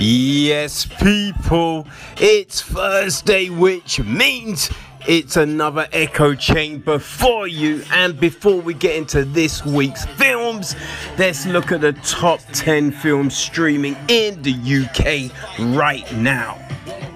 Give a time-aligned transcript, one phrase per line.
[0.00, 1.84] Yes, people,
[2.20, 4.70] it's Thursday, which means
[5.08, 7.82] it's another echo chamber for you.
[7.90, 10.76] And before we get into this week's films,
[11.18, 15.32] let's look at the top 10 films streaming in the UK
[15.76, 16.54] right now.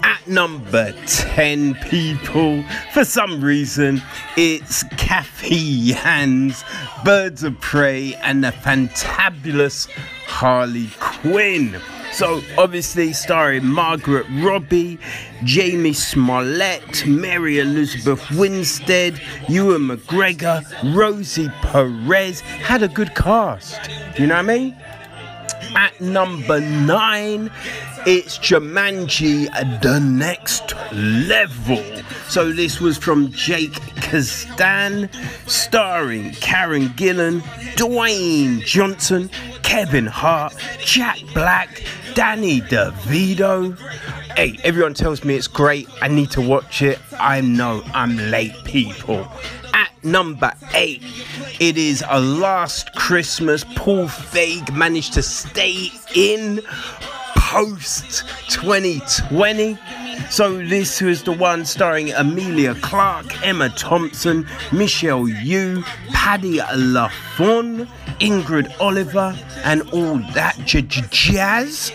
[0.03, 4.01] At number 10, people, for some reason,
[4.35, 6.65] it's Cathy Yan's
[7.05, 9.89] Birds of Prey and the fantabulous
[10.25, 11.79] Harley Quinn.
[12.13, 14.99] So, obviously, starring Margaret Robbie,
[15.41, 20.63] Jurnee Smollett, Mary Elizabeth Winstead, Ewan McGregor,
[20.95, 22.41] Rosie Perez.
[22.41, 23.89] Had a good cast.
[24.19, 24.75] You know what I mean?
[25.75, 27.51] At number nine,
[28.05, 29.47] it's Jumanji
[29.81, 31.83] The Next Level.
[32.27, 35.09] So this was from Jake Kasdan,
[35.49, 37.41] starring Karen Gillan,
[37.75, 39.29] Dwayne Johnson,
[39.63, 43.77] Kevin Hart, Jack Black, Danny DeVito.
[44.35, 45.87] Hey, everyone tells me it's great.
[46.01, 46.99] I need to watch it.
[47.19, 49.27] I know I'm late, people.
[50.03, 51.01] Number eight,
[51.59, 53.63] it is a last Christmas.
[53.75, 56.61] Paul Feig managed to stay in
[57.37, 59.77] post 2020.
[60.29, 67.87] So this was the one starring Emilia Clarke, Emma Thompson, Michelle Yeoh, Patti LuPone,
[68.19, 71.91] Ingrid Oliver, and all that j- jazz.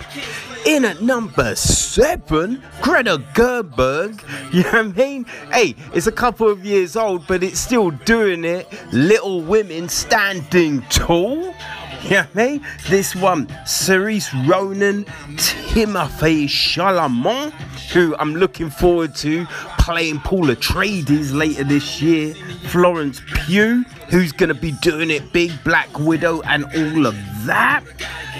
[0.67, 4.23] In at number seven, Greta Gerwig.
[4.53, 5.25] You know what I mean?
[5.53, 8.67] Hey, it's a couple of years old, but it's still doing it.
[8.93, 11.55] Little Women standing tall.
[12.03, 12.67] You know what I mean?
[12.89, 15.05] This one, Saoirse Ronan,
[15.37, 17.51] Timothée Chalamet,
[17.93, 19.47] who I'm looking forward to
[19.79, 22.35] playing Paul Atreides later this year.
[22.69, 27.17] Florence Pugh, who's gonna be doing it big, Black Widow, and all of
[27.47, 27.83] that.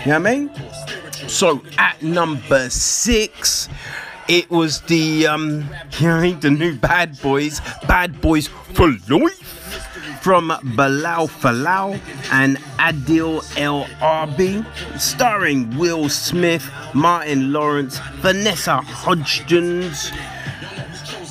[0.05, 0.51] You know what I mean?
[1.29, 3.69] So at number six,
[4.29, 5.69] it was the um,
[6.01, 12.01] the new Bad Boys, Bad Boys for Life, from Bilall Fallah
[12.33, 14.65] and Adil El Arbi,
[14.99, 20.11] starring Will Smith, Martin Lawrence, Vanessa Hudgens.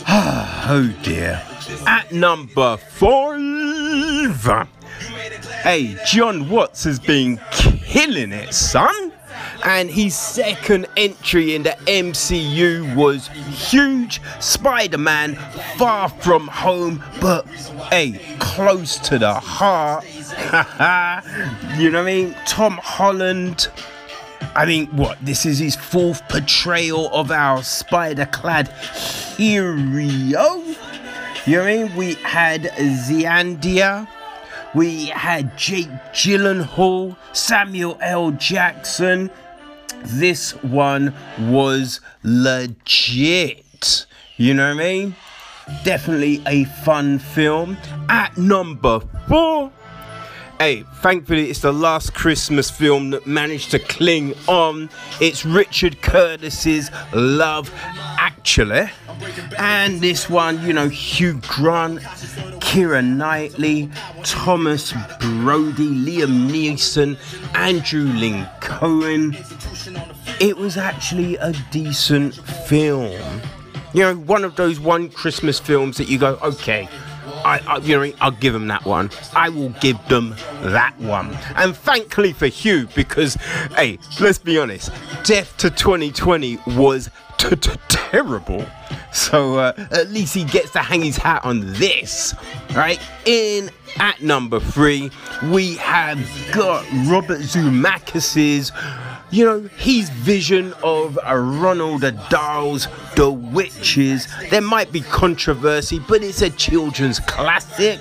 [0.07, 1.41] oh dear.
[1.87, 4.67] At number five,
[5.63, 9.11] hey, Jon Watts has been killing it, son
[9.63, 14.21] and his second entry in the MCU was huge.
[14.39, 15.35] Spider Man,
[15.77, 17.45] far from home, but
[17.89, 20.05] hey, close to the heart.
[21.77, 22.35] you know what I mean?
[22.45, 23.69] Tom Holland.
[24.55, 25.17] I mean, what?
[25.21, 28.69] This is his fourth portrayal of our spider clad
[29.37, 30.01] hero.
[30.01, 31.95] You know what I mean?
[31.95, 34.07] We had Zendaya.
[34.73, 38.31] We had Jake Gyllenhaal, Samuel L.
[38.31, 39.31] Jackson.
[40.03, 44.05] This one was legit.
[44.37, 45.15] You know what I mean?
[45.83, 47.77] Definitely a fun film.
[48.09, 49.71] At number four,
[50.59, 54.89] Hey, thankfully, it's the last Christmas film that managed to cling on.
[55.21, 57.71] It's Richard Curtis's Love
[58.17, 58.89] Actually.
[59.59, 61.99] And this one, you know, Hugh Grant,
[62.59, 63.91] Keira Knightley,
[64.23, 67.19] Thomas Brodie, Liam Neeson,
[67.53, 69.37] Andrew Lincoln.
[70.39, 73.41] It was actually a decent film.
[73.93, 76.89] You know, one of those one Christmas films that you go, okay,
[77.45, 79.09] I, I, you know, I'll give them that one.
[79.35, 81.37] I will give them that one.
[81.55, 83.35] And thankfully for Hugh, because,
[83.75, 84.91] hey, let's be honest,
[85.23, 88.65] Death to 2020 was terrible.
[89.13, 92.35] So uh, at least he gets to hang his hat on this,
[92.75, 92.99] right?
[93.25, 93.69] In
[93.99, 95.11] at number three,
[95.45, 96.19] we have
[96.53, 98.71] got Robert Zemeckis's
[99.29, 104.27] you know, his vision of a Roald Dahl's The Witches.
[104.49, 107.99] There might be controversy, but it's a children's classic.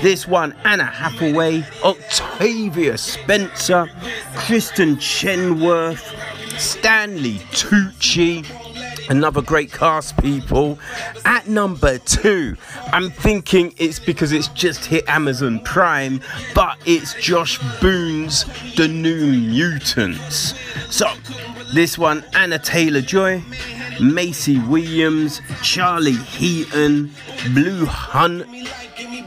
[0.00, 3.86] This one, Anne Hathaway, Octavia Spencer,
[4.34, 6.14] Kristin Chenoweth,
[6.58, 8.69] Stanley Tucci.
[9.10, 10.78] Another great cast, people.
[11.24, 12.56] At number two,
[12.92, 16.20] I'm thinking it's because it's just hit Amazon Prime,
[16.54, 18.44] but it's Josh Boone's
[18.76, 20.54] The New Mutants.
[20.94, 21.12] So,
[21.74, 23.42] this one, Anya Taylor Joy,
[24.00, 27.10] Maisie Williams, Charlie Heaton,
[27.52, 28.46] Blu Hunt.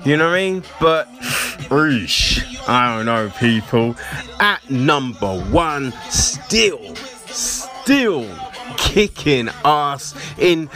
[0.05, 0.63] You know what I mean?
[0.79, 1.09] But,
[1.67, 3.97] eesh, I don't know, people.
[4.39, 8.42] At number one, still, still
[8.77, 10.69] kicking ass in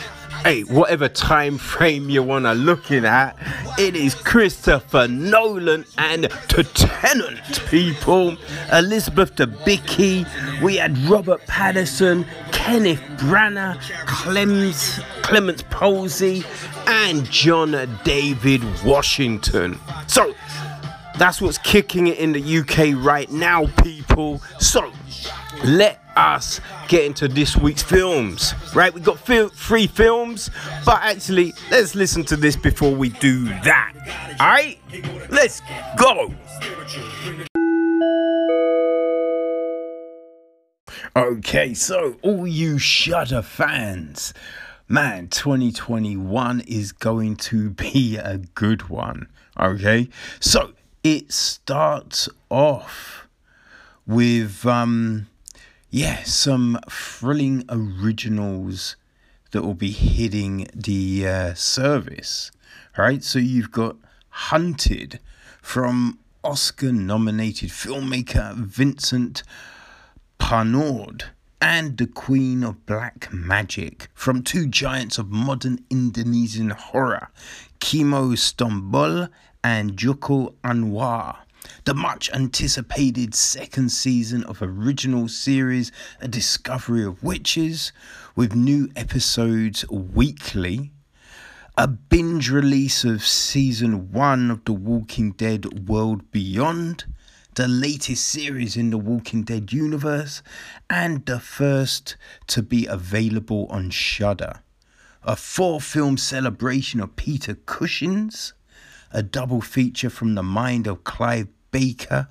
[0.43, 3.35] hey, whatever time frame you wanna looking at,
[3.77, 8.37] it is Christopher Nolan and to Tenet people,
[8.71, 10.25] Elizabeth Debicki,
[10.61, 16.45] we had Robert Pattinson, Kenneth Branagh, Clems, Clemence Poesy,
[16.87, 19.79] and John David Washington.
[20.07, 20.33] So
[21.17, 24.41] that's what's kicking it in the UK right now, people.
[24.59, 24.91] So
[25.65, 28.53] let us get into this week's films.
[28.75, 30.49] Right, we got fil- three films,
[30.85, 33.93] but actually, let's listen to this before we do that.
[34.39, 34.79] All right,
[35.29, 35.61] let's
[35.97, 36.33] go.
[41.15, 44.33] Okay, so all you Shudder fans,
[44.87, 49.27] man, 2021 is going to be a good one.
[49.59, 50.09] Okay,
[50.39, 50.73] so
[51.03, 53.27] it starts off
[54.05, 55.27] with um
[55.89, 58.95] yeah, some thrilling originals
[59.51, 62.51] that will be hitting the uh, service.
[62.97, 63.95] Right, so you've got
[64.29, 65.19] Hunted
[65.61, 69.43] from Oscar nominated filmmaker Vincent
[70.39, 71.23] Paronnaud
[71.61, 77.29] and the Queen of Black Magic from two giants of modern Indonesian horror,
[77.79, 79.29] Kimo Stamboel
[79.63, 81.37] and Joko Anwar.
[81.85, 87.91] The much anticipated second season of original series A Discovery of Witches
[88.35, 90.91] with new episodes weekly.
[91.77, 97.05] A binge release of season 1 of The Walking Dead World Beyond
[97.57, 100.43] the latest series in the Walking Dead universe,
[100.91, 102.15] and the first
[102.45, 104.61] to be available on Shudder.
[105.23, 108.53] A four film celebration of Peter Cushing's,
[109.11, 112.27] a double feature from the mind of Clive Barker,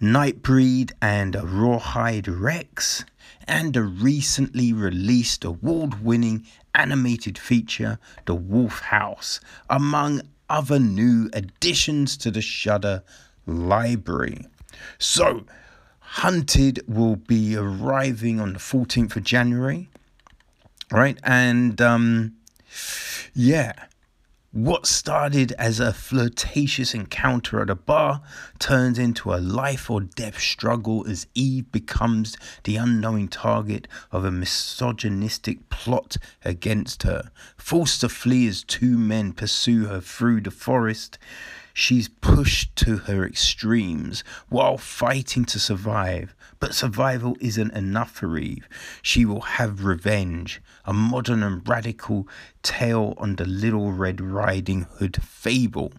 [0.00, 3.04] Nightbreed and a Rawhead Rex,
[3.46, 12.16] and a recently released award winning animated feature, The Wolf House, among other new additions
[12.18, 13.02] to the Shudder
[13.46, 14.46] library.
[14.98, 15.44] So,
[16.00, 19.90] Hunted will be arriving on the 14th of January,
[20.90, 21.18] right?
[21.22, 22.36] And um,
[23.34, 23.74] yeah,
[24.52, 28.20] what started as a flirtatious encounter at a bar
[28.58, 34.30] turns into a life or death struggle as Eve becomes the unknowing target of a
[34.30, 37.30] misogynistic plot against her.
[37.56, 41.16] Forced to flee as two men pursue her through the forest,
[41.72, 46.34] She's pushed to her extremes while fighting to survive.
[46.60, 48.68] But survival isn't enough for Eve.
[49.00, 52.28] She will have revenge, a modern and radical
[52.62, 55.92] tale on the Little Red Riding Hood fable.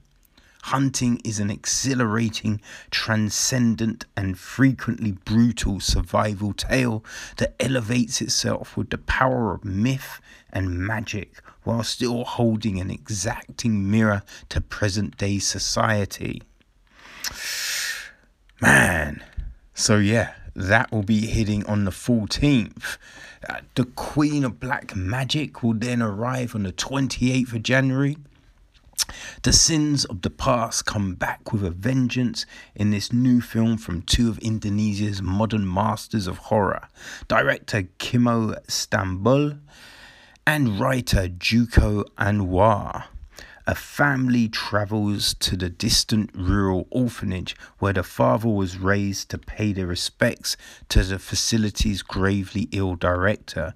[0.66, 2.62] Hunting is an exhilarating,
[2.92, 7.04] transcendent, and frequently brutal survival tale
[7.38, 10.22] that elevates itself with the power of myth
[10.54, 16.44] and magic while still holding an exacting mirror to present day society.
[18.62, 19.24] Man,
[19.74, 22.98] so yeah, that will be hitting on the 14th.
[23.48, 28.18] Uh, the Queen of Black Magic will then arrive on the 28th of January.
[29.44, 34.04] The sins of the past come back with a vengeance in this new film from
[34.04, 36.88] two of Indonesia's modern masters of horror,
[37.28, 39.58] director Kimo Stamboel
[40.46, 43.06] and writer Joko Anwar.
[43.68, 49.72] A family travels to the distant rural orphanage where the father was raised to pay
[49.72, 50.58] their respects
[50.90, 53.76] to the facility's gravely ill director.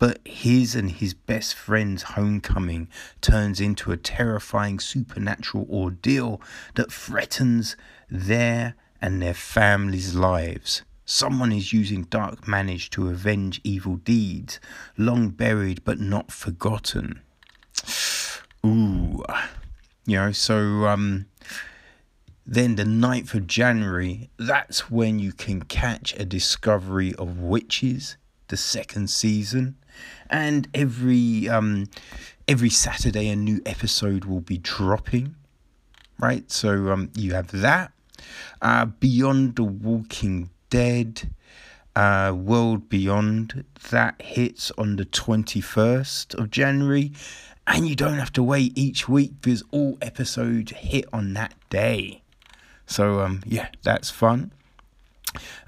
[0.00, 2.88] But his and his best friend's homecoming
[3.20, 6.40] turns into a terrifying supernatural ordeal
[6.74, 7.76] that threatens
[8.10, 10.82] their and their families' lives.
[11.04, 14.58] Someone is using dark manage to avenge evil deeds,
[14.96, 17.20] long buried but not forgotten.
[18.64, 19.22] Ooh.
[20.06, 21.26] You know, so um
[22.46, 28.16] then the 9th of January, that's when you can catch a discovery of witches,
[28.48, 29.76] the second season.
[30.28, 31.86] And every um
[32.48, 35.36] every Saturday a new episode will be dropping.
[36.18, 36.50] Right?
[36.50, 37.92] So um you have that.
[38.60, 41.30] Uh Beyond the Walking Dead,
[41.96, 43.64] uh, World Beyond.
[43.90, 47.12] That hits on the 21st of January.
[47.72, 52.22] And you don't have to wait each week because all episodes hit on that day.
[52.84, 54.50] So, um, yeah, that's fun.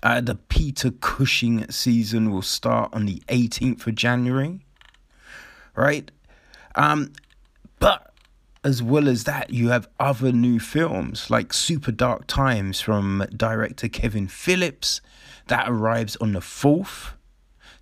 [0.03, 4.67] Uh, the Peter Cushing season will start on the 18th of January.
[5.77, 6.11] Right?
[6.75, 7.13] Um,
[7.79, 8.13] but
[8.65, 13.87] as well as that, you have other new films like Super Dark Times from director
[13.87, 15.01] Kevin Phillips
[15.47, 17.13] that arrives on the 4th.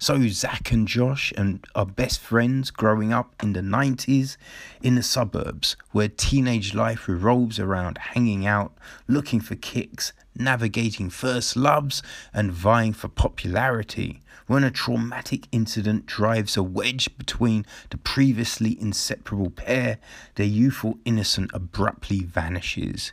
[0.02, 4.38] So Zach and Josh and are best friends growing up in the 90s
[4.80, 8.72] in the suburbs where teenage life revolves around hanging out,
[9.06, 12.02] looking for kicks, navigating first loves
[12.32, 19.50] and vying for popularity when a traumatic incident drives a wedge between the previously inseparable
[19.50, 19.98] pair,
[20.36, 23.12] their youthful innocence abruptly vanishes.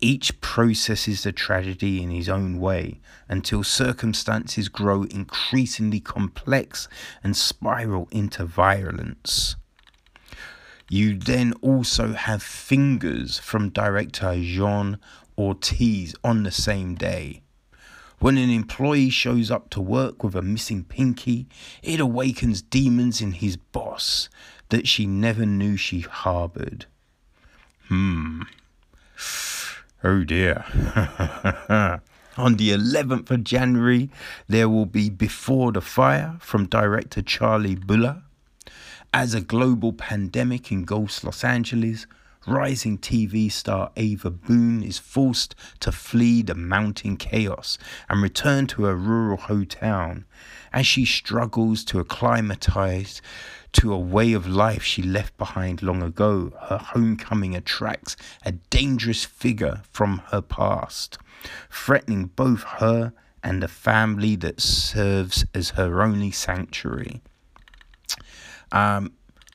[0.00, 6.88] Each processes the tragedy in his own way until circumstances grow increasingly complex
[7.24, 9.56] and spiral into violence.
[10.88, 14.98] You then also have Fingers from director Juan
[15.36, 17.42] Ortiz on the same day.
[18.20, 21.46] When an employee shows up to work with a missing pinky,
[21.82, 24.28] it awakens demons in his boss
[24.70, 26.86] that she never knew she harbored.
[27.88, 28.42] Hmm.
[30.04, 30.64] Oh dear.
[32.36, 34.10] On the 11th of January,
[34.46, 38.22] there will be Before the Fire from director Charlie Buhler.
[39.12, 42.06] As a global pandemic engulfs Los Angeles,
[42.46, 47.76] rising TV star Ava Boone is forced to flee the mounting chaos
[48.08, 50.22] and return to her rural hometown
[50.72, 53.20] as she struggles to acclimatize
[53.72, 56.52] to a way of life she left behind long ago.
[56.68, 61.18] Her homecoming attracts a dangerous figure from her past,
[61.70, 67.22] threatening both her and the family that serves as her only sanctuary.
[68.72, 69.12] Um,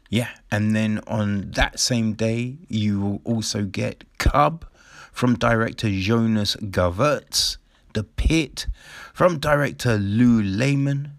[0.09, 4.65] yeah, and then on that same day, you will also get Cub
[5.11, 7.57] from director Jonas Govaerts,
[7.93, 8.67] The Pit
[9.13, 11.13] from director Lew Lehman,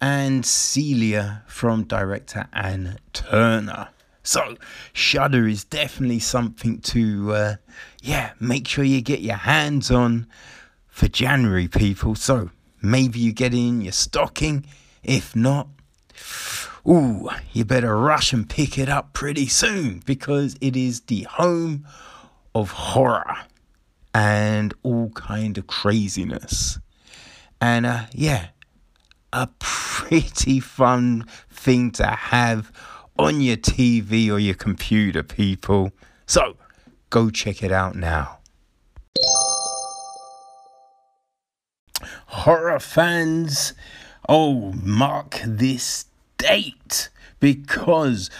[0.00, 3.88] and Celia from director Ann Turner.
[4.22, 4.56] So,
[4.92, 7.54] Shudder is definitely something to, uh,
[8.02, 10.26] yeah, make sure you get your hands on
[10.86, 12.14] for January, people.
[12.14, 12.50] So,
[12.82, 14.66] maybe you get in your stocking.
[15.02, 15.68] If not,
[16.86, 21.86] ooh, you better rush and pick it up pretty soon because it is the home
[22.54, 23.36] of horror
[24.14, 26.78] and all kind of craziness.
[27.60, 28.48] And uh, yeah,
[29.32, 32.72] a pretty fun thing to have
[33.18, 35.92] on your TV or your computer, people.
[36.26, 36.56] So
[37.10, 38.38] go check it out now.
[42.26, 43.74] Horror fans,
[44.28, 46.06] oh, mark this
[46.36, 47.08] date
[47.40, 48.30] because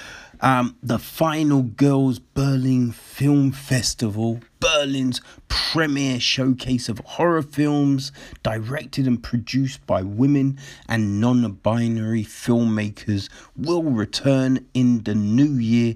[0.40, 8.12] um, the final Girls Berlin Film Festival, Berlin's premier showcase of horror films,
[8.42, 15.94] directed and produced by women and non binary filmmakers, will return in the new year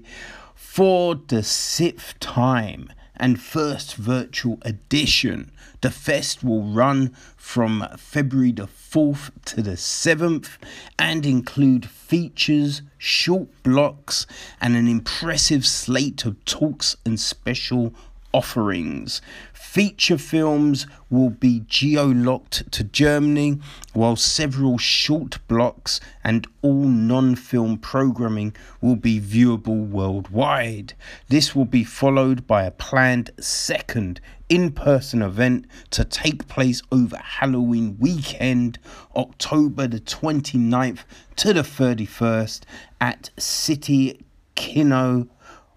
[0.53, 5.51] for the sixth time and first virtual edition.
[5.81, 10.49] The fest will run from February the 4th to the 7th
[10.97, 14.25] and include features, short blocks,
[14.59, 17.93] and an impressive slate of talks and special
[18.33, 19.21] offerings.
[19.53, 23.59] Feature films will be geo locked to Germany,
[23.93, 30.93] while several short blocks and all non film programming will be viewable worldwide.
[31.29, 37.17] This will be followed by a planned second in person event to take place over
[37.17, 38.77] Halloween weekend,
[39.15, 40.99] October the 29th
[41.37, 42.61] to the 31st
[43.01, 44.19] at City
[44.55, 45.27] Kino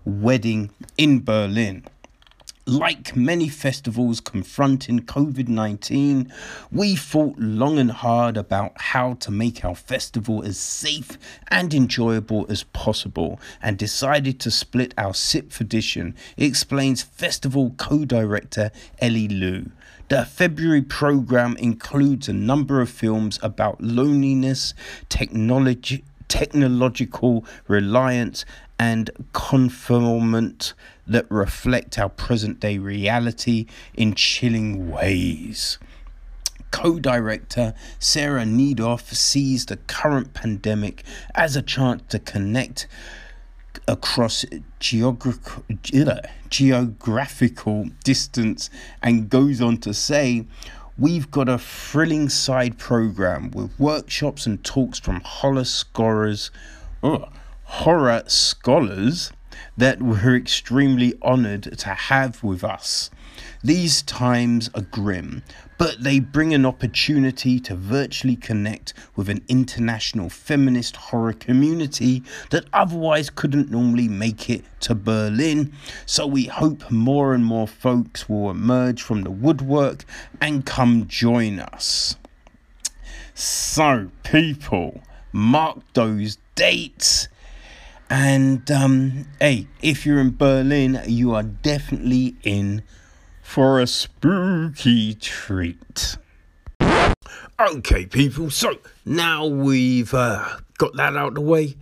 [0.04, 1.84] Wedding in Berlin.
[2.68, 6.32] Like many festivals confronting COVID 19,
[6.72, 12.44] we thought long and hard about how to make our festival as safe and enjoyable
[12.48, 19.70] as possible and decided to split our sixth edition, explains festival co director Ellie Liu.
[20.08, 24.74] The February program includes a number of films about loneliness,
[25.08, 28.44] technology, technological reliance,
[28.78, 30.74] and conformment
[31.06, 35.78] that reflect our present day reality in chilling ways.
[36.70, 41.04] Co director Sara Neidorf sees the current pandemic
[41.34, 42.86] as a chance to connect
[43.88, 44.44] across
[44.80, 48.68] geogra- geographical distance
[49.02, 50.46] and goes on to say,
[50.98, 55.20] We've got a thrilling side program with workshops and talks from
[55.64, 56.50] scholars,
[57.02, 57.26] oh,
[57.66, 59.32] horror scholars
[59.76, 63.10] that we're extremely honored to have with us.
[63.62, 65.42] These times are grim,
[65.76, 72.64] but they bring an opportunity to virtually connect with an international feminist horror community that
[72.72, 75.72] otherwise couldn't normally make it to Berlin.
[76.06, 80.04] So we hope more and more folks will emerge from the woodwork
[80.40, 82.16] and come join us.
[83.34, 87.28] So, people, mark those dates.
[88.08, 92.82] And um, hey, if you're in Berlin, you are definitely in
[93.42, 96.16] for a spooky treat.
[97.58, 101.74] Okay, people, so now we've uh, got that out of the way,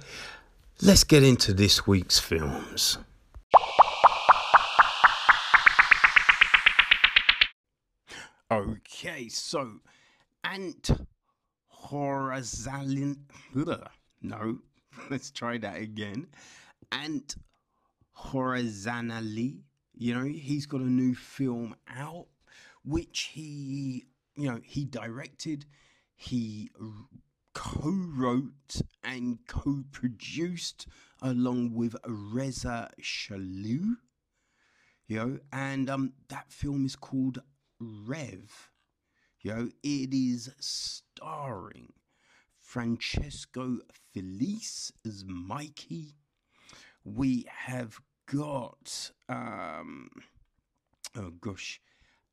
[0.81, 2.99] let's get into this week's films.
[8.51, 9.81] Okay, so
[10.45, 10.91] Ant
[11.87, 13.17] Horazalin.
[14.23, 14.59] No,
[15.11, 16.27] let's try that again.
[16.93, 17.37] Ant
[18.19, 19.63] Horazanali.
[19.97, 22.27] You know, he's got a new film out,
[22.85, 25.67] which he, you know, he directed,
[26.17, 26.71] he
[27.55, 30.87] co-wrote and co-produced
[31.23, 33.97] along with Reza Shalou.
[35.07, 37.39] You know, and um, that film is called
[37.79, 38.71] Rev.
[39.43, 41.93] You know, it is starring
[42.61, 43.81] Francesco
[44.15, 46.15] Felice as Mikey.
[47.05, 50.09] We have got, um,
[51.17, 51.81] oh gosh,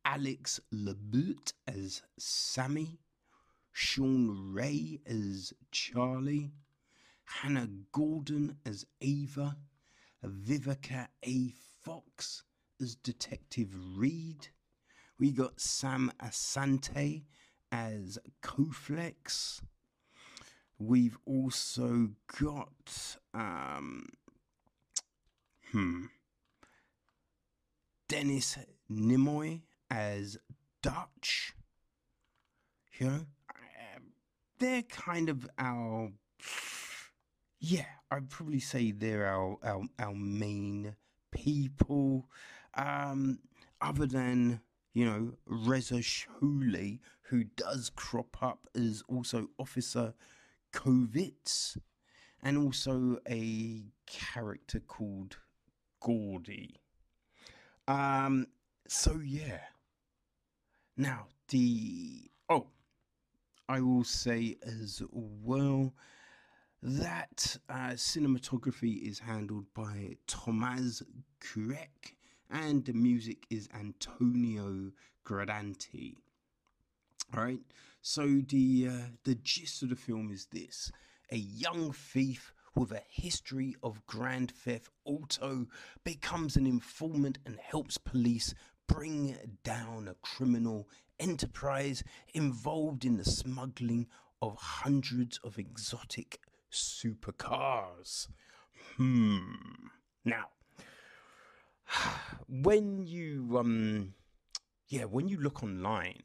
[0.05, 2.99] Alex Labute as Sammy,
[3.71, 6.51] Sean Ray as Charlie,
[7.25, 9.57] Hannah Gordon as Ava,
[10.23, 11.51] Vivica A.
[11.83, 12.43] Fox
[12.79, 14.49] as Detective Reed.
[15.17, 17.23] We got Sam Asante
[17.71, 19.61] as Koflex.
[20.83, 22.09] We've also
[22.39, 24.07] got um,
[25.71, 26.05] hmm
[28.09, 28.57] Dennis
[28.91, 29.61] Nimoy
[29.91, 30.39] as
[30.81, 31.53] Dutch.
[32.97, 34.13] You know, um,
[34.57, 36.13] they're kind of our
[37.59, 37.85] yeah.
[38.09, 40.95] I'd probably say they're our our, our main
[41.31, 42.25] people.
[42.73, 43.37] Um,
[43.79, 44.61] other than
[44.95, 50.15] you know Reza Shuli, who does crop up as also Officer
[50.71, 51.77] Kovitz,
[52.41, 55.37] and also a character called
[55.99, 56.75] Gordy.
[57.87, 58.47] Um,
[58.87, 59.59] so yeah.
[60.97, 62.67] Now the oh,
[63.67, 65.93] I will say as well
[66.83, 71.03] that uh, cinematography is handled by Thomas
[71.39, 72.15] Kurek
[72.49, 74.91] and the music is Antonio
[75.25, 76.17] Gradanti.
[77.33, 77.61] Right.
[78.01, 80.91] So the uh, the gist of the film is this:
[81.31, 85.67] a young thief with a history of grand theft auto
[86.03, 88.53] becomes an informant and helps police
[88.87, 90.87] bring down a criminal
[91.19, 94.07] enterprise involved in the smuggling
[94.41, 96.39] of hundreds of exotic
[96.71, 98.27] supercars.
[98.97, 99.39] Hmm.
[100.25, 100.47] Now,
[102.47, 104.13] when you um
[104.87, 106.23] yeah, when you look online,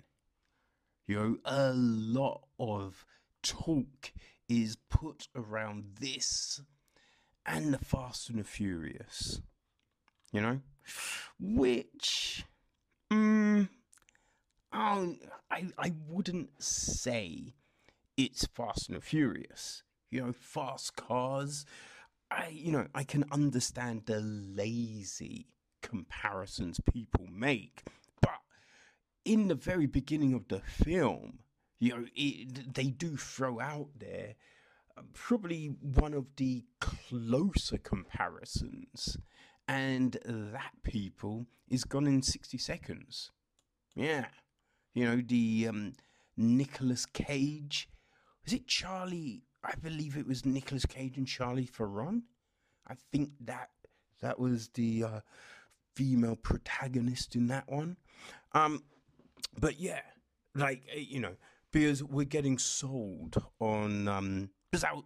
[1.06, 3.04] you know, a lot of
[3.42, 4.12] talk
[4.48, 6.60] is put around this
[7.44, 9.40] and the Fast and the Furious.
[10.32, 10.60] You know?
[11.38, 12.44] Which
[13.10, 13.68] um,
[14.72, 17.54] I, I wouldn't say
[18.16, 19.82] it's Fast and the Furious.
[20.10, 21.66] You know, fast cars.
[22.30, 25.46] I you know, I can understand the lazy
[25.82, 27.84] comparisons people make.
[29.26, 31.40] In the very beginning of the film,
[31.80, 34.36] you know, it, they do throw out there
[34.96, 39.16] uh, probably one of the closer comparisons.
[39.68, 43.32] And that people is gone in 60 seconds.
[43.96, 44.26] Yeah.
[44.94, 45.94] You know, the um,
[46.36, 47.88] Nicolas Cage.
[48.44, 49.42] Was it Charlie?
[49.64, 52.22] I believe it was Nicolas Cage and Charlie Theron.
[52.86, 53.70] I think that
[54.22, 55.20] that was the uh,
[55.96, 57.96] female protagonist in that one.
[58.52, 58.84] Um,
[59.58, 60.00] but yeah,
[60.54, 61.36] like eh, you know,
[61.72, 65.02] because we're getting sold on um, because our,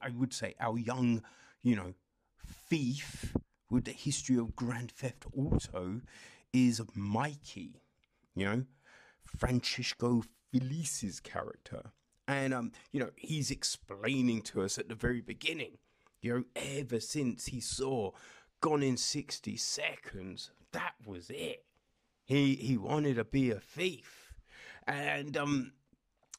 [0.00, 1.22] I would say our young,
[1.62, 1.94] you know,
[2.68, 3.34] thief
[3.70, 6.00] with the history of Grand Theft Auto
[6.52, 7.82] is Mikey,
[8.34, 8.64] you know,
[9.24, 11.92] Francisco Felice's character.
[12.28, 15.78] And um, you know, he's explaining to us at the very beginning,
[16.20, 18.12] you know, ever since he saw
[18.60, 20.50] gone in 60 seconds.
[20.72, 21.64] That was it.
[22.24, 24.34] He he wanted to be a thief.
[24.86, 25.72] And um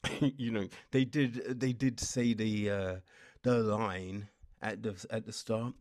[0.20, 2.96] you know, they did they did say the uh
[3.42, 4.28] the line
[4.62, 5.74] at the at the start.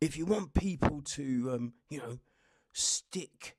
[0.00, 2.18] If you want people to um, you know,
[2.72, 3.56] stick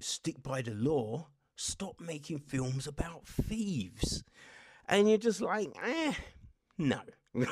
[0.00, 4.24] stick by the law, stop making films about thieves.
[4.88, 6.14] And you're just like, eh,
[6.78, 7.00] no.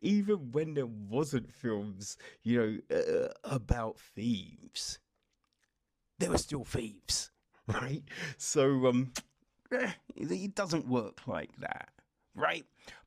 [0.00, 4.98] Even when there wasn't films, you know, uh, about thieves,
[6.18, 7.30] there were still thieves,
[7.66, 8.02] right?
[8.36, 9.12] So, um,
[9.72, 11.90] eh, it doesn't work like that,
[12.34, 12.64] right?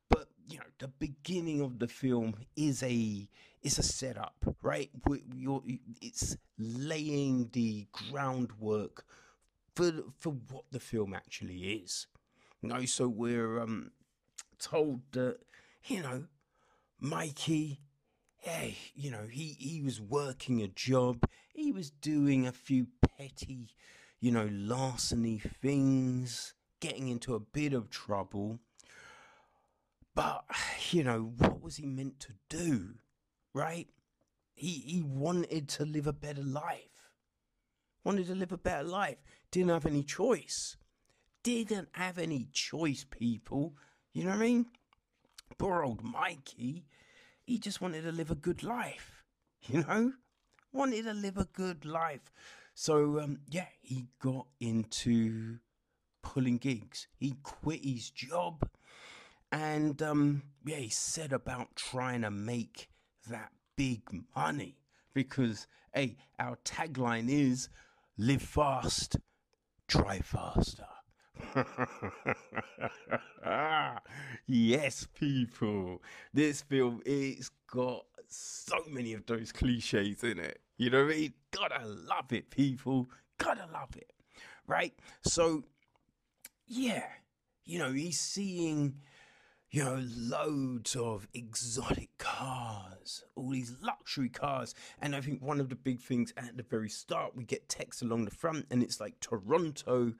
[0.08, 3.28] But you know, the beginning of the film is a
[3.62, 4.90] is a setup, right?
[5.34, 5.62] You're,
[6.00, 9.04] it's laying the groundwork
[9.74, 12.06] for for what the film actually is.
[12.62, 13.92] You know, so we're um,
[14.58, 15.38] told that
[15.86, 16.24] you know
[16.98, 17.80] Mikey
[18.40, 23.68] hey, you know, he, he was working a job, he was doing a few petty,
[24.18, 28.58] you know, larceny things, getting into a bit of trouble.
[30.14, 30.44] But,
[30.90, 32.94] you know, what was he meant to do?
[33.54, 33.88] Right?
[34.54, 36.80] He, he wanted to live a better life.
[38.04, 39.18] Wanted to live a better life.
[39.50, 40.76] Didn't have any choice.
[41.42, 43.74] Didn't have any choice, people.
[44.12, 44.66] You know what I mean?
[45.58, 46.86] Poor old Mikey
[47.50, 49.24] he just wanted to live a good life,
[49.62, 50.12] you know?
[50.72, 52.30] Wanted to live a good life.
[52.74, 55.58] So, um, yeah, he got into
[56.22, 57.08] pulling gigs.
[57.18, 58.68] He quit his job
[59.50, 62.88] and, um, yeah, he set about trying to make
[63.28, 64.02] that big
[64.36, 64.76] money
[65.12, 67.68] because, hey, our tagline is
[68.16, 69.16] live fast,
[69.88, 70.86] try faster.
[74.46, 76.02] yes, people.
[76.32, 80.60] This film it's got so many of those cliches in it.
[80.76, 81.34] You know what I mean?
[81.50, 83.08] Gotta love it, people.
[83.38, 84.12] Gotta love it.
[84.66, 84.94] Right?
[85.22, 85.64] So
[86.66, 87.04] yeah,
[87.64, 88.94] you know, he's seeing
[89.70, 94.74] you know, loads of exotic cars, all these luxury cars.
[95.00, 98.02] And I think one of the big things at the very start, we get text
[98.02, 100.14] along the front, and it's like Toronto,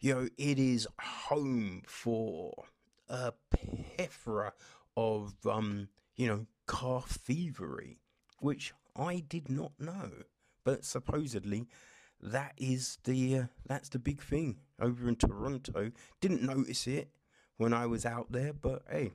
[0.00, 2.64] you know, it is home for
[3.08, 4.52] a plethora
[4.96, 7.98] of, um, you know, car thievery,
[8.38, 10.10] which I did not know.
[10.64, 11.66] But supposedly,
[12.20, 15.90] that is the uh, that's the big thing over in Toronto.
[16.20, 17.08] Didn't notice it
[17.56, 19.12] when I was out there, but hey,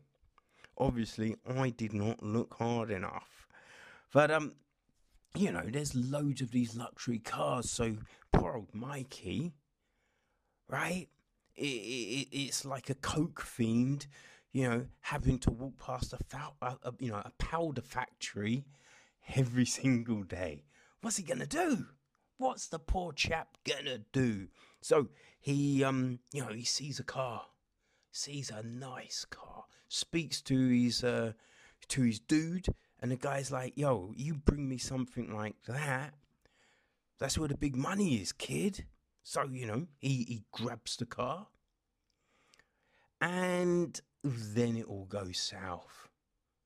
[0.78, 3.48] obviously I did not look hard enough.
[4.12, 4.54] But um,
[5.36, 7.70] you know, there's loads of these luxury cars.
[7.70, 7.96] So
[8.32, 9.54] poor old Mikey,
[10.68, 11.08] right?
[11.56, 14.08] It, it, it's like a coke fiend,
[14.52, 16.20] you know, having to walk past a,
[16.62, 18.66] a, a you know a powder factory
[19.36, 20.66] every single day.
[21.02, 21.86] What's he gonna do?
[22.38, 24.48] What's the poor chap gonna do?
[24.82, 25.08] So
[25.40, 27.44] he um you know he sees a car
[28.16, 31.34] sees a nice car, speaks to his uh,
[31.90, 32.68] to his dude,
[33.02, 36.14] and the guy's like, "Yo, you bring me something like that.
[37.20, 38.86] That's where the big money is, kid."
[39.28, 41.48] So you know, he he grabs the car,
[43.20, 46.10] and then it all goes south.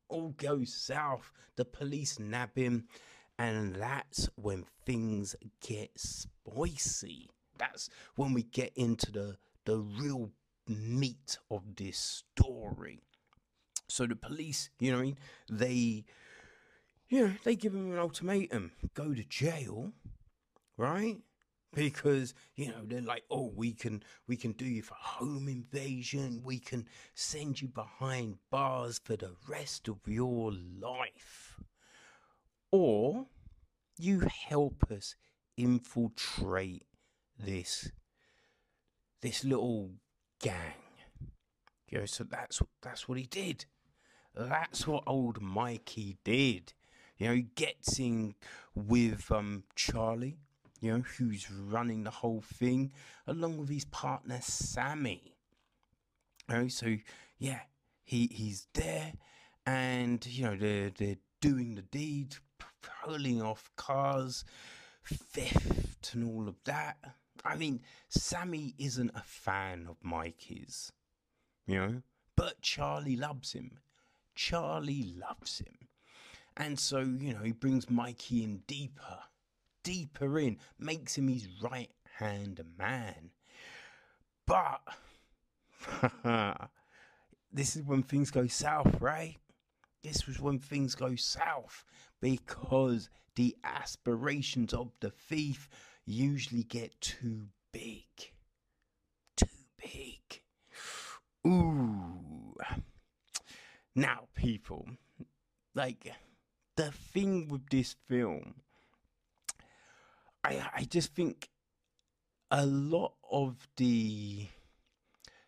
[0.09, 1.31] All goes south.
[1.55, 2.89] The police nab him,
[3.37, 7.29] and that's when things get spicy.
[7.57, 10.29] That's when we get into the the real
[10.67, 12.99] meat of this story.
[13.87, 15.17] So the police, you know, I mean,
[15.49, 16.03] they,
[17.07, 19.93] you know, they give him an ultimatum: go to jail,
[20.75, 21.21] right?
[21.73, 26.41] Because you know they're like, oh, we can we can do you for home invasion.
[26.43, 31.59] We can send you behind bars for the rest of your life,
[32.71, 33.27] or
[33.97, 35.15] you help us
[35.57, 36.85] infiltrate
[37.37, 37.91] this
[39.21, 39.91] this little
[40.41, 40.73] gang.
[41.87, 43.65] You know, so that's that's what he did.
[44.35, 46.73] That's what old Mikey did.
[47.17, 48.35] You know, he gets in
[48.73, 50.37] with um, Charlie,
[50.79, 52.91] you know, who's running the whole thing,
[53.27, 55.35] along with his partner Sammy.
[56.47, 56.95] You know, so
[57.37, 57.61] yeah,
[58.03, 59.13] he he's there,
[59.65, 62.35] and you know they're they're doing the deed,
[63.03, 64.43] pulling off cars,
[65.03, 66.97] theft, and all of that.
[67.45, 70.91] I mean, Sammy isn't a fan of Mikey's,
[71.65, 72.01] you know,
[72.35, 73.79] but Charlie loves him.
[74.35, 75.87] Charlie loves him.
[76.57, 79.19] And so, you know, he brings Mikey in deeper,
[79.83, 83.31] deeper in, makes him his right hand man.
[84.45, 84.81] But
[87.51, 89.37] this is when things go south, right?
[90.03, 91.83] This was when things go south
[92.21, 95.69] because the aspirations of the thief
[96.05, 98.05] usually get too big.
[99.37, 100.41] Too big.
[101.47, 102.55] Ooh.
[103.95, 104.87] Now, people,
[105.75, 106.13] like,
[106.75, 108.61] the thing with this film,
[110.43, 111.49] I, I just think
[112.51, 114.47] a lot of the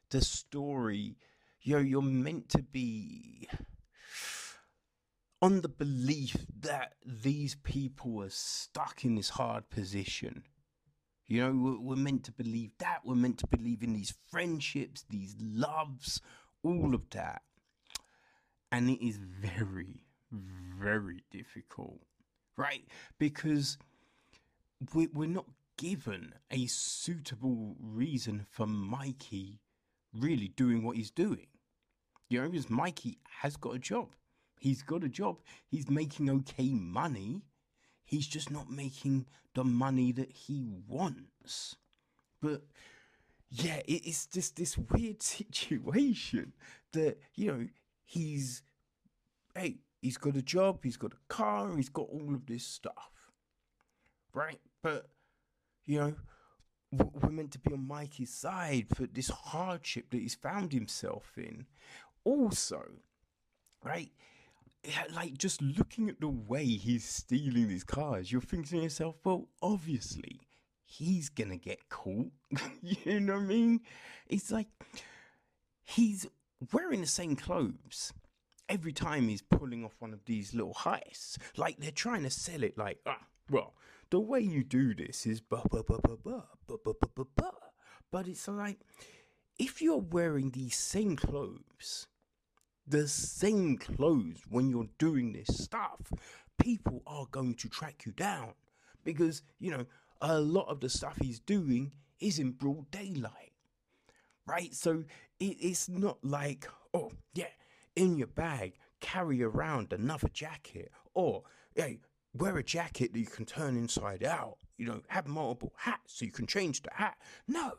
[0.10, 1.18] the story,
[1.62, 3.48] you know, you're meant to be
[5.42, 10.44] on the belief that these people are stuck in this hard position
[11.28, 13.02] You know, we're, we're meant to believe that.
[13.06, 16.22] We're meant to believe in these friendships, these loves,
[16.64, 17.44] all of that.
[18.72, 22.00] And it is very, very difficult,
[22.58, 22.84] right?
[23.18, 23.78] Because
[24.94, 25.46] we're not
[25.78, 29.60] given a suitable reason for Mikey
[30.14, 31.48] really doing what he's doing.
[32.30, 34.10] You know, because Mikey has got a job.
[34.60, 35.40] He's got a job.
[35.68, 37.42] He's making okay money.
[38.06, 41.76] He's just not making the money that he wants.
[42.42, 42.62] But
[43.50, 46.54] yeah, it's just this weird situation
[46.94, 47.68] that, you know,
[48.06, 48.64] he's,
[49.56, 53.12] hey, he's got a job, he's got a car, he's got all of this stuff.
[54.34, 54.60] Right?
[54.82, 55.08] But,
[55.86, 56.16] you know,
[56.92, 61.66] we're meant to be on Mikey's side for this hardship that he's found himself in.
[62.24, 62.84] Also,
[63.84, 64.12] right,
[65.14, 69.48] like just looking at the way he's stealing these cars, you're thinking to yourself, well,
[69.62, 70.42] obviously
[70.84, 72.32] he's gonna get caught.
[72.82, 73.82] you know what I mean?
[74.28, 74.68] It's like
[75.84, 76.28] he's
[76.74, 78.14] wearing the same clothes
[78.70, 81.38] every time he's pulling off one of these little heists.
[81.58, 83.74] Like they're trying to sell it like, ah, well,
[84.12, 87.26] the way you do this is ba ba ba ba ba ba ba ba ba
[87.36, 87.52] ba.
[88.12, 88.80] But it's like
[89.58, 92.08] if you're wearing these same clothes,
[92.86, 96.12] the same clothes when you're doing this stuff,
[96.62, 98.54] people are going to track you down
[99.06, 99.86] because you know
[100.20, 103.54] a lot of the stuff he's doing is in broad daylight,
[104.46, 104.76] right?
[104.76, 105.06] So
[105.40, 107.54] it, it's not like oh yeah,
[107.96, 111.44] in your bag carry around another jacket or
[111.76, 112.00] hey
[112.34, 114.58] wear a jacket that you can turn inside out.
[114.78, 117.18] You know, have multiple hats so you can change the hat.
[117.48, 117.74] No,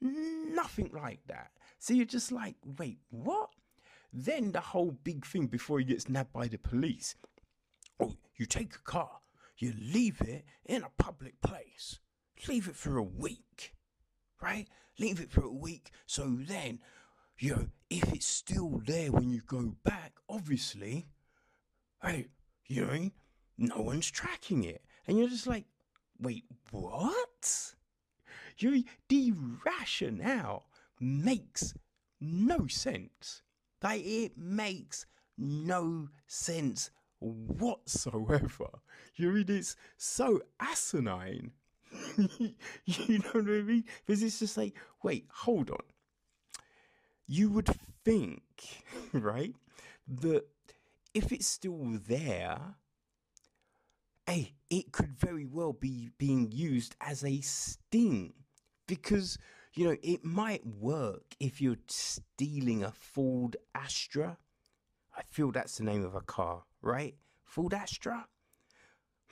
[0.00, 1.50] nothing like that.
[1.78, 3.50] So you're just like, wait, what?
[4.12, 7.14] Then the whole big thing before he gets nabbed by the police.
[8.00, 9.20] Oh, you take a car,
[9.58, 12.00] you leave it in a public place,
[12.48, 13.74] leave it for a week,
[14.42, 14.66] right?
[14.98, 15.90] Leave it for a week.
[16.06, 16.80] So then,
[17.38, 21.08] you know, if it's still there when you go back, obviously,
[22.02, 22.28] hey,
[22.66, 23.10] you know,
[23.60, 24.82] no one's tracking it.
[25.06, 25.66] And you're just like,
[26.18, 27.74] wait, what?
[28.58, 29.32] Your, the
[29.64, 30.66] rationale
[30.98, 31.74] makes
[32.20, 33.42] no sense.
[33.82, 38.68] Like, it makes no sense whatsoever.
[39.14, 41.52] You read it's so asinine.
[42.16, 43.84] you know what I mean?
[44.06, 45.82] Because it's just like, wait, hold on.
[47.26, 47.68] You would
[48.04, 48.42] think,
[49.12, 49.54] right,
[50.08, 50.44] that
[51.12, 52.58] if it's still there,
[54.30, 58.32] hey, it could very well be being used as a sting
[58.86, 59.36] because
[59.74, 64.38] you know it might work if you're stealing a Ford Astra.
[65.16, 67.16] I feel that's the name of a car, right?
[67.44, 68.28] Ford Astra.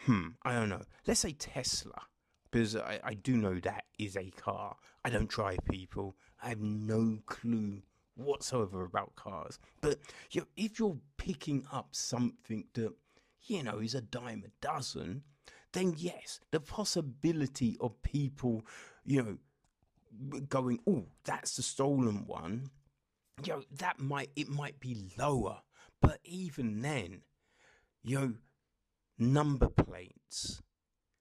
[0.01, 0.83] Hmm, I don't know.
[1.07, 2.03] Let's say Tesla,
[2.51, 4.77] because I, I do know that is a car.
[5.05, 6.17] I don't drive people.
[6.43, 7.83] I have no clue
[8.17, 9.61] whatsoever about cars.
[9.81, 9.99] But
[10.33, 12.93] you know, if you're picking up something that
[13.49, 15.23] you know, is a dime a dozen,
[15.73, 18.65] then yes, the possibility of people,
[19.05, 22.71] you know, going, oh, that's the stolen one,
[23.45, 25.59] you know, that might, it might be lower.
[26.01, 27.23] But even then,
[28.03, 28.35] you know,
[29.19, 30.63] number plates,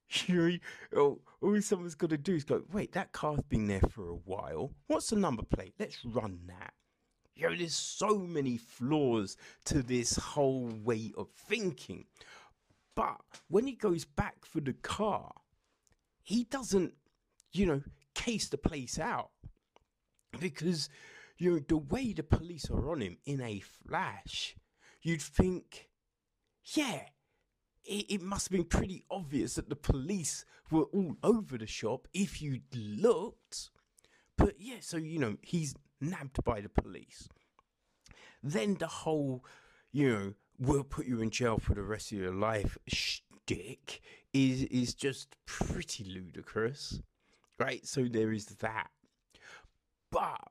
[0.28, 0.60] you
[0.94, 4.16] know, all someone's got to do is go, wait, that car's been there for a
[4.16, 4.72] while.
[4.88, 5.74] What's the number plate?
[5.80, 6.74] Let's run that.
[7.38, 12.06] You know, there's so many flaws to this whole way of thinking.
[12.96, 15.32] But when he goes back for the car,
[16.24, 16.94] he doesn't,
[17.52, 17.84] you know,
[18.16, 19.30] case the place out.
[20.40, 20.90] Because,
[21.38, 24.56] you know, the way the police are on him in a flash,
[25.04, 25.90] you'd think,
[26.74, 27.02] yeah,
[27.86, 32.08] it, it must have been pretty obvious that the police were all over the shop
[32.16, 33.70] if you'd looked.
[34.38, 37.30] But yeah, so, you know, he's nabbed by the police.
[38.44, 39.44] Then the whole,
[39.92, 44.02] you know, we'll put you in jail for the rest of your life shtick
[44.34, 47.02] is is just pretty ludicrous,
[47.60, 47.86] right?
[47.86, 48.90] So there is that.
[50.12, 50.42] But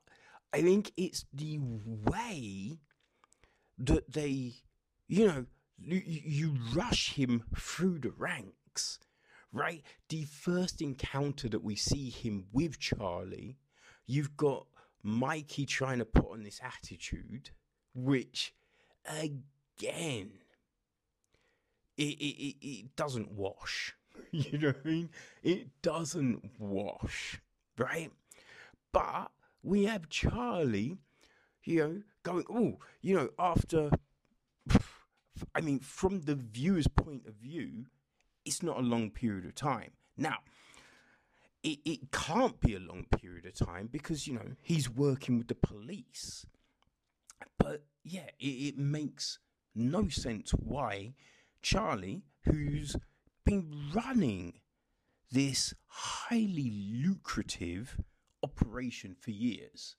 [0.53, 2.79] I think it's the way
[3.77, 4.53] that they,
[5.07, 5.45] you know,
[5.79, 8.99] you, you rush him through the ranks,
[9.51, 9.83] right?
[10.09, 13.57] The first encounter that we see him with Charlie,
[14.05, 14.67] you've got
[15.03, 17.51] Mikey trying to put on this attitude,
[17.93, 18.53] which
[19.05, 20.31] again,
[21.97, 23.95] it, it, it, it doesn't wash.
[24.31, 25.09] you know what I mean?
[25.43, 27.39] It doesn't wash,
[27.77, 28.11] right?
[28.91, 29.31] But
[29.63, 30.97] we have Charlie,
[31.63, 33.91] you know, going, oh, you know, after,
[35.55, 37.85] I mean, from the viewer's point of view,
[38.45, 39.91] it's not a long period of time.
[40.17, 40.37] Now,
[41.67, 45.49] it, it can't be a long period of time because, you know, he's working with
[45.49, 46.45] the police.
[47.57, 49.39] But yeah, it, it makes
[49.75, 51.13] no sense why
[51.61, 52.95] Charlie, who's
[53.45, 54.53] been running
[55.29, 56.71] this highly
[57.03, 57.99] lucrative
[58.43, 59.97] operation for years,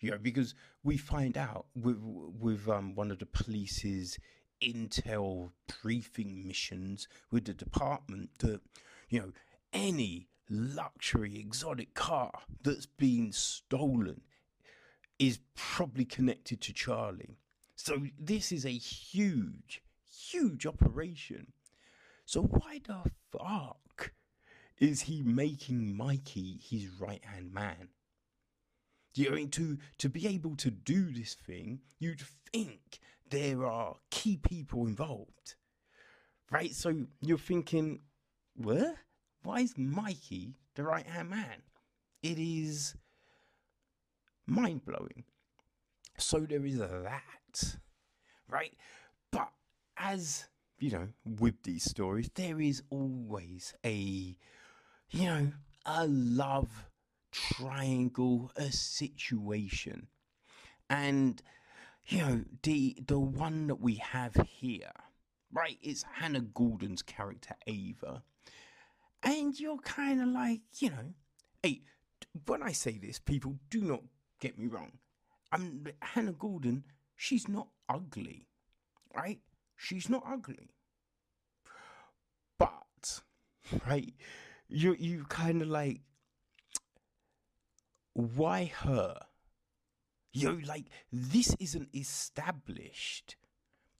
[0.00, 4.18] you know, because we find out with with um, one of the police's
[4.60, 8.60] intel briefing missions with the department that
[9.08, 9.32] you know
[9.72, 12.32] any luxury exotic car
[12.62, 14.20] that's been stolen
[15.18, 17.36] is probably connected to Charlie.
[17.76, 21.52] So this is a huge, huge operation.
[22.24, 24.12] So why the fuck
[24.78, 27.88] is he making Mikey his right hand man?
[29.14, 34.36] You know, to to be able to do this thing, you'd think there are key
[34.36, 35.54] people involved,
[36.50, 36.72] right?
[36.74, 38.00] So you're thinking,
[38.54, 38.94] what?
[39.42, 41.62] Why is Mikey the right hand man?
[42.22, 42.94] It is
[44.46, 45.24] mind blowing.
[46.18, 47.76] So there is that,
[48.48, 48.74] right?
[49.30, 49.50] But
[49.96, 50.46] as
[50.80, 54.36] you know, with these stories, there is always a,
[55.10, 55.52] you know,
[55.84, 56.86] a love
[57.30, 60.08] triangle, a situation.
[60.88, 61.40] And,
[62.06, 64.92] you know, the the one that we have here,
[65.52, 68.22] right, is Hannah Gordon's character Ava.
[69.22, 71.14] And you're kind of like, you know,
[71.62, 71.82] hey,
[72.46, 74.00] when I say this, people do not
[74.40, 74.92] get me wrong.
[75.52, 76.84] I'm Hannah Gordon,
[77.16, 78.46] she's not ugly,
[79.14, 79.40] right?
[79.76, 80.70] She's not ugly.
[82.58, 83.20] But,
[83.86, 84.14] right,
[84.68, 86.02] you you kind of like
[88.14, 89.18] why her?
[90.32, 93.36] You know, like this isn't established.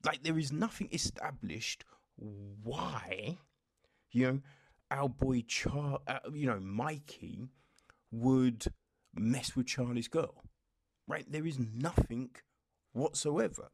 [0.04, 1.85] Like there is nothing established.
[2.16, 3.38] Why?
[4.12, 4.40] You know,
[4.90, 7.48] our boy Char, uh, you know, Mikey
[8.11, 8.64] would
[9.14, 10.42] mess with Charlie's girl,
[11.07, 11.31] right?
[11.31, 12.31] There is nothing
[12.92, 13.68] whatsoever.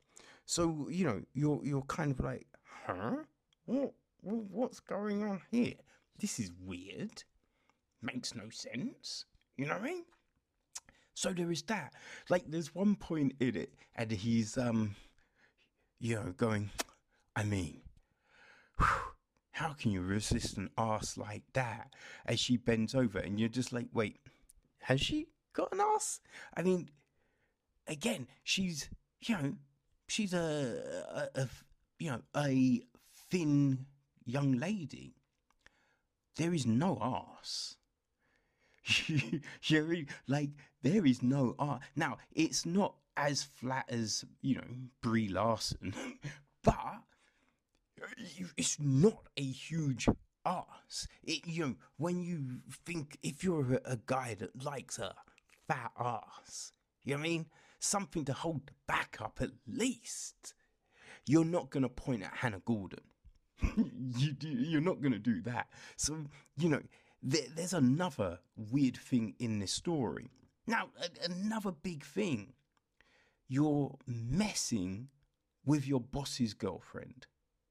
[0.45, 2.47] So you know, you're you're kind of like,
[2.87, 3.17] huh?
[3.65, 5.75] What what's going on here?
[6.19, 7.25] This is weird.
[8.03, 9.25] Makes no sense.
[9.57, 10.05] You know what I mean?
[11.15, 11.95] So there is that.
[12.29, 14.95] Like there's one point in it, and he's um,
[15.99, 16.71] you know, going.
[17.35, 17.81] I mean,
[18.79, 18.87] whew,
[19.57, 21.95] how can you resist an ass like that?
[22.27, 24.19] As she bends over, and you're just like, wait,
[24.81, 26.21] has she got an ass?
[26.55, 26.91] I mean,
[27.89, 28.91] again, she's
[29.23, 29.55] you know,
[30.09, 31.49] she's a, a, a
[31.99, 32.83] you know a
[33.31, 33.87] thin
[34.27, 35.15] young lady.
[36.37, 37.77] There is no ass.
[40.29, 40.51] like
[40.83, 41.81] there is no art.
[41.97, 44.69] Now it's not as flat as you know
[45.01, 45.95] Brie Larson,
[46.63, 47.06] but
[48.57, 50.09] it's not a huge
[50.45, 51.09] ass.
[51.23, 55.15] It, you know when you think if you're a, guy that likes a
[55.67, 56.73] fat ass,
[57.05, 57.47] you know I mean
[57.79, 60.55] something to hold the back up at least.
[61.27, 63.01] You're not gonna point at Hannah Gordon.
[63.77, 65.69] you, you're not gonna do that.
[65.97, 66.25] So
[66.57, 66.83] you know
[67.23, 70.31] there, there's another weird thing in this story.
[70.67, 72.53] Now, a, another big thing.
[73.49, 75.09] You're messing
[75.65, 77.27] with your boss's girlfriend,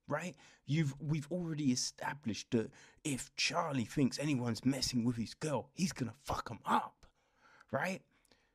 [0.07, 0.35] right?
[0.65, 2.71] You've we've already established that
[3.03, 7.05] if Charlie thinks anyone's messing with his girl, he's gonna fuck him up,
[7.71, 8.01] right?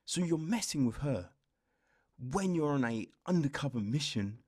[0.04, 1.30] So you're messing with her
[2.18, 4.38] when you're on a undercover mission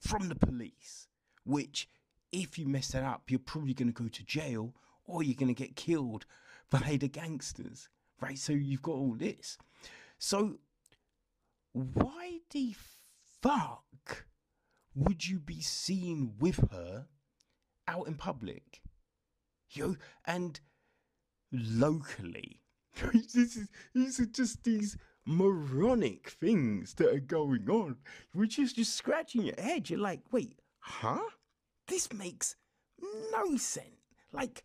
[0.00, 1.08] from the police,
[1.44, 1.88] which
[2.32, 5.76] if you mess that up, you're probably gonna go to jail or you're to get
[5.76, 6.26] killed
[6.70, 7.88] by the gangsters,
[8.20, 8.38] right?
[8.38, 9.56] So you've got all this.
[10.18, 10.58] So
[11.72, 12.74] why the
[13.42, 14.26] fuck
[14.98, 17.06] would you be seen with her
[17.86, 18.82] out in public?
[19.70, 20.60] Yo, and
[21.52, 22.62] locally.
[23.12, 27.96] this is these are just these moronic things that are going on,
[28.32, 29.88] which is just scratching your head.
[29.88, 31.20] You're like, wait, huh?
[31.86, 32.56] This makes
[33.32, 33.86] no sense.
[34.32, 34.64] Like,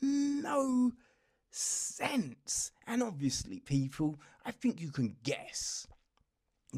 [0.00, 0.92] no
[1.50, 2.72] sense.
[2.86, 5.86] And obviously, people, I think you can guess.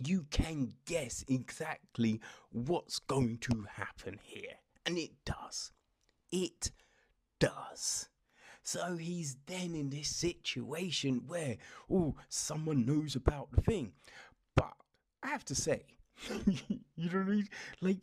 [0.05, 2.21] You can guess exactly
[2.51, 4.59] what's going to happen here.
[4.85, 5.73] And it does.
[6.31, 6.71] It
[7.39, 8.09] does.
[8.63, 11.57] So he's then in this situation where,
[11.91, 13.93] oh, someone knows about the thing.
[14.55, 14.75] But
[15.23, 15.85] I have to say,
[16.47, 17.49] you know what I mean?
[17.81, 17.99] Like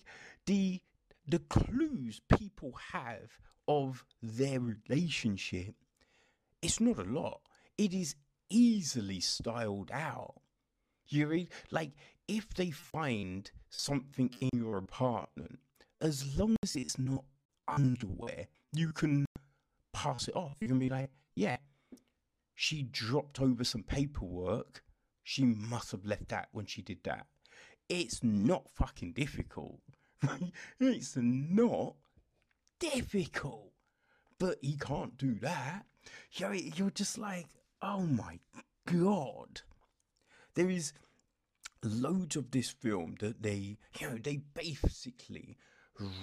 [0.46, 0.82] the
[1.28, 3.38] the clues people have
[3.68, 5.76] of their relationship,
[6.62, 7.41] it's not a lot.
[7.78, 8.16] It is
[8.50, 10.36] easily styled out.
[11.08, 11.91] You read, like,
[12.28, 15.60] if they find something in your apartment,
[16.01, 17.24] as long as it's not
[17.68, 19.26] underwear, you can
[19.93, 20.56] pass it off.
[20.60, 21.58] You can be like, yeah,
[22.56, 24.84] she dropped over some paperwork.
[25.24, 27.28] She must have left that when she did that.
[27.89, 29.80] It's not fucking difficult.
[30.80, 31.95] it's not
[32.80, 33.72] difficult.
[34.39, 35.86] But he can't do that.
[36.34, 37.47] You're, you're just like,
[37.82, 38.39] oh my
[38.86, 39.62] god.
[40.56, 40.93] There is
[41.84, 45.58] loads of this film that they, you know, they basically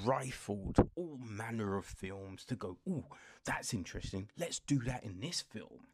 [0.04, 3.04] rifled all manner of films to go, oh,
[3.44, 4.28] that's interesting.
[4.38, 5.86] Let's do that in this film.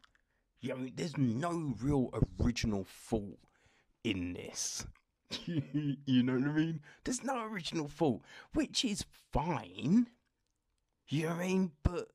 [0.61, 2.11] You know, there's no real
[2.41, 3.39] original thought
[4.03, 4.87] in this.
[5.45, 6.81] you know what I mean?
[7.05, 8.23] There's no original thought,
[8.55, 10.09] which is fine.
[11.09, 11.73] You know what I mean?
[11.83, 12.09] But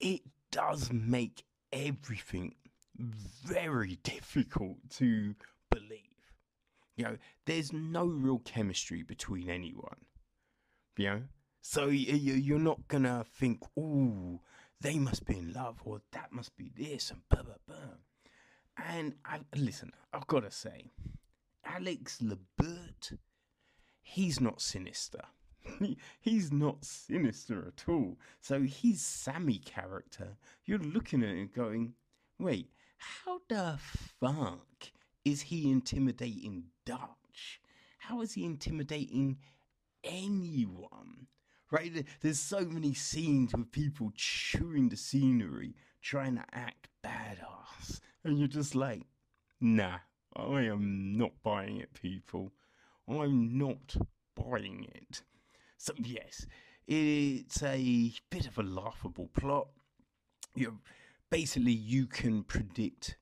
[0.00, 2.54] it does make everything
[3.44, 5.34] very difficult to
[5.70, 5.98] believe.
[6.96, 10.06] You know, there's no real chemistry between anyone.
[10.96, 11.22] You know,
[11.62, 14.40] so you're not gonna think, oh,
[14.80, 17.96] they must be in love, or that must be this, and blah blah blah.
[18.76, 20.90] And I, listen, I've got to say,
[21.64, 23.18] Alex Lebert,
[24.02, 25.20] he's not sinister.
[26.20, 28.18] he's not sinister at all.
[28.40, 31.94] So his Sammy character, you're looking at him going,
[32.38, 32.70] wait,
[33.24, 33.78] how the
[34.20, 34.92] fuck
[35.24, 37.60] is he intimidating Dutch?
[37.98, 39.38] How is he intimidating
[40.04, 41.26] anyone?
[41.70, 42.06] Right?
[42.20, 48.00] There's so many scenes with people chewing the scenery, trying to act badass.
[48.24, 49.02] And you're just like,
[49.60, 49.98] nah,
[50.36, 52.52] I am not buying it, people.
[53.08, 53.96] I'm not
[54.36, 55.22] buying it.
[55.76, 56.46] So, yes,
[56.86, 59.68] it's a bit of a laughable plot.
[60.54, 60.78] You know,
[61.32, 63.16] basically, you can predict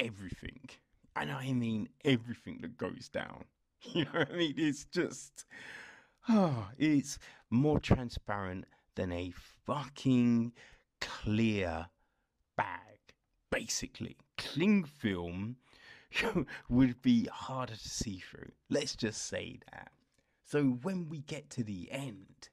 [0.00, 0.68] everything.
[1.14, 3.44] And I mean everything that goes down.
[3.92, 4.54] You know what I mean?
[4.56, 5.44] It's just,
[6.30, 7.18] oh, it's
[7.50, 9.30] more transparent than a
[9.66, 10.52] fucking
[11.02, 11.88] clear
[12.56, 12.98] bag.
[13.50, 15.56] Basically, cling film
[16.70, 18.52] would be harder to see through.
[18.70, 19.92] Let's just say that.
[20.46, 22.48] So when we get to the end,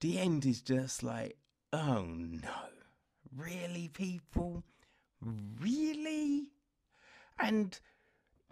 [0.00, 1.36] the end is just like,
[1.72, 2.71] oh no,
[3.36, 4.64] really, people?
[5.60, 6.48] Really?
[7.38, 7.78] And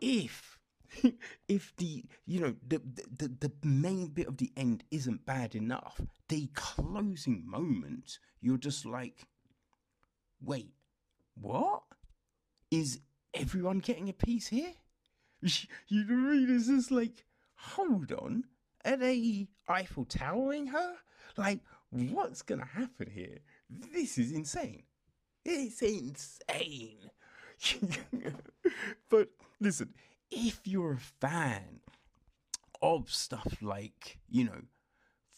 [0.00, 0.58] if
[1.48, 2.80] if the you know the,
[3.16, 8.84] the the main bit of the end isn't bad enough, the closing moment, you're just
[8.84, 9.26] like,
[10.42, 10.72] wait,
[11.40, 11.82] what?
[12.70, 13.00] Is
[13.34, 14.74] everyone getting a piece here?
[15.88, 16.56] You know what I mean?
[16.56, 17.24] It's just like,
[17.56, 18.44] hold on,
[18.84, 20.96] are they Eiffel Towering her?
[21.36, 21.60] Like,
[21.90, 23.38] what's gonna happen here?
[23.70, 24.82] This is insane.
[25.44, 27.10] It's insane.
[29.10, 29.28] but
[29.60, 29.94] listen,
[30.30, 31.80] if you're a fan
[32.82, 34.62] of stuff like, you know,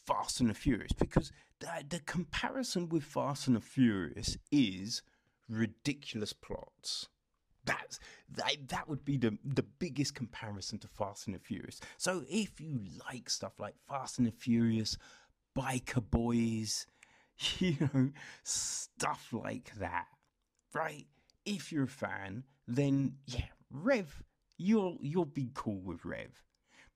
[0.06, 1.30] Fast and the Furious, because
[1.60, 5.02] the, the comparison with Fast and the Furious is
[5.48, 7.08] ridiculous plots.
[7.64, 8.00] That's
[8.32, 11.80] that, that would be the the biggest comparison to Fast and the Furious.
[11.96, 14.96] So if you like stuff like Fast and the Furious,
[15.56, 16.86] Biker Boys,
[17.58, 18.10] you know,
[18.44, 20.06] stuff like that,
[20.74, 21.06] right?
[21.44, 24.22] If you're a fan, then yeah, Rev,
[24.58, 26.44] you'll you'll be cool with Rev.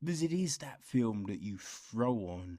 [0.03, 2.59] Because it is that film that you throw on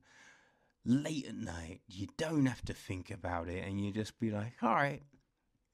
[0.85, 4.53] late at night, you don't have to think about it, and you just be like,
[4.61, 5.03] all right,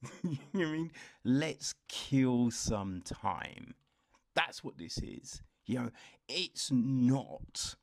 [0.22, 0.92] you know I mean?
[1.24, 3.74] Let's kill some time.
[4.34, 5.42] That's what this is.
[5.66, 5.90] You know,
[6.28, 7.76] it's not.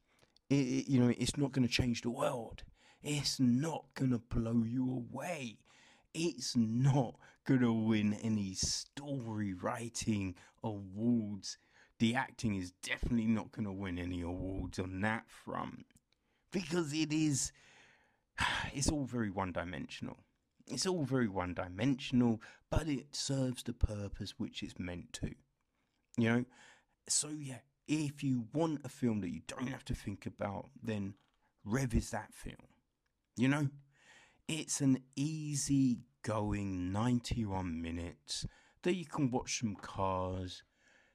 [0.50, 2.64] It, you know, it's not going to change the world.
[3.04, 5.58] It's not going to blow you away.
[6.14, 11.58] It's not going to win any story writing awards.
[12.00, 15.86] The acting is definitely not going to win any awards on that front
[16.52, 17.52] because it is.
[18.74, 20.18] It's all very one dimensional.
[20.68, 25.32] It's all very one dimensional, but it serves the purpose which it's meant to.
[26.18, 26.46] You know?
[27.08, 31.16] So, yeah, if you want a film that you don't have to think about, then
[31.66, 32.68] Rev is that film.
[33.42, 33.70] You know?
[34.48, 38.46] It's an easy going 91 minutes
[38.84, 40.62] that you can watch some cars,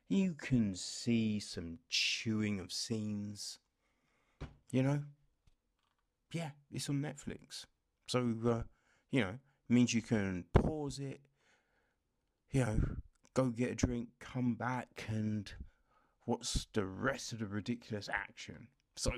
[0.09, 3.61] you can see some chewing of scenes.
[4.72, 5.03] You know?
[6.33, 7.66] Yeah, it's on Netflix.
[8.09, 8.62] So, uh,
[9.12, 11.20] you know, means you can pause it,
[12.51, 12.81] you know,
[13.35, 15.53] go get a drink, come back, and
[16.24, 18.66] what's the rest of the ridiculous action?
[18.97, 19.12] So,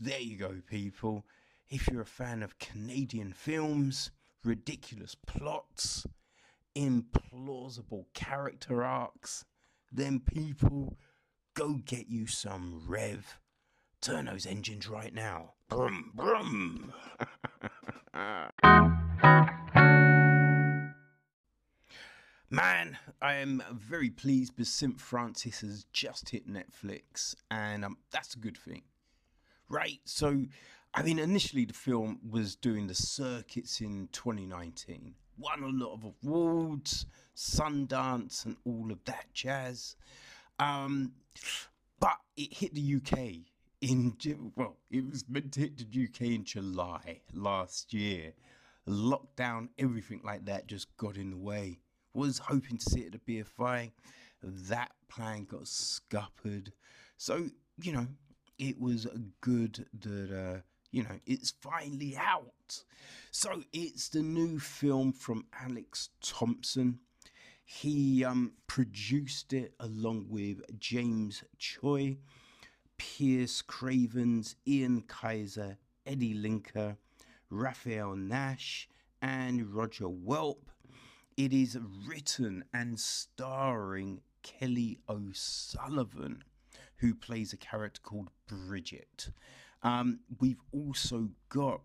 [0.00, 1.24] there you go, people.
[1.70, 4.10] If you're a fan of Canadian films,
[4.42, 6.06] ridiculous plots,
[6.74, 9.44] implausible character arcs,
[9.92, 10.96] then people
[11.52, 13.38] go get you some Rev.
[14.00, 15.52] Turn those engines right now.
[15.68, 16.94] Brum, brum.
[22.50, 24.98] Man, I am very pleased because St.
[24.98, 28.84] Frances has just hit Netflix, and um, that's a good thing.
[29.68, 30.46] Right, so
[30.94, 36.12] I mean, initially the film was doing the circuits in 2019, won a lot of
[36.24, 39.96] awards, Sundance, and all of that jazz.
[40.58, 41.12] Um,
[42.00, 43.18] but it hit the UK
[43.80, 44.16] in
[44.56, 48.32] well, it was meant to hit the UK in July last year.
[48.88, 51.78] Lockdown, everything like that just got in the way
[52.14, 53.92] was hoping to see it at the BFI.
[54.42, 56.72] That plan got scuppered.
[57.16, 57.50] So,
[57.82, 58.06] you know,
[58.58, 59.06] it was
[59.40, 60.60] good that, uh,
[60.90, 62.82] you know, it's finally out.
[63.30, 67.00] So it's the new film from Alex Thompson.
[67.64, 72.16] He um, produced it along with James Choi,
[72.96, 75.76] Pierce Cravens, Ian Keiser,
[76.06, 76.96] Eddie Linker,
[77.50, 78.88] Raphael Nash,
[79.20, 80.70] and Roger Welp.
[81.36, 86.42] It is written and starring Kelly O'Sullivan,
[86.96, 89.28] who plays a character called Bridget.
[89.82, 91.80] Um, we've also got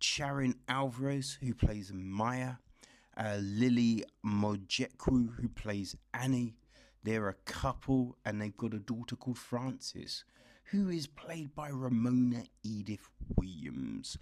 [0.00, 2.54] Charin Alvarez, who plays Maya,
[3.16, 6.56] uh, Lily Mojekwu, who plays Annie.
[7.02, 10.24] They're a couple, and they've got a daughter called Frances,
[10.64, 14.16] who is played by Ramona Edith Williams.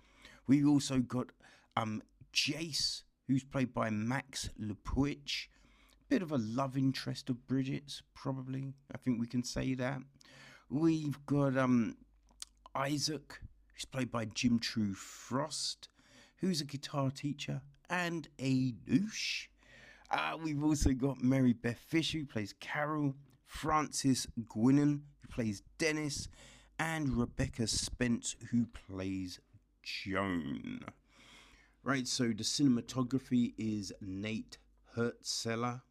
[0.46, 1.28] We've also got
[1.76, 2.02] um,
[2.32, 5.46] Jace, who's played by Max Lipchitz.
[6.08, 8.74] Bit of a love interest of Bridget's, probably.
[8.92, 9.98] I think we can say that.
[10.68, 11.96] We've got um,
[12.74, 13.40] Isaac,
[13.72, 15.88] who's played by Jim True Frost,
[16.36, 19.48] who's a guitar teacher and a douche.
[20.10, 23.14] Uh, we've also got Mary Beth Fisher, who plays Carol,
[23.46, 26.28] Francis Guinan, who plays Dennis,
[26.78, 29.40] and Rebecca Spence, who plays
[29.82, 30.80] Joan.
[31.84, 34.58] Right, so the cinematography is Nate
[34.96, 35.82] Hurtsellers,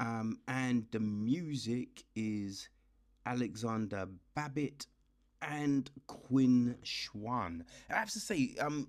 [0.00, 2.68] um, and the music is
[3.24, 4.86] Alexander Babbitt
[5.48, 7.62] and Quinn Tsan.
[7.90, 8.88] I have to say, um,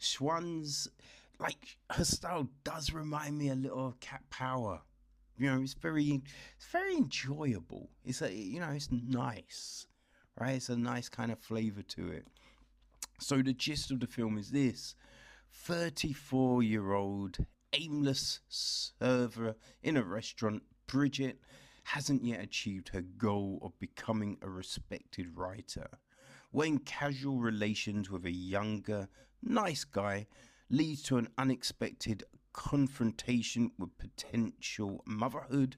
[0.00, 0.88] Tsan's
[1.38, 4.80] like her style does remind me a little of Cat Power.
[5.36, 6.22] You know, it's very,
[6.56, 7.90] it's very enjoyable.
[8.04, 9.86] It's a, you know, it's nice,
[10.38, 10.56] right?
[10.56, 12.26] It's a nice kind of flavor to it.
[13.20, 14.96] So the gist of the film is this:
[15.52, 17.38] 34 year old
[17.72, 21.38] aimless server in a restaurant, Bridget,
[21.88, 25.88] hasn't yet achieved her goal of becoming a respected writer.
[26.50, 29.08] When casual relations with a younger,
[29.42, 30.26] nice guy
[30.68, 35.76] leads to an unexpected confrontation with potential motherhood,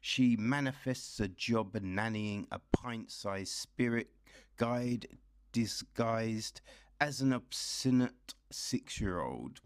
[0.00, 4.08] she manifests a job nannying a pint sized spirit
[4.56, 5.06] guide
[5.52, 6.62] disguised
[7.00, 9.60] as an obstinate six year old.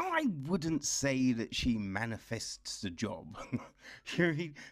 [0.00, 3.36] I wouldn't say that she manifests the job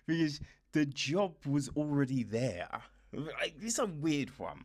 [0.06, 0.40] because
[0.72, 2.68] the job was already there.
[3.12, 4.64] Like, it's a weird one.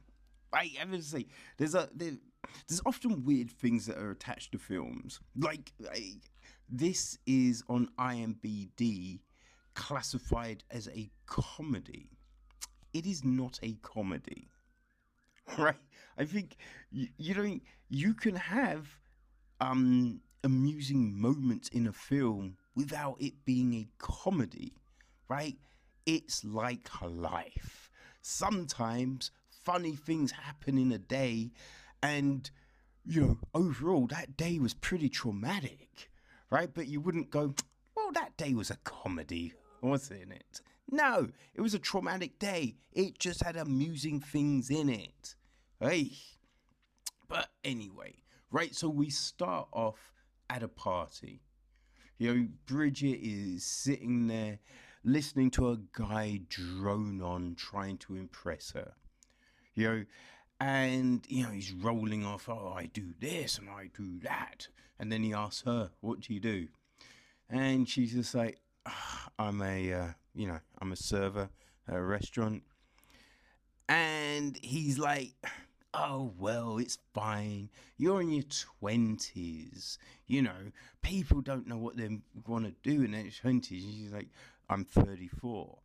[0.54, 1.26] I have to say,
[1.58, 2.14] there's a there,
[2.68, 5.20] there's often weird things that are attached to films.
[5.36, 6.32] Like, like
[6.70, 9.20] this is on IMBD
[9.74, 12.10] classified as a comedy.
[12.94, 14.50] It is not a comedy.
[15.58, 15.76] right?
[16.18, 16.58] I think
[16.92, 17.60] you, you know
[17.90, 18.88] you can have
[19.60, 24.74] um, amusing moments in a film without it being a comedy,
[25.30, 25.58] right?
[26.06, 27.90] It's like life.
[28.22, 31.52] Sometimes funny things happen in a day,
[32.02, 32.50] and
[33.06, 36.10] you know, overall, that day was pretty traumatic,
[36.50, 36.74] right?
[36.74, 37.54] But you wouldn't go,
[37.96, 40.62] well, that day was a comedy, wasn't it?
[40.90, 42.76] No, it was a traumatic day.
[42.94, 45.36] It just had amusing things in it.
[45.80, 46.12] Hey.
[47.28, 48.16] But anyway,
[48.52, 50.13] right, so we start off
[50.54, 51.42] at a party.
[52.18, 54.60] You know, Bridget is sitting there
[55.04, 58.94] listening to a guy drone on trying to impress her.
[59.74, 60.06] You know,
[60.60, 64.68] and you know, he's rolling off, oh, I do this and I do that.
[65.00, 66.68] And then he asks her, What do you do?
[67.50, 71.50] And she's just like, oh, I'm a uh, you know, I'm a server
[71.88, 72.64] at a restaurant.
[73.90, 75.34] And he's like,
[75.94, 77.70] oh, well, it's fine.
[77.98, 78.44] You're in your
[78.82, 79.98] 20s.
[80.28, 80.72] You know,
[81.02, 82.10] people don't know what they
[82.48, 83.68] want to do in their 20s.
[83.70, 84.30] He's like,
[84.70, 85.78] I'm 34.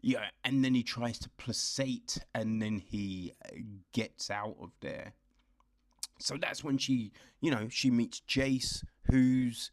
[0.00, 3.56] Yeah, and then he tries to placate and then he uh,
[3.92, 5.12] gets out of there.
[6.20, 9.70] So that's when she, you know, she meets Jace, who's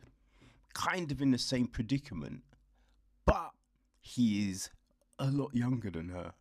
[0.73, 2.41] kind of in the same predicament,
[3.25, 3.51] but
[4.01, 4.69] he is
[5.19, 6.33] a lot younger than her.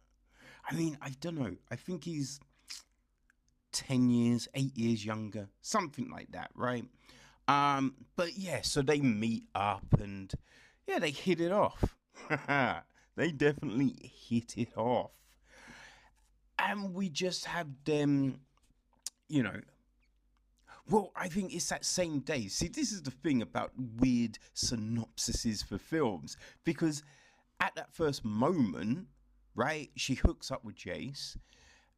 [0.69, 1.57] I mean, I don't know.
[1.71, 2.41] I think he's
[3.75, 6.85] 10 years, 8 years younger, something like that, right?
[7.47, 10.33] Um, but yeah, so they meet up and
[10.87, 11.97] yeah, they hit it off.
[13.17, 15.11] they definitely hit it off.
[16.59, 18.41] And we just have them,
[19.29, 19.61] you know.
[20.89, 22.47] Well, I think it's that same day.
[22.49, 27.03] See, this is the thing about weird synopsises for films because
[27.61, 29.07] at that first moment,
[29.55, 31.37] right, she hooks up with Jace,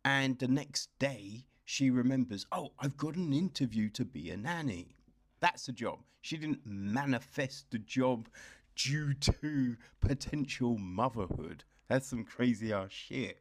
[0.04, 4.94] and the next day she remembers, oh, I've got an interview to be a nanny.
[5.40, 5.98] That's the job.
[6.22, 8.28] She didn't manifest the job
[8.76, 11.64] due to potential motherhood.
[11.88, 13.40] That's some crazy ass shit.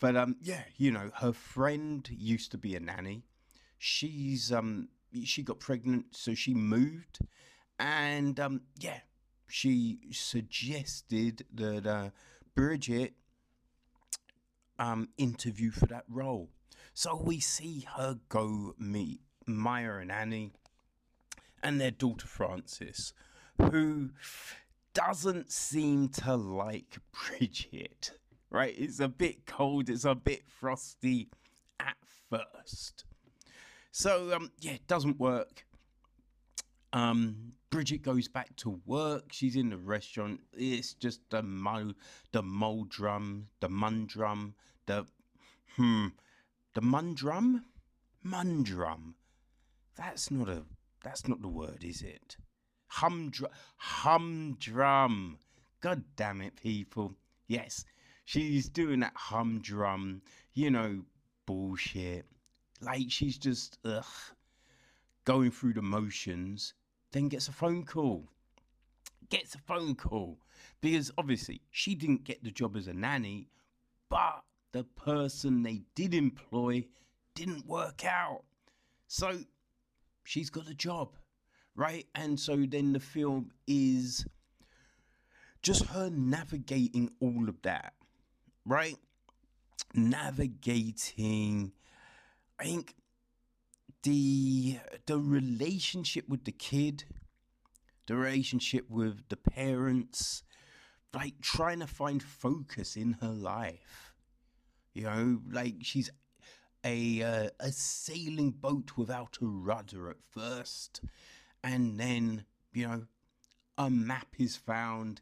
[0.00, 3.24] But um, yeah, you know, her friend used to be a nanny.
[3.76, 4.88] She's um,
[5.24, 7.18] she got pregnant, so she moved,
[7.78, 9.00] and um, yeah,
[9.48, 12.10] she suggested that uh,
[12.54, 13.14] Bridget
[14.78, 16.48] um interview for that role.
[16.92, 20.52] So we see her go meet Maya and Annie
[21.62, 23.14] and their daughter Frances,
[23.56, 24.10] who
[24.92, 26.98] doesn't seem to like
[27.38, 28.12] Bridget.
[28.50, 28.74] Right?
[28.78, 31.28] It's a bit cold, it's a bit frosty
[31.80, 31.96] at
[32.30, 33.04] first.
[33.90, 35.66] So um yeah, it doesn't work.
[36.92, 39.32] Um Bridget goes back to work.
[39.32, 40.40] She's in the restaurant.
[40.52, 41.92] It's just the mo
[42.30, 44.54] the mole drum, the mundrum,
[44.86, 45.06] the
[45.76, 46.08] hmm
[46.74, 47.64] the mundrum?
[48.22, 49.14] Mundrum.
[49.96, 50.64] That's not a
[51.02, 52.36] that's not the word, is it?
[52.88, 55.38] Humdrum humdrum.
[55.80, 57.14] God damn it, people.
[57.46, 57.84] Yes,
[58.24, 60.22] she's doing that humdrum,
[60.52, 61.02] you know,
[61.46, 62.26] bullshit.
[62.80, 64.04] Like she's just ugh
[65.24, 66.74] going through the motions,
[67.12, 68.28] then gets a phone call.
[69.30, 70.38] Gets a phone call.
[70.80, 73.48] Because obviously she didn't get the job as a nanny,
[74.10, 74.42] but
[74.74, 76.84] the person they did employ
[77.36, 78.42] didn't work out.
[79.06, 79.38] So
[80.24, 81.10] she's got a job,
[81.76, 82.06] right?
[82.12, 84.26] And so then the film is
[85.62, 87.94] just her navigating all of that,
[88.66, 88.96] right?
[89.94, 91.70] Navigating,
[92.58, 92.96] I think
[94.02, 97.04] the the relationship with the kid,
[98.08, 100.42] the relationship with the parents,
[101.14, 104.03] like trying to find focus in her life
[104.94, 106.10] you know, like she's
[106.84, 111.00] a uh, a sailing boat without a rudder at first,
[111.62, 113.06] and then you know
[113.76, 115.20] a map is found,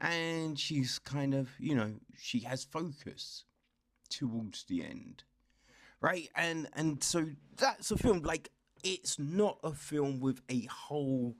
[0.00, 3.44] and she's kind of you know she has focus
[4.10, 5.24] towards the end,
[6.00, 6.28] right?
[6.36, 8.50] And and so that's a film like
[8.82, 11.36] it's not a film with a whole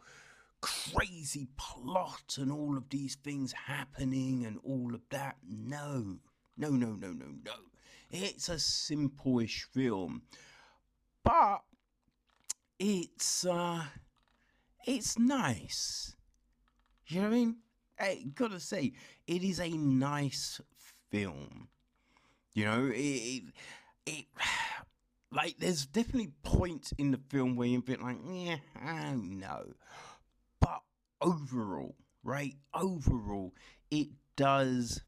[0.63, 5.37] crazy plot and all of these things happening and all of that.
[5.47, 6.21] No,
[6.57, 7.53] no, no, no, no, no.
[8.17, 10.23] It's a simple-ish film,
[11.25, 11.63] but
[12.79, 13.83] it's uh,
[14.87, 16.15] it's nice.
[17.09, 17.57] You know what I mean?
[17.99, 18.93] I gotta say,
[19.27, 20.61] it is a nice
[21.11, 21.67] film.
[22.53, 23.43] You know, it, it,
[24.07, 24.25] it
[25.33, 29.41] like there's definitely points in the film where you're a bit like, yeah, I don't
[29.41, 29.73] know.
[30.61, 30.83] But
[31.21, 32.55] overall, right?
[32.73, 33.55] Overall,
[33.91, 35.03] it does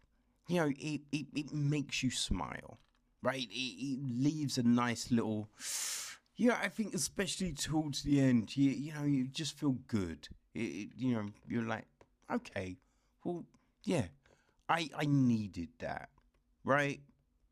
[0.49, 2.79] you know, it, it, it makes you smile,
[3.27, 3.49] right?
[3.51, 5.49] It, it leaves a nice little,
[6.37, 10.29] yeah, I think especially towards the end, you, you know, you just feel good.
[10.55, 11.87] It, you know, you're like,
[12.33, 12.77] okay,
[13.25, 13.45] well,
[13.83, 14.05] yeah,
[14.69, 16.09] I, I needed that,
[16.65, 17.01] right?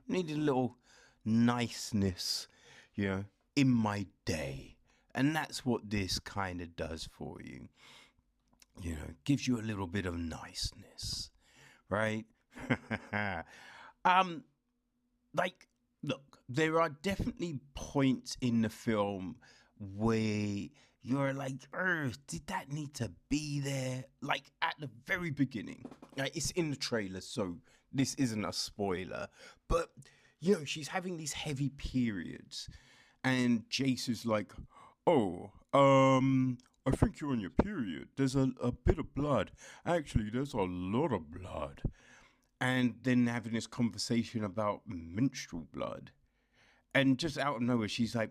[0.06, 0.76] Needed a little
[1.24, 2.46] niceness,
[2.94, 3.24] you know,
[3.56, 4.76] in my day.
[5.12, 7.68] And that's what this kind of does for you.
[8.80, 11.30] You know, gives you a little bit of niceness,
[11.88, 12.26] right?
[14.04, 14.44] um,
[15.34, 15.68] like,
[16.02, 19.36] look, there are definitely points in the film
[19.78, 20.68] where
[21.02, 21.54] you're like,
[22.26, 24.04] did that need to be there?
[24.22, 25.84] Like at the very beginning,
[26.16, 27.56] like, it's in the trailer, so
[27.92, 29.28] this isn't a spoiler.
[29.68, 29.90] But
[30.40, 32.68] you know, she's having these heavy periods,
[33.22, 34.52] and Jace is like,
[35.06, 38.08] "Oh, um, I think you're on your period.
[38.16, 39.52] There's a, a bit of blood.
[39.86, 41.82] Actually, there's a lot of blood."
[42.64, 46.12] And then having this conversation about menstrual blood.
[46.94, 48.30] And just out of nowhere, she's like,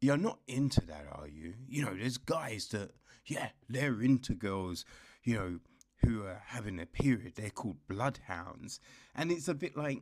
[0.00, 1.52] You're not into that, are you?
[1.68, 2.92] You know, there's guys that,
[3.26, 4.86] yeah, they're into girls,
[5.22, 5.58] you know,
[6.02, 7.34] who are having a period.
[7.36, 8.80] They're called bloodhounds.
[9.14, 10.00] And it's a bit like,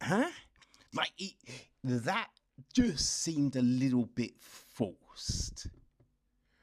[0.00, 0.30] Huh?
[0.94, 1.32] Like, it,
[1.82, 2.28] that
[2.72, 5.66] just seemed a little bit forced.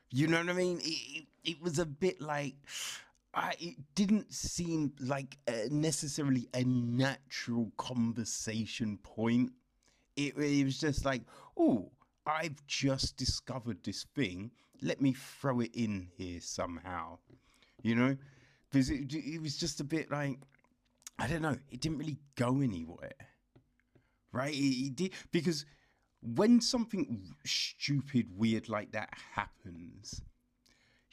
[0.09, 0.79] You know what I mean?
[0.79, 2.55] It, it, it was a bit like,
[3.33, 9.51] I, it didn't seem like a, necessarily a natural conversation point.
[10.17, 11.21] It, it was just like,
[11.57, 11.91] oh,
[12.25, 14.51] I've just discovered this thing.
[14.81, 17.19] Let me throw it in here somehow.
[17.83, 18.17] You know,
[18.69, 20.37] because it, it was just a bit like
[21.21, 21.57] I don't know.
[21.69, 23.11] It didn't really go anywhere,
[24.31, 24.53] right?
[24.53, 25.65] It, it did because
[26.21, 30.21] when something stupid, weird like that happens,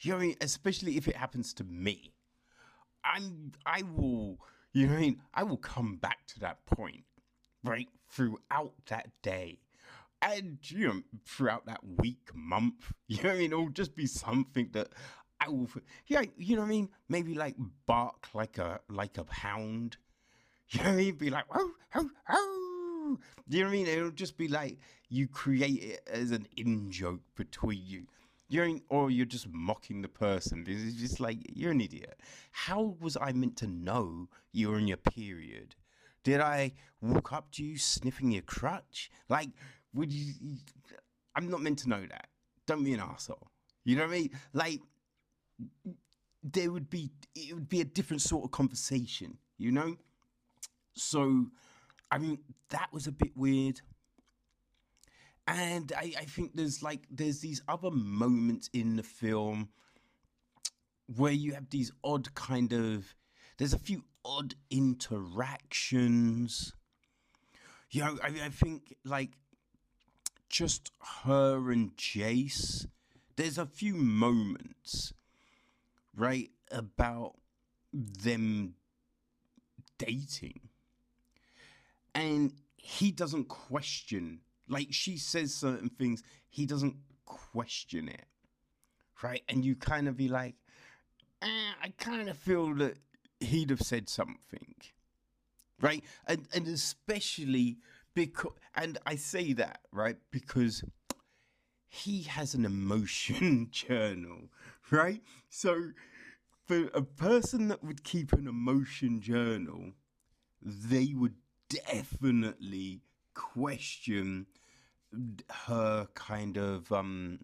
[0.01, 0.35] you know, what I mean?
[0.41, 2.13] especially if it happens to me,
[3.03, 4.39] I'm I will,
[4.73, 7.03] you know, what I mean, I will come back to that point,
[7.63, 9.59] right, throughout that day.
[10.21, 13.51] And you know, throughout that week, month, you know what I mean?
[13.51, 14.89] It'll just be something that
[15.39, 15.69] I will,
[16.07, 16.89] yeah, you know what I mean?
[17.07, 19.97] Maybe like bark like a like a hound.
[20.71, 21.15] You know what I mean?
[21.15, 23.17] Be like, oh, oh, oh.
[23.47, 23.87] You know what I mean?
[23.87, 24.77] It'll just be like
[25.09, 28.05] you create it as an in joke between you.
[28.51, 30.65] You know, or you're just mocking the person.
[30.67, 32.19] It's just like you're an idiot.
[32.51, 35.75] How was I meant to know you were in your period?
[36.23, 39.11] Did I walk up to you sniffing your crutch?
[39.29, 39.49] Like,
[39.93, 40.33] would you?
[41.35, 42.27] I'm not meant to know that.
[42.65, 43.51] Don't be an asshole.
[43.85, 44.29] You know what I mean?
[44.53, 44.81] Like,
[46.43, 49.95] there would be it would be a different sort of conversation, you know.
[50.93, 51.45] So,
[52.11, 52.39] I mean,
[52.69, 53.81] that was a bit weird.
[55.49, 59.69] And I, I think there's like there's these other moments in the film
[61.07, 63.15] where you have these odd kind of
[63.57, 66.73] there's a few odd interactions.
[67.89, 69.31] You know, I, I think like
[70.49, 70.91] just
[71.23, 72.85] her and Jace.
[73.35, 75.13] There's a few moments
[76.15, 77.35] right about
[77.91, 78.75] them
[79.97, 80.59] dating
[82.13, 84.39] and he doesn't question
[84.69, 86.95] like she says certain things he doesn't
[87.25, 88.25] question it
[89.21, 89.43] right?
[89.49, 90.55] And you kind of be like
[91.41, 92.97] eh, i kind of feel that
[93.39, 94.75] he'd have said something
[95.81, 96.03] right?
[96.27, 97.77] And and especially
[98.13, 100.83] because and i say that right because
[101.87, 104.49] he has an emotion journal
[104.91, 105.21] right?
[105.49, 105.91] So
[106.65, 109.93] for a person that would keep an emotion journal
[110.61, 111.35] they would
[111.69, 113.01] definitely
[113.33, 114.47] question
[115.67, 117.39] her kind of um,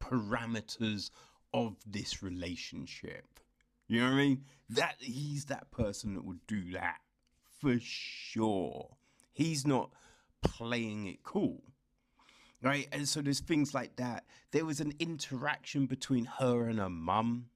[0.00, 1.10] parameters
[1.52, 3.24] of this relationship.
[3.88, 4.44] You know what I mean?
[4.70, 6.98] That he's that person that would do that
[7.60, 8.96] for sure.
[9.32, 9.90] He's not
[10.42, 11.62] playing it cool.
[12.62, 12.88] Right?
[12.90, 14.24] And so there's things like that.
[14.50, 17.46] There was an interaction between her and her mum.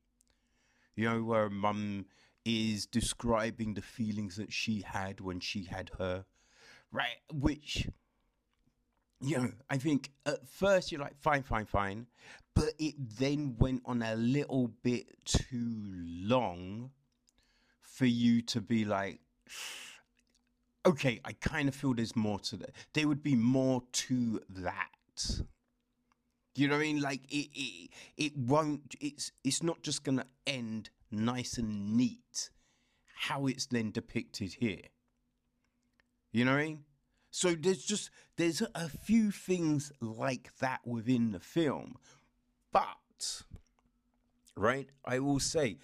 [0.95, 2.05] You know, where her mum
[2.45, 6.25] is describing the feelings that she had when she had her,
[6.91, 7.19] right?
[7.33, 7.89] Which,
[9.21, 12.07] you know, I think at first you're like, fine, fine, fine.
[12.55, 16.91] But it then went on a little bit too long
[17.81, 19.21] for you to be like,
[20.87, 22.71] okay, I kind of feel there's more to that.
[22.95, 24.89] There would be more to that.
[26.55, 27.01] You know what I mean?
[27.01, 28.95] Like it, it, it won't.
[29.01, 32.51] It's, it's not just gonna end nice and neat
[33.15, 34.89] how it's then depicted here.
[36.33, 36.85] You know what I mean?
[37.31, 41.97] So there's just there's a few things like that within the film.
[42.73, 43.43] But
[44.57, 45.79] right, I will say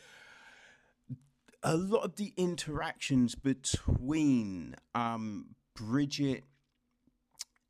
[1.62, 6.44] a lot of the interactions between um Bridget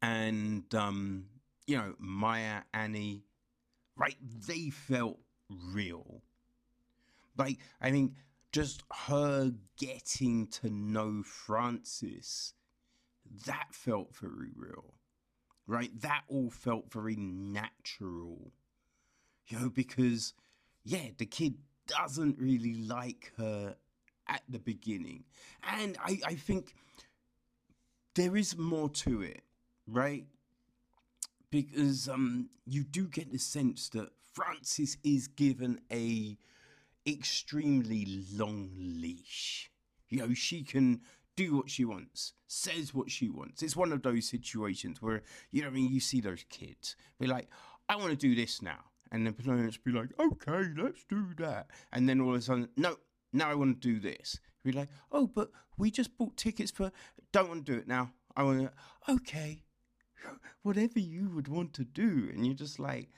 [0.03, 1.27] and um
[1.67, 3.25] you know Maya Annie
[3.97, 5.19] right they felt
[5.49, 6.23] real
[7.37, 8.17] like, I mean,
[8.53, 12.55] just her getting to know Frances,
[13.47, 14.95] that felt very real,
[15.67, 15.91] right?
[16.01, 18.53] That all felt very natural,
[19.49, 20.35] you know, because,
[20.85, 21.55] yeah, the kid
[21.87, 23.77] doesn't really like her
[24.29, 25.25] at the beginning.
[25.63, 26.75] And I, I think
[28.15, 29.43] there is more to it,
[29.87, 30.25] right?
[31.51, 36.37] Because um, you do get the sense that Frances is given a
[37.07, 39.71] extremely long leash.
[40.09, 41.01] You know, she can
[41.37, 43.63] do what she wants, says what she wants.
[43.63, 47.27] It's one of those situations where, you know, I mean, you see those kids be
[47.27, 47.49] like,
[47.89, 48.79] I want to do this now.
[49.13, 51.69] And the parents be like, okay, let's do that.
[51.93, 52.97] And then all of a sudden, no,
[53.33, 54.41] now I want to do this.
[54.65, 56.91] Be like, oh, but we just bought tickets for,
[57.33, 58.11] don't want to do it now.
[58.35, 59.63] I want to, okay,
[60.63, 62.31] whatever you would want to do.
[62.33, 63.11] And you're just like,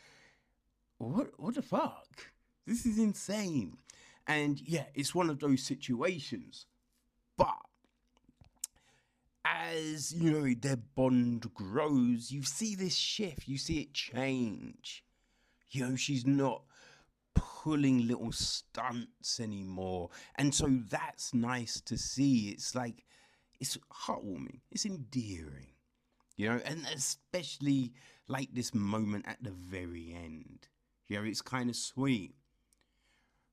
[0.99, 2.33] what, what the fuck?
[2.67, 3.79] This is insane.
[4.27, 6.67] And yeah, it's one of those situations.
[7.39, 7.57] But
[9.55, 15.05] as you know, their bond grows, you see this shift, you see it change.
[15.71, 16.63] You know, she's not
[17.35, 20.11] pulling little stunts anymore.
[20.37, 22.51] And so that's nice to see.
[22.51, 23.05] It's like,
[23.61, 25.75] it's heartwarming, it's endearing.
[26.37, 27.93] you know, and especially
[28.29, 30.69] like this moment at the very end.
[31.09, 32.35] You know, it's kind of sweet,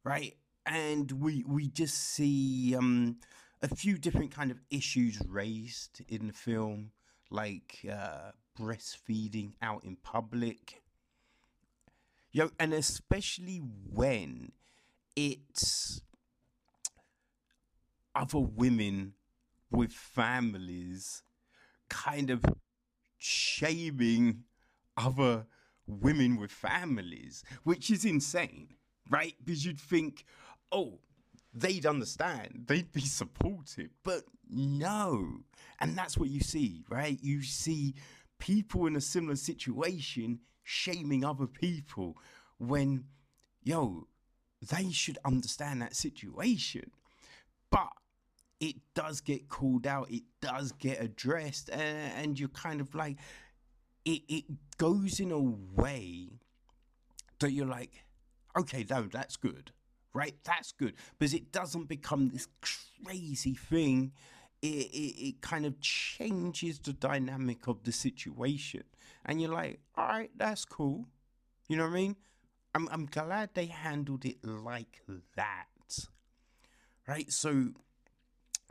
[0.04, 0.36] right?
[0.66, 3.18] And we we just see um,
[3.66, 6.92] a few different kind of issues raised in the film,
[7.32, 10.84] like uh, breastfeeding out in public.
[12.32, 14.52] Know, and especially when
[15.16, 16.02] it's
[18.14, 19.14] other women
[19.72, 21.24] with families
[21.90, 22.44] kind of
[23.18, 24.44] shaming
[24.96, 25.48] other
[25.88, 28.76] women with families, which is insane,
[29.10, 29.34] right?
[29.44, 30.24] Because you'd think,
[30.72, 31.00] oh,
[31.56, 35.40] they'd understand, they'd be supportive, but no.
[35.80, 37.18] And that's what you see, right?
[37.22, 37.96] You see
[38.40, 42.18] people in a similar situation shaming other people
[42.58, 43.06] when,
[43.64, 44.08] yo,
[44.70, 46.92] they should understand that situation.
[47.72, 47.90] But
[48.60, 53.18] it does get called out, it does get addressed, and, and you're kind of like,
[54.04, 54.44] it, it
[54.78, 56.40] goes in a way
[57.40, 57.92] that you're like,
[58.58, 59.72] okay, no, that's good,
[60.16, 60.34] right?
[60.46, 62.48] That's good because it doesn't become this
[63.04, 64.14] crazy thing.
[64.62, 68.84] It, it, it kind of changes the dynamic of the situation,
[69.26, 71.06] and you're like, all right, that's cool.
[71.68, 72.16] You know what I mean?
[72.74, 75.02] I'm I'm glad they handled it like
[75.36, 76.00] that,
[77.08, 77.32] right?
[77.32, 77.74] So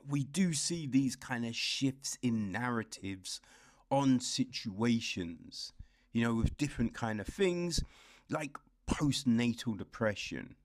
[0.08, 3.40] we do see these kind of shifts in narratives
[3.90, 5.72] on situations,
[6.12, 7.84] you know, with different kind of things
[8.30, 8.56] like
[8.88, 10.56] postnatal depression.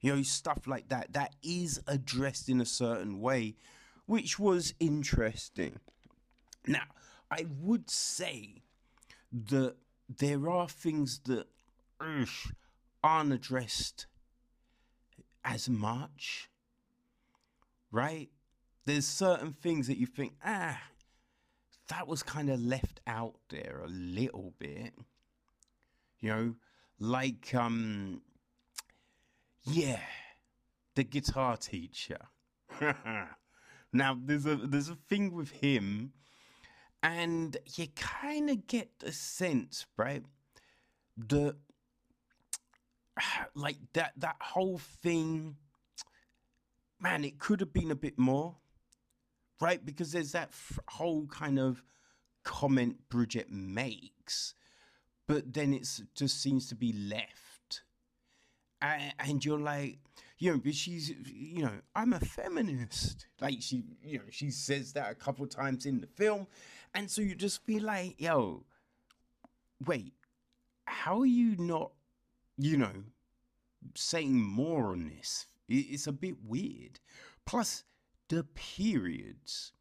[0.00, 3.56] You know, stuff like that that is addressed in a certain way,
[4.06, 5.78] which was interesting.
[6.66, 6.84] Now,
[7.30, 8.62] I would say
[9.32, 9.76] that
[10.08, 11.46] there are things that
[12.00, 12.28] ugh,
[13.04, 14.06] aren't addressed
[15.44, 16.50] as much
[17.90, 18.28] right?
[18.86, 20.80] There's certain things that you think, ah,
[21.88, 24.94] that was kind of left out there a little bit.
[26.20, 26.54] You know,
[26.98, 28.22] like um
[29.64, 30.00] yeah,
[30.94, 32.18] the guitar teacher.
[33.92, 36.12] now there's a there's a thing with him
[37.02, 40.22] and you kind of get the sense, right?
[41.16, 41.56] That
[43.54, 45.56] like that that whole thing
[47.00, 48.56] man, it could have been a bit more,
[49.60, 49.84] right?
[49.84, 51.82] Because there's that f- whole kind of
[52.44, 54.54] comment Bridget makes,
[55.26, 57.49] but then it just seems to be left.
[58.82, 59.98] And, you're like,
[60.38, 63.26] you know, but she's, you know, I'm a feminist.
[63.40, 66.46] Like she, you know, she says that a couple times in the film.
[66.94, 68.64] And so you just feel like, yo,
[69.86, 70.14] wait,
[70.86, 71.92] how are you not,
[72.56, 73.04] you know,
[73.94, 75.46] saying more on this?
[75.68, 77.00] It's a bit weird.
[77.46, 77.84] Plus,
[78.28, 79.72] the periods.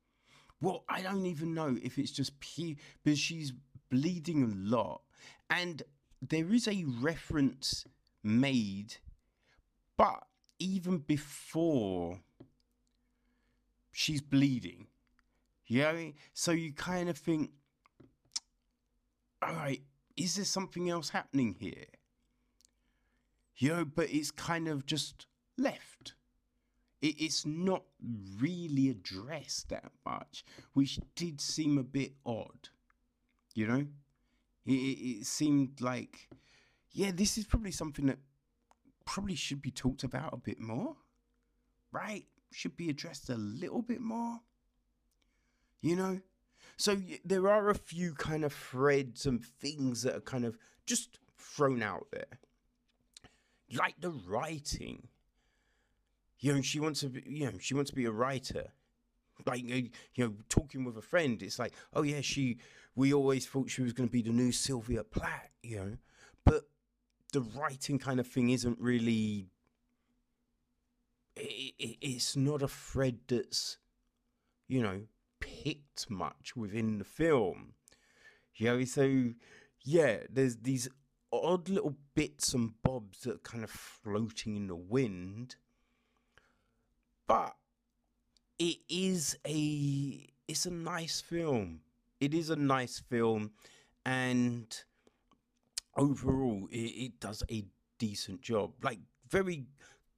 [0.61, 2.75] Well, I don't even know if it's just pe-
[3.05, 3.53] but she's
[3.89, 5.01] bleeding a lot,
[5.49, 5.81] and
[6.21, 7.85] there is a reference
[8.23, 8.97] made,
[9.97, 10.23] but
[10.59, 12.19] even before
[13.91, 14.87] she's bleeding,
[15.67, 17.51] you know, so you kind of think,
[19.41, 19.81] all right,
[20.17, 21.85] is there something else happening here?
[23.55, 26.13] You know, but it's kind of just left.
[27.01, 27.83] it's not
[28.39, 30.43] really addressed that much,
[30.73, 32.69] which did seem a bit odd.
[33.53, 33.85] You know,
[34.65, 36.29] it, it seemed like,
[36.91, 38.19] yeah, this is probably something that
[39.05, 40.95] probably should be talked about a bit more,
[41.91, 42.25] right?
[42.51, 44.39] Should be addressed a little bit more.
[45.81, 46.19] You know,
[46.77, 51.19] so there are a few kind of threads and things that are kind of just
[51.37, 52.39] thrown out there,
[53.71, 55.07] like the writing
[56.39, 58.71] you know, she wants to, be, you know, she wants to be a writer.
[59.45, 62.57] Like you know, talking with a friend, it's like, oh yeah, she.
[62.95, 65.97] We always thought she was going to be the new Sylvia Plath, you know,
[66.43, 66.63] but
[67.33, 69.47] the writing kind of thing isn't really.
[71.35, 73.77] It, it, it's not a thread that's,
[74.67, 75.03] you know,
[75.39, 77.73] picked much within the film.
[78.55, 79.29] You know, so
[79.83, 80.89] yeah, there's these
[81.31, 85.55] odd little bits and bobs that are kind of floating in the wind
[87.29, 87.55] but
[88.57, 91.81] it is a it's a nice film.
[92.19, 93.51] It is a nice film,
[94.03, 94.65] and
[95.95, 97.65] overall, it, it does a
[97.97, 98.73] decent job.
[98.83, 99.65] Like very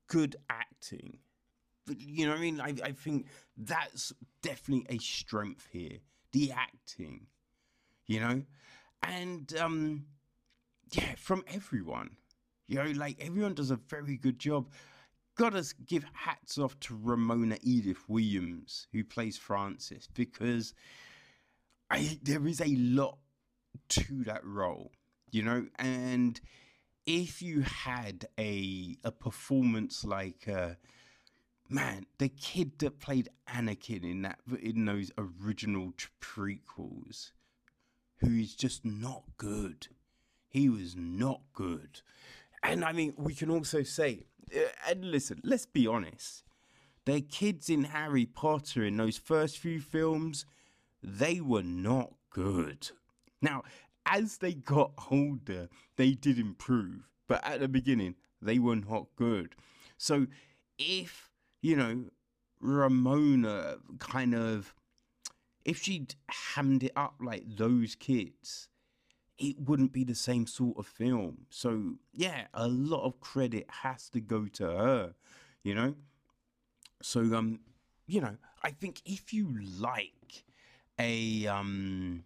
[0.07, 1.19] good acting.
[1.87, 2.61] You know what I mean?
[2.61, 5.97] I, I think that's definitely a strength here.
[6.31, 7.27] The acting,
[8.05, 8.43] you know,
[9.03, 10.05] and um,
[10.91, 12.11] yeah, from everyone.
[12.67, 14.69] You know, like everyone does a very good job
[15.35, 20.73] gotta give hats off to Ramona Edith Williams, who plays Frances, because
[21.89, 23.17] I there is a lot
[23.89, 24.91] to that role,
[25.31, 26.39] you know, and
[27.05, 30.71] if you had a a performance like uh,
[31.69, 37.31] man, the kid that played Anakin in that in those original prequels,
[38.17, 39.87] who is just not good.
[40.49, 42.01] He was not good.
[42.61, 44.25] And I mean, we can also say,
[44.55, 46.43] uh, and listen, let's be honest.
[47.05, 50.45] The kids in Harry Potter in those first few films,
[51.01, 52.91] they were not good.
[53.41, 53.63] Now,
[54.11, 59.55] as they got older, they did improve, but at the beginning, they were not good.
[59.97, 60.27] So,
[60.77, 61.31] if,
[61.61, 62.05] you know,
[62.59, 64.75] Ramona kind of,
[65.63, 68.67] if she'd hammed it up like those kids,
[69.37, 71.45] it wouldn't be the same sort of film.
[71.49, 75.13] So, yeah, a lot of credit has to go to her,
[75.63, 75.95] you know?
[77.01, 77.61] So, um,
[78.07, 80.43] you know, I think if you like
[80.99, 82.25] a, um,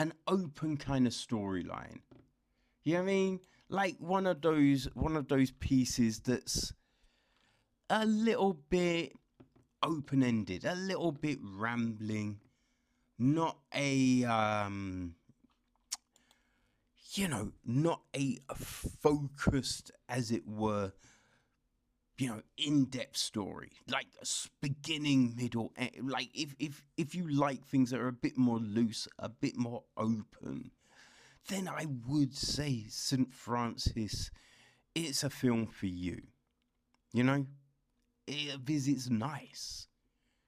[0.00, 2.00] an open kind of storyline.
[2.84, 3.40] You know what I mean?
[3.68, 6.72] Like one of those one of those pieces that's
[7.90, 9.12] a little bit
[9.82, 12.40] open ended, a little bit rambling,
[13.18, 15.16] not a um
[17.12, 20.92] you know, not a focused as it were
[22.20, 24.06] you know in-depth story like
[24.60, 25.90] beginning middle end.
[26.04, 29.56] like if if if you like things that are a bit more loose a bit
[29.56, 30.70] more open
[31.48, 34.30] then i would say st frances
[34.94, 36.22] it's a film for you.
[37.12, 37.46] You know?
[38.26, 39.86] It visits nice.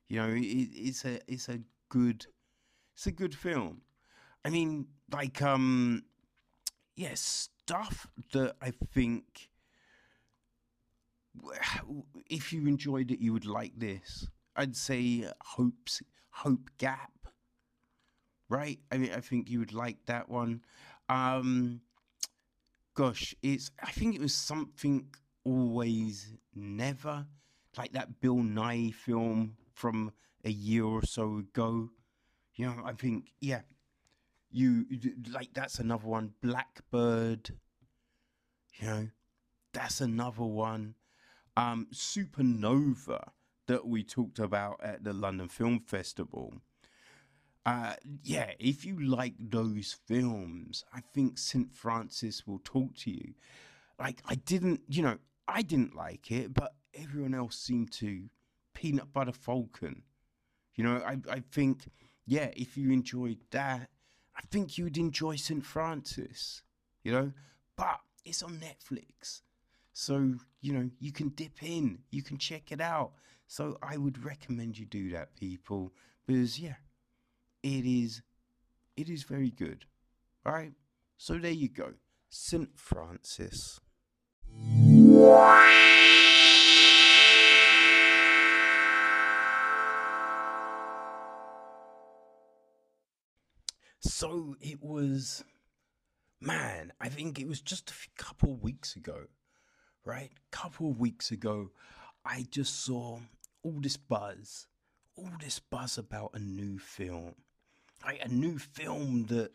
[0.08, 2.26] You know it, it's a it's a good
[2.94, 3.82] it's a good film.
[4.44, 6.04] I mean like um
[6.94, 9.48] yeah stuff that i think
[12.30, 14.28] if you enjoyed it, you would like this.
[14.56, 17.10] I'd say Hope's Hope Gap.
[18.48, 18.80] Right?
[18.90, 20.62] I mean, I think you would like that one.
[21.08, 21.80] Um,
[22.94, 23.70] gosh, it's.
[23.82, 25.06] I think it was something
[25.44, 27.26] always never,
[27.78, 30.12] like that Bill Nye film from
[30.44, 31.88] a year or so ago.
[32.54, 33.62] You know, I think yeah,
[34.50, 34.84] you
[35.30, 36.34] like that's another one.
[36.42, 37.52] Blackbird.
[38.74, 39.08] You know,
[39.72, 40.94] that's another one
[41.56, 43.28] um, Supernova
[43.66, 46.54] that we talked about at the London Film Festival.
[47.64, 51.72] Uh, yeah, if you like those films, I think St.
[51.72, 53.34] Frances will talk to you.
[54.00, 58.28] Like, I didn't, you know, I didn't like it, but everyone else seemed to.
[58.74, 60.02] Peanut Butter Falcon.
[60.74, 61.88] You know, I, I think,
[62.26, 63.90] yeah, if you enjoyed that,
[64.36, 65.64] I think you'd enjoy St.
[65.64, 66.62] Frances,
[67.04, 67.32] you know,
[67.76, 69.42] but it's on Netflix.
[69.92, 73.12] So, you know, you can dip in, you can check it out.
[73.46, 75.92] So I would recommend you do that, people,
[76.26, 76.76] because yeah,
[77.62, 78.22] it is
[78.96, 79.84] it is very good.
[80.46, 80.72] All right.
[81.18, 81.94] So there you go.
[82.30, 82.70] St.
[82.78, 83.80] Frances.
[94.00, 95.44] So it was,
[96.40, 99.26] man, I think it was just a couple weeks ago
[100.04, 100.30] right?
[100.30, 101.70] A couple of weeks ago,
[102.24, 103.18] I just saw
[103.62, 104.66] all this buzz,
[105.16, 107.34] all this buzz about a new film,
[108.04, 108.20] right?
[108.24, 109.52] A new film that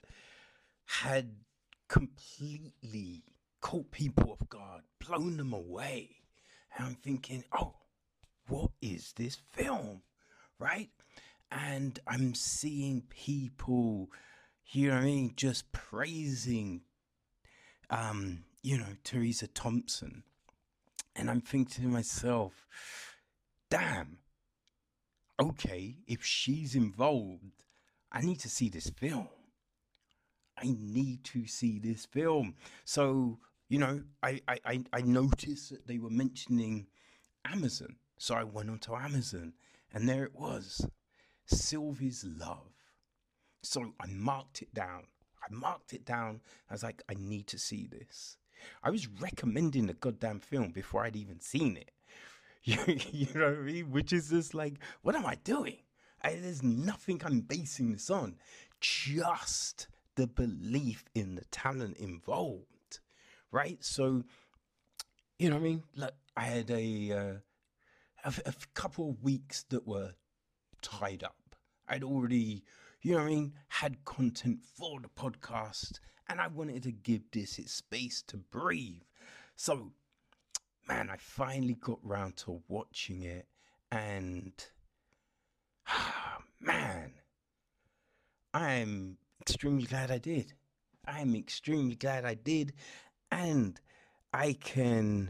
[0.86, 1.32] had
[1.88, 3.24] completely
[3.62, 6.10] caught people off guard, blown them away.
[6.76, 7.76] And I'm thinking, oh,
[8.48, 10.02] what is this film,
[10.60, 10.90] right?
[11.52, 14.10] And I'm seeing people,
[14.68, 16.82] you know what I mean, just praising,
[17.90, 20.24] um, you know, Tessa Thompson
[21.18, 22.68] and I'm thinking to myself,
[23.70, 24.20] damn,
[25.40, 27.64] okay, if she's involved,
[28.12, 29.28] I need to see this film.
[30.58, 32.56] I need to see this film.
[32.86, 36.88] So, you know, I, I, I noticed that they were mentioning
[37.46, 37.98] Amazon.
[38.18, 39.54] So I went onto Amazon
[39.94, 40.88] and there it was
[41.46, 42.72] Sylvie's Love.
[43.62, 45.04] So I marked it down.
[45.44, 46.42] I marked it down.
[46.70, 48.38] I was like, I need to see this.
[48.84, 51.92] I was recommending the goddamn film before I'd even seen it.
[52.64, 52.78] You,
[53.14, 53.92] you know what I mean?
[53.92, 55.78] Which is just like, what am I doing?
[56.22, 58.36] I, there's nothing I'm basing this on,
[58.82, 63.00] just the belief in the talent involved,
[63.52, 63.82] right?
[63.86, 64.24] So,
[65.40, 65.84] you know what I mean?
[65.96, 67.34] Like, I had a, uh,
[68.26, 70.16] a, a couple of weeks that were
[70.82, 71.56] tied up.
[71.88, 72.64] I'd already,
[73.02, 76.00] you know what I mean, had content for the podcast
[76.30, 79.04] and I wanted to give this its space to breathe.
[79.56, 79.92] So,
[80.88, 83.48] man, I finally got round to watching it,
[83.92, 84.54] and
[86.60, 87.14] man,
[88.54, 90.54] I am extremely glad I did.
[91.08, 92.74] I am extremely glad I did.
[93.32, 93.80] And
[94.34, 95.30] I can,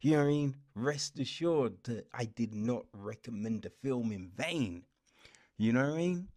[0.00, 4.30] you know what I mean, rest assured that I did not recommend the film in
[4.36, 4.84] vain.
[5.56, 6.28] You know what I mean?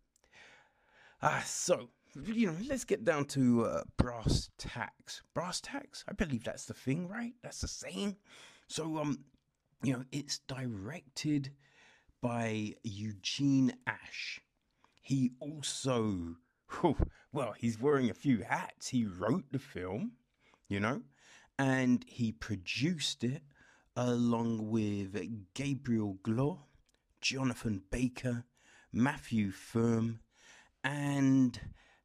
[1.21, 5.21] Ah, so, you know, let's get down to uh, brass tacks.
[5.33, 6.03] Brass tacks?
[6.07, 7.33] I believe that's the thing, right?
[7.41, 8.17] That's the saying.
[8.67, 9.19] So, um,
[9.81, 11.51] you know, it's directed
[12.21, 14.39] by Eugene Ashe.
[15.01, 16.35] He also,
[17.33, 18.89] well, he's wearing a few hats.
[18.89, 20.13] He wrote the film,
[20.69, 21.01] you know,
[21.59, 23.41] and he produced it
[23.95, 25.15] along with
[25.53, 26.59] Gabrielle Glore,
[27.21, 28.45] Jonathan Baker,
[28.91, 30.19] Matthew Thurm,
[30.83, 31.59] and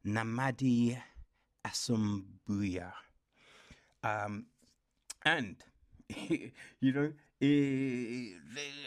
[0.06, 0.98] Nnamdi
[1.66, 2.92] Asomugha.
[4.02, 4.46] Um,
[5.24, 5.56] and,
[6.80, 7.12] you know,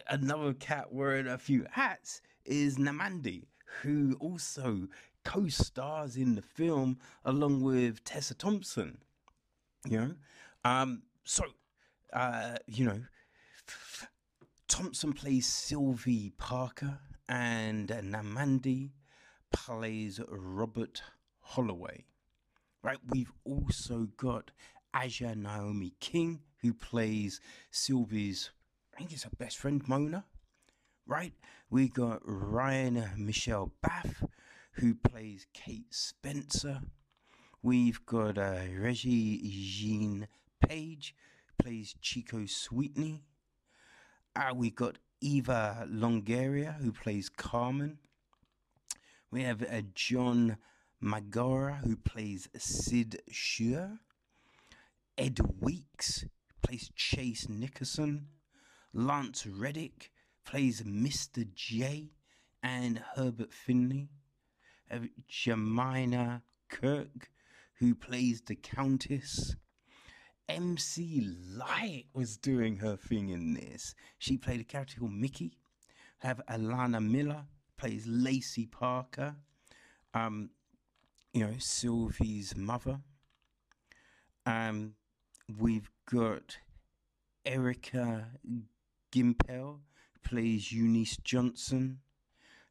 [0.09, 3.45] another cat wearing a few hats is Nnamdi,
[3.82, 4.88] who also
[5.24, 8.97] co stars in the film along with Tessa Thompson.
[9.86, 10.14] You know,
[10.64, 11.43] um, so,
[12.14, 13.01] uh, you know,
[14.68, 18.91] Thompson plays Sylvie Parker and Nnamdi
[19.51, 21.01] plays Robert
[21.39, 22.05] Holloway.
[22.83, 24.51] Right, we've also got
[24.93, 27.39] Aja Naomi King, who plays
[27.69, 28.51] Sylvie's,
[28.93, 30.25] I think it's her best friend, Mona.
[31.05, 31.33] Right,
[31.69, 34.29] we got Ryan Michelle Bathe,
[34.73, 36.81] who plays Kate Spencer.
[37.61, 40.27] We've got uh, Regé-Jean
[40.67, 41.15] Page,
[41.61, 43.21] plays Chico Sweetney.
[44.35, 47.99] Uh, we got Eva Longoria, who plays Carmen.
[49.32, 49.65] We have
[49.95, 50.57] John
[51.01, 53.97] Magaro, who plays Sid Shur.
[55.17, 56.25] Ed Weeks
[56.61, 58.27] plays Chase Nickerson.
[58.93, 60.11] Lance Reddick
[60.45, 61.47] plays Mr.
[61.53, 62.11] J
[62.61, 64.09] and Herbert Finley.
[64.91, 67.29] Uh, Jemima Kirke,
[67.79, 69.55] who plays the Countess.
[70.49, 71.25] MC
[71.55, 73.95] Lyte was doing her thing in this.
[74.17, 75.53] She played a character called Mickey.
[76.19, 77.45] Have Alano Miller
[77.82, 79.36] plays Lacey Parker.
[80.13, 80.51] Um,
[81.34, 82.99] you know, Sylvie's mother.
[84.45, 84.93] Um,
[85.59, 86.59] we've got
[87.43, 88.27] Erica
[89.11, 89.79] Gimpel
[90.23, 92.01] plays Eunice Johnson.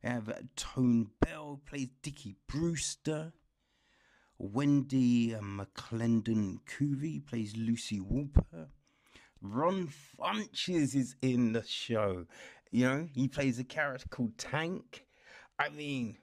[0.05, 3.33] We have Tone Bell plays Dickie Brewster.
[4.41, 8.69] Wendi McLendon Covey plays Lucy Wolper.
[9.43, 12.27] Ron Funches is in the show.
[12.71, 15.05] You know, he plays a character called Tank.
[15.59, 16.17] I mean,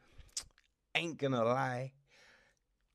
[0.96, 1.92] ain't gonna lie,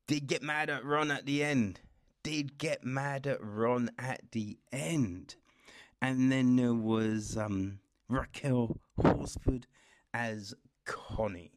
[0.07, 1.79] did get mad at Ron at the end.
[2.23, 5.35] Did get mad at Ron at the end.
[6.01, 7.79] And then there was um,
[8.09, 9.67] Raquel Horsford
[10.13, 10.53] as
[10.85, 11.51] Connie.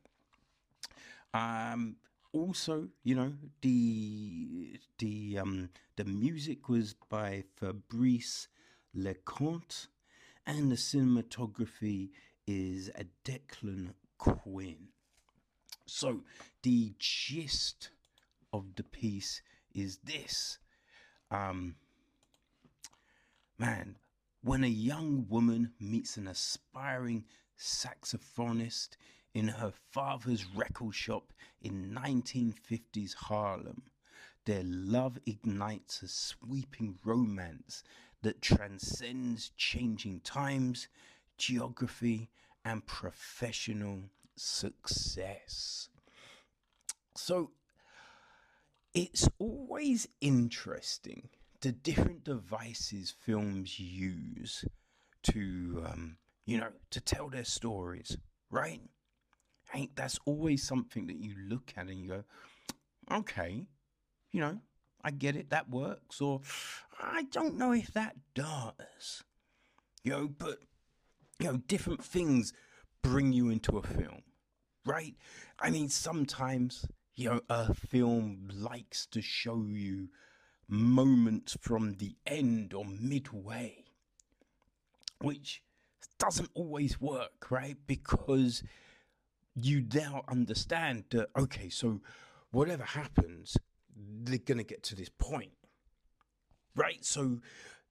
[1.34, 1.96] Um,
[2.32, 3.32] also, you know,
[3.62, 8.48] the the um, the music was by Fabrice
[8.96, 9.88] Lecomte,
[10.46, 12.10] and the cinematography
[12.46, 14.88] is a Declan Quinn.
[15.86, 16.22] So
[16.62, 17.90] the gist
[18.52, 19.42] of the piece
[19.74, 20.58] is this.
[21.30, 21.76] Um,
[23.58, 23.96] man,
[24.42, 27.24] when a young woman meets an aspiring
[27.58, 28.90] saxophonist
[29.34, 33.82] in her father's record shop in 1950s Harlem,
[34.44, 37.82] their love ignites a sweeping romance
[38.22, 40.88] that transcends changing times,
[41.38, 42.30] geography,
[42.64, 44.02] and professional
[44.34, 45.88] success.
[47.16, 47.50] So
[48.94, 51.28] it's always interesting
[51.60, 54.64] the different devices films use
[55.22, 58.16] to, um, you know, to tell their stories,
[58.50, 58.80] right?
[59.72, 62.24] Think that's always something that you look at and you go,
[63.10, 63.66] okay,
[64.32, 64.60] you know,
[65.06, 66.40] I get it, that works, or
[67.00, 69.22] I don't know if that does.
[70.02, 70.58] You know, but,
[71.38, 72.52] you know, different things
[73.02, 74.22] bring you into a film,
[74.84, 75.14] right?
[75.60, 80.08] I mean, sometimes, you know, a film likes to show you
[80.68, 83.84] moments from the end or midway,
[85.20, 85.62] which
[86.18, 87.76] doesn't always work, right?
[87.86, 88.64] Because
[89.54, 92.00] you now understand that, okay, so
[92.50, 93.56] whatever happens,
[93.96, 95.52] they're going to get to this point,
[96.74, 97.04] right?
[97.04, 97.40] So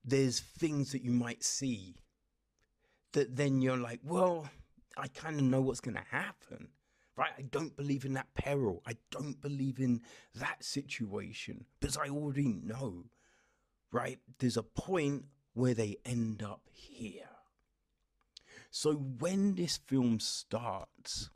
[0.04, 1.96] there's things that you might see
[3.12, 4.48] that then you're like, well,
[4.96, 6.68] I kind of know what's going to happen,
[7.16, 7.32] right?
[7.36, 8.82] I don't believe in that peril.
[8.86, 10.02] I don't believe in
[10.34, 13.06] that situation because I already know,
[13.90, 14.18] right?
[14.38, 15.24] There's a point
[15.54, 17.30] where they end up here.
[18.70, 21.30] So when this film starts,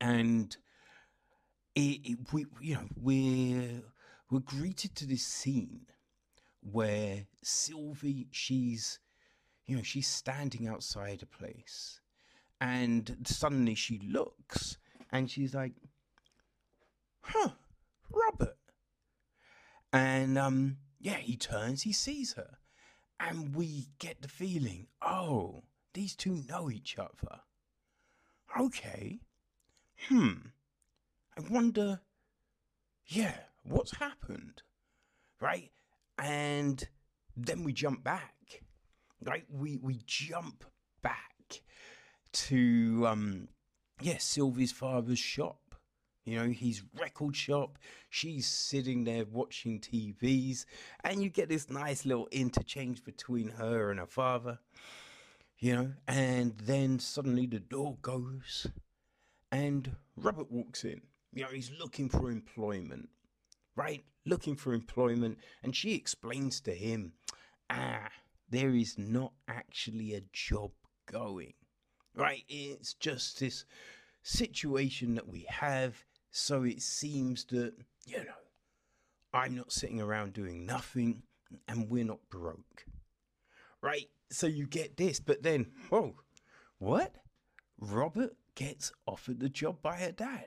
[0.00, 0.56] and
[1.74, 3.82] it, it, we, you know, we're
[4.30, 5.86] we're greeted to this scene
[6.60, 8.98] where Sylvie, she's,
[9.66, 12.00] you know, she's standing outside a place,
[12.60, 14.78] and suddenly she looks
[15.12, 15.72] and she's like,
[17.20, 17.50] "Huh,
[18.10, 18.56] Robert,"
[19.92, 22.58] and um, yeah, he turns, he sees her,
[23.20, 27.40] and we get the feeling, oh, these two know each other.
[28.58, 29.20] Okay,
[30.08, 30.32] hmm.
[31.36, 32.00] I wonder,
[33.06, 33.34] yeah,
[33.64, 34.62] what's happened?
[35.40, 35.72] Right?
[36.18, 36.86] And
[37.36, 38.62] then we jump back.
[39.22, 39.44] Right?
[39.50, 40.64] We we jump
[41.02, 41.62] back
[42.32, 43.48] to um
[44.00, 45.60] yeah, Sylvie's father's shop.
[46.24, 47.78] You know, his record shop.
[48.08, 50.64] She's sitting there watching TVs,
[51.02, 54.58] and you get this nice little interchange between her and her father.
[55.58, 58.66] You know, and then suddenly the door goes,
[59.52, 61.02] and Robert walks in.
[61.34, 63.08] You know, he's looking for employment,
[63.74, 64.04] right?
[64.24, 65.38] Looking for employment.
[65.64, 67.14] And she explains to him,
[67.68, 68.08] ah,
[68.48, 70.70] there is not actually a job
[71.10, 71.54] going,
[72.14, 72.44] right?
[72.48, 73.64] It's just this
[74.22, 76.04] situation that we have.
[76.30, 77.72] So it seems that,
[78.06, 78.40] you know,
[79.32, 81.24] I'm not sitting around doing nothing
[81.66, 82.84] and we're not broke,
[83.82, 84.06] right?
[84.30, 86.14] So you get this, but then, whoa,
[86.78, 87.12] what?
[87.80, 90.46] Robert gets offered the job by her dad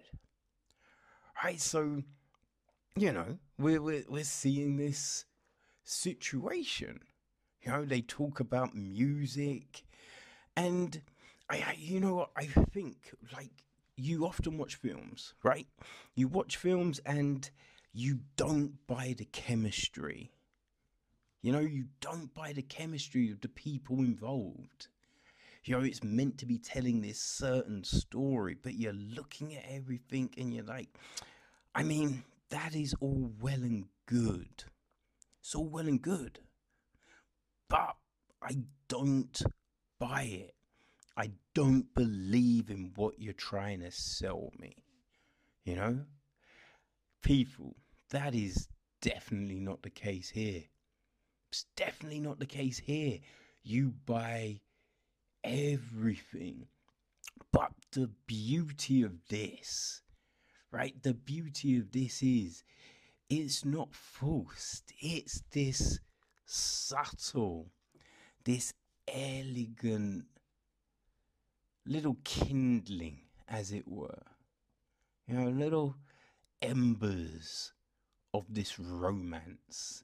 [1.43, 1.59] right?
[1.59, 2.03] So,
[2.95, 5.25] you know, we're, we're, we're seeing this
[5.83, 6.99] situation.
[7.61, 9.83] You know, they talk about music,
[10.55, 11.01] and
[11.49, 13.51] I, I, you know what, I think like
[13.95, 15.67] you often watch films, right?
[16.15, 17.49] You watch films and
[17.93, 20.31] you don't buy the chemistry.
[21.41, 24.87] You know, you don't buy the chemistry of the people involved.
[25.67, 30.29] You know, it's meant to be telling this certain story, but you're looking at everything
[30.37, 30.87] and you're like,
[31.75, 34.63] I mean, that is all well and good.
[35.41, 36.39] It's all well and good.
[37.67, 37.97] But
[38.41, 38.55] I
[38.87, 39.41] don't
[39.99, 40.55] buy it.
[41.17, 44.77] I don't believe in what you're trying to sell me.
[45.65, 45.99] You know?
[47.21, 47.75] People,
[48.11, 48.69] that is
[49.01, 50.63] definitely not the case here.
[51.51, 53.19] It's definitely not the case here.
[53.63, 54.61] You buy
[55.43, 56.67] everything.
[57.51, 60.01] But the beauty of this,
[60.71, 61.01] right?
[61.01, 62.63] The beauty of this is
[63.29, 65.99] it's not forced, it's this
[66.45, 67.67] subtle,
[68.43, 68.73] this
[69.07, 70.25] elegant
[71.85, 74.23] little kindling, as it were.
[75.27, 75.95] You know, little
[76.61, 77.73] embers
[78.33, 80.03] of this romance.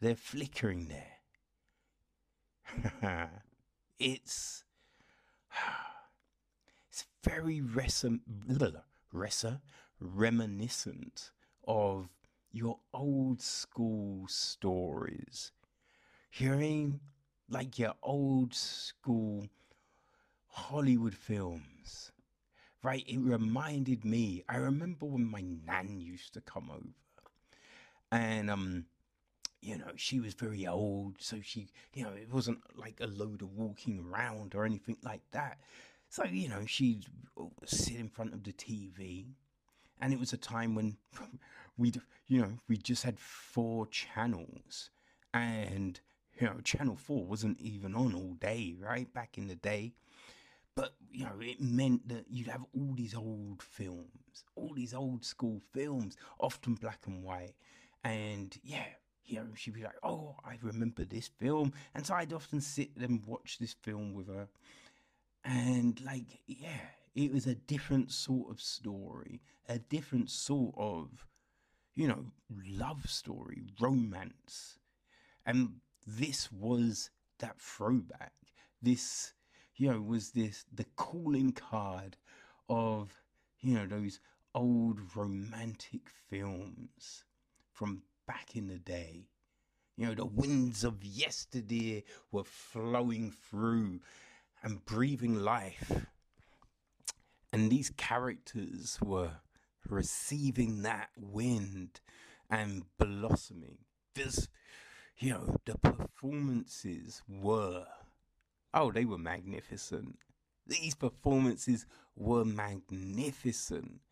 [0.00, 1.18] They're flickering there.
[4.00, 4.64] it's
[6.88, 8.18] it's very resa,
[10.00, 11.30] reminiscent
[11.68, 12.08] of
[12.50, 15.52] your old school stories.
[16.30, 17.00] Hearing
[17.48, 19.48] like your old school
[20.48, 22.10] Hollywood films.
[22.82, 23.04] Right?
[23.06, 26.94] It reminded me, I remember when my nan used to come over.
[28.10, 28.86] And um
[29.60, 33.42] you know, she was very old, so she, you know, it wasn't like a load
[33.42, 35.58] of walking around or anything like that.
[36.08, 37.06] So, you know, she'd
[37.66, 39.26] sit in front of the TV.
[40.00, 40.96] And it was a time when
[41.76, 44.90] we'd, you know, we just had four channels.
[45.34, 46.00] And,
[46.40, 49.12] you know, Channel 4 wasn't even on all day, right?
[49.12, 49.92] Back in the day.
[50.74, 55.24] But, you know, it meant that you'd have all these old films, all these old
[55.24, 57.54] school films, often black and white.
[58.02, 58.86] And, yeah,
[59.30, 62.90] you know, she'd be like, "Oh, I remember this film," and so I'd often sit
[62.96, 64.48] and watch this film with her,
[65.44, 66.80] and like, yeah,
[67.14, 71.26] it was a different sort of story, a different sort of,
[71.94, 72.26] you know,
[72.66, 74.78] love story, romance,
[75.46, 78.32] and this was that throwback.
[78.82, 79.34] This,
[79.76, 82.16] you know, was this the calling card
[82.68, 83.12] of,
[83.60, 84.20] you know, those
[84.54, 87.24] old romantic films
[87.72, 89.26] from back in the day.
[89.96, 93.98] You know, the winds of yesterday were flowing through
[94.62, 96.06] and breathing life.
[97.52, 99.32] And these characters were
[99.88, 102.00] receiving that wind
[102.48, 103.78] and blossoming.
[104.14, 104.46] This,
[105.18, 107.84] you know, the performances were,
[108.72, 110.18] oh, they were magnificent.
[110.68, 111.84] These performances
[112.14, 114.02] were magnificent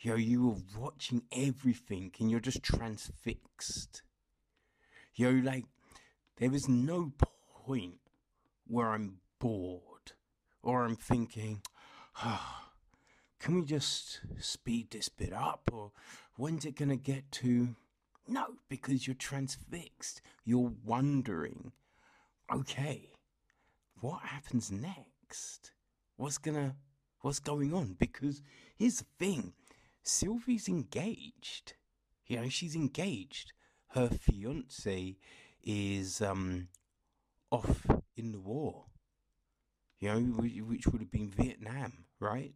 [0.00, 4.02] you know, you were watching everything and you're just transfixed.
[5.14, 5.64] You know, like,
[6.36, 7.12] there is no
[7.64, 7.98] point
[8.66, 10.12] where I'm bored
[10.62, 11.62] or I'm thinking,
[12.24, 12.64] oh,
[13.38, 15.92] can we just speed this bit up or
[16.36, 17.76] when's it going to get to?
[18.28, 20.20] No because you're transfixed.
[20.44, 21.72] You're wondering
[22.52, 23.10] okay
[24.00, 25.72] what happens next?
[26.16, 26.76] What's gonna
[27.20, 27.96] what's going on?
[27.98, 28.42] Because
[28.76, 29.52] here's the thing
[30.06, 31.74] sylvie's engaged
[32.26, 33.52] you know she's engaged
[33.88, 35.16] her fiance
[35.62, 36.68] is um
[37.50, 38.84] off in the war
[39.98, 42.54] you know which would have been vietnam right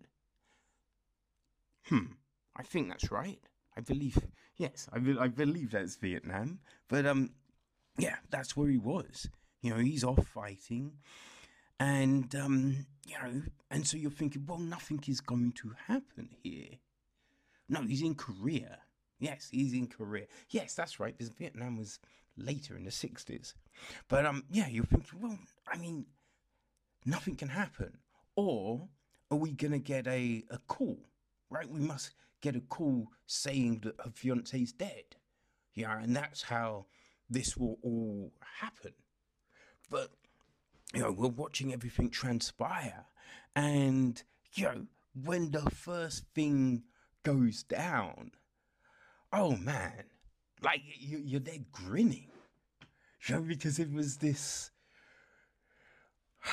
[1.87, 2.13] Hmm.
[2.57, 3.41] I think that's right.
[3.77, 4.19] I believe.
[4.57, 6.61] Yes, I, be, I believe that's Vietnam.
[6.89, 7.31] But um,
[7.99, 9.29] yeah, that's where he was.
[9.63, 10.93] You know, he's off fighting,
[11.79, 16.79] and um, you know, and so you're thinking, well, nothing is going to happen here.
[17.71, 18.79] No, he's in Korea.
[19.19, 20.27] Yes, he's in Korea.
[20.51, 21.99] Yes, that's right, because Vietnam was
[22.37, 23.55] later in the 60s.
[24.09, 26.05] But um, yeah, you're thinking, well, I mean,
[27.07, 27.99] nothing can happen.
[28.37, 28.89] Or
[29.31, 30.99] are we going to get a, a call
[31.51, 31.69] right?
[31.69, 35.17] We must get a call saying that her fiance's dead.
[35.75, 36.87] Yeah, and that's how
[37.29, 38.93] this will all happen.
[39.91, 40.11] But,
[40.95, 43.05] you know, we're watching everything transpire.
[43.55, 44.23] And,
[44.55, 46.85] you know, when the first thing
[47.23, 48.33] goes down,
[49.33, 50.05] oh man,
[50.63, 52.27] like you, you're there grinning.
[53.27, 54.71] You know, because it was this,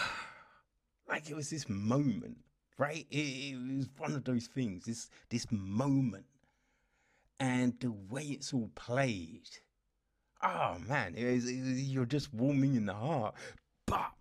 [1.10, 2.38] like it was this moment
[2.78, 3.06] right?
[3.10, 6.26] It, it, was one of those things, this this moment,
[7.40, 9.50] and the way it's all played.
[10.42, 13.36] Oh man, it it you're just warming in the heart,
[13.86, 14.12] but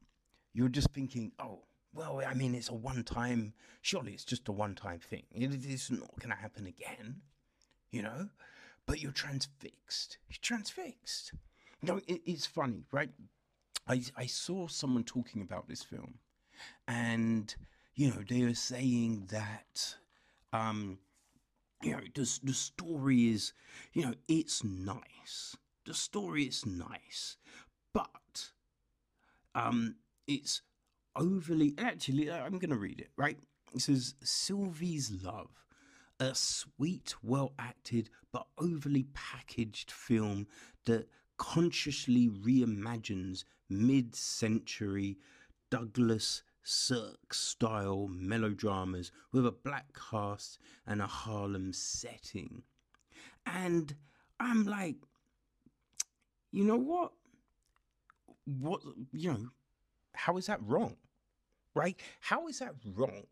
[0.52, 1.60] you're just thinking, oh.
[1.97, 5.23] Well, I mean, it's a one time, surely it's just a one time thing.
[5.35, 7.23] It is not going to happen again,
[7.90, 8.28] you know?
[8.85, 10.18] But you're transfixed.
[10.28, 11.32] You're transfixed.
[11.81, 13.09] No, it, it's funny, right?
[13.89, 16.18] I, I saw someone talking about this film,
[16.86, 17.55] and
[17.94, 19.97] you know, they are saying that,
[20.52, 20.98] um,
[21.82, 23.55] you know, the, the story is,
[23.94, 25.56] you know, it's nice.
[25.86, 27.39] The story is nice,
[27.94, 28.51] but
[29.55, 29.97] um,
[30.27, 30.60] it's
[31.16, 31.74] overly.
[31.78, 33.38] Actually, I'm going to read it, right?
[33.74, 35.51] It says Sylvie's Love,
[36.20, 40.47] a sweet, well acted, but overly packaged film
[40.84, 45.18] that consciously reimagines mid century
[45.70, 52.64] Douglas Sirk style melodramas with a black cast and a Harlem setting.
[53.47, 53.94] And
[54.40, 54.97] I'm like,
[56.51, 57.12] you know what?
[58.47, 58.82] What,
[59.12, 59.47] you know,
[60.14, 60.97] how is that wrong?
[61.77, 62.01] Right?
[62.20, 63.24] How is that wrong?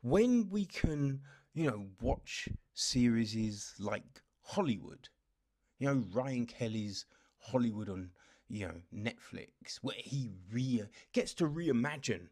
[0.00, 1.20] When we can,
[1.52, 5.10] you know, watch series like Hollywood,
[5.78, 7.04] you know, Ryan Kelly's
[7.36, 8.12] Hollywood on,
[8.48, 12.28] you know, Netflix, where he re- gets to reimagine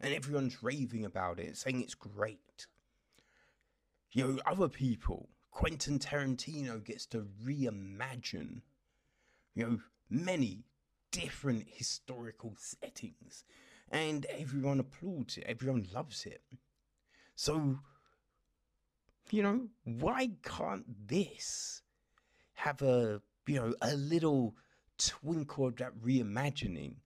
[0.00, 2.66] and everyone's raving about it, saying it's great.
[4.12, 8.62] You know, other people, Quentin Tarantino gets to reimagine,
[9.54, 9.78] you know,
[10.08, 10.64] many
[11.10, 13.44] different historical settings,
[13.92, 16.42] and everyone applauds it, everyone loves it.
[17.36, 17.78] So,
[19.30, 21.82] you know, why can't this
[22.54, 24.56] have a, you know, a little
[24.98, 26.96] twinkle of that reimagining?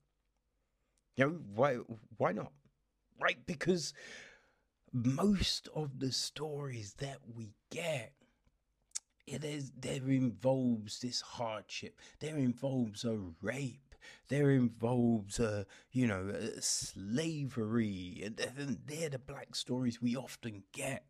[1.16, 1.78] You know, why,
[2.16, 2.52] why not?
[3.20, 3.38] right?
[3.46, 3.92] Because
[4.92, 8.12] most of the stories that we get,
[9.26, 12.00] is there involves this hardship.
[12.20, 13.85] There involves a rape.
[14.28, 18.22] There involves a uh, you know a slavery.
[18.24, 21.04] And they're the black stories we often get.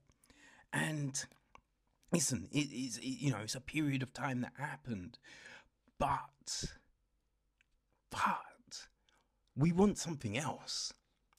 [0.73, 1.25] And
[2.13, 5.19] listen, it is you know it's a period of time that happened,
[5.99, 6.65] but
[8.11, 8.89] but
[9.57, 10.93] we want something else.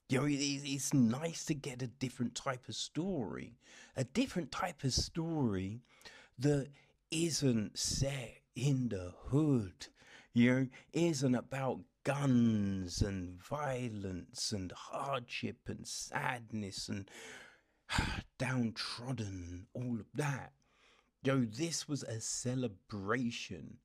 [0.08, 3.58] You know, it's nice to get a different type of story,
[3.94, 5.82] a different type of story
[6.38, 6.68] that
[7.10, 9.88] isn't set in the hood,
[10.32, 17.10] you know, isn't about guns and violence and hardship and sadness and
[18.38, 20.52] downtrodden, and all of that.
[21.24, 23.78] Know, this was a celebration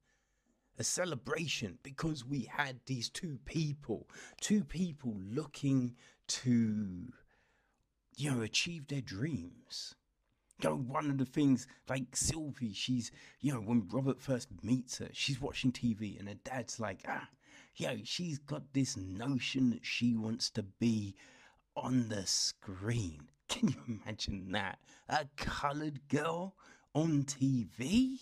[0.77, 4.07] a celebration because we had these two people,
[4.41, 5.95] two people looking
[6.27, 7.11] to,
[8.17, 9.95] you know, achieve their dreams.
[10.61, 13.11] You know, one of the things, like Sylvie, she's,
[13.41, 17.27] you know, when Robert first meets her, she's watching TV and her dad's like, ah,
[17.75, 21.15] yo, she's got this notion that she wants to be
[21.75, 23.27] on the screen.
[23.49, 24.79] Can you imagine that?
[25.09, 26.55] A coloured girl
[26.93, 28.19] on TV?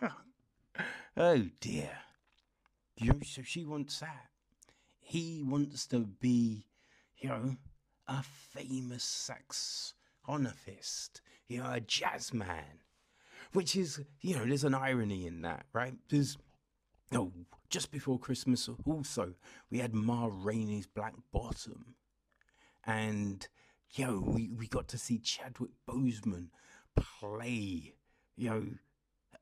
[1.16, 1.90] oh dear.
[2.96, 4.28] You know, so she wants that.
[5.00, 6.66] He wants to be,
[7.18, 7.56] you know,
[8.06, 9.94] a famous sax
[10.26, 11.20] tonifist,
[11.52, 12.80] you know, a jazz man,
[13.52, 15.94] which is, you know, there's an irony in that, right?
[16.08, 16.38] There's,
[17.14, 17.30] oh,
[17.68, 19.34] just before Christmas, also,
[19.70, 21.96] we had Ma Rainey's Black Bottom.
[22.84, 23.46] And,
[23.92, 26.48] you know, we, we got to see Chadwick Boseman
[26.96, 27.92] play,
[28.36, 28.64] you know,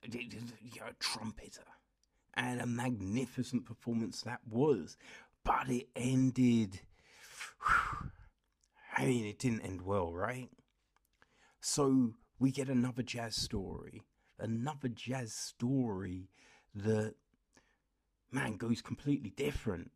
[0.03, 1.63] you know, a trumpeter.
[2.35, 4.97] And a magnificent performance that was.
[5.45, 6.81] But it ended.
[7.61, 8.11] Whew,
[8.97, 10.49] I mean, it didn't end well, right?
[11.61, 14.03] So we get another jazz story,
[14.39, 16.31] another jazz story
[16.75, 17.15] that,
[18.33, 19.91] man, goes completely different,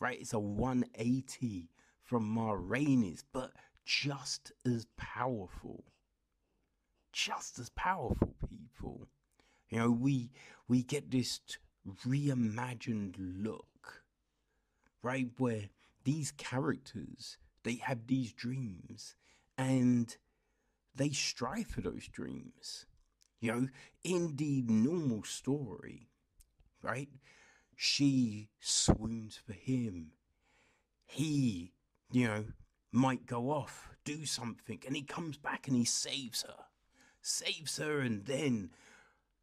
[0.00, 0.20] right?
[0.20, 1.68] It's a 180
[2.02, 3.52] from Ma Rainey's, but
[3.84, 5.84] just as powerful.
[7.12, 9.06] Just as powerful, people.
[9.68, 10.30] You know, we
[10.66, 11.40] we get this
[12.06, 14.02] reimagined look,
[15.02, 15.28] right?
[15.36, 15.68] Where
[16.04, 19.14] these characters they have these dreams
[19.56, 20.16] and
[20.94, 22.86] they strive for those dreams.
[23.40, 23.68] You know,
[24.04, 26.10] in the normal story,
[26.82, 27.08] right?
[27.74, 30.12] She swoons for him.
[31.06, 31.72] He,
[32.12, 32.44] you know,
[32.92, 36.64] might go off, do something, and he comes back and he saves her.
[37.20, 38.70] Saves her, and then,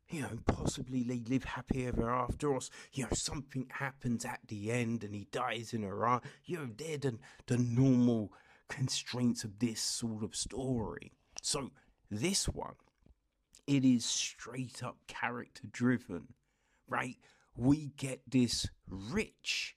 [0.10, 2.60] you know, possibly they live happy ever after, or,
[2.94, 6.26] you know, something happens at the end and he dies in her arms.
[6.46, 8.32] You know, they're the, the normal
[8.70, 11.14] constraints of this sort of story.
[11.42, 11.72] So,
[12.12, 12.76] this one,
[13.68, 16.34] it is straight up character driven,
[16.88, 17.18] right?
[17.56, 19.76] We get this rich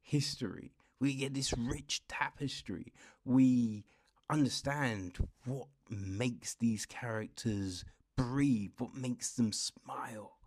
[0.00, 2.92] history, we get this rich tapestry.
[3.24, 3.84] We
[4.30, 7.84] understand what makes these characters
[8.16, 10.38] breathe, what makes them smile,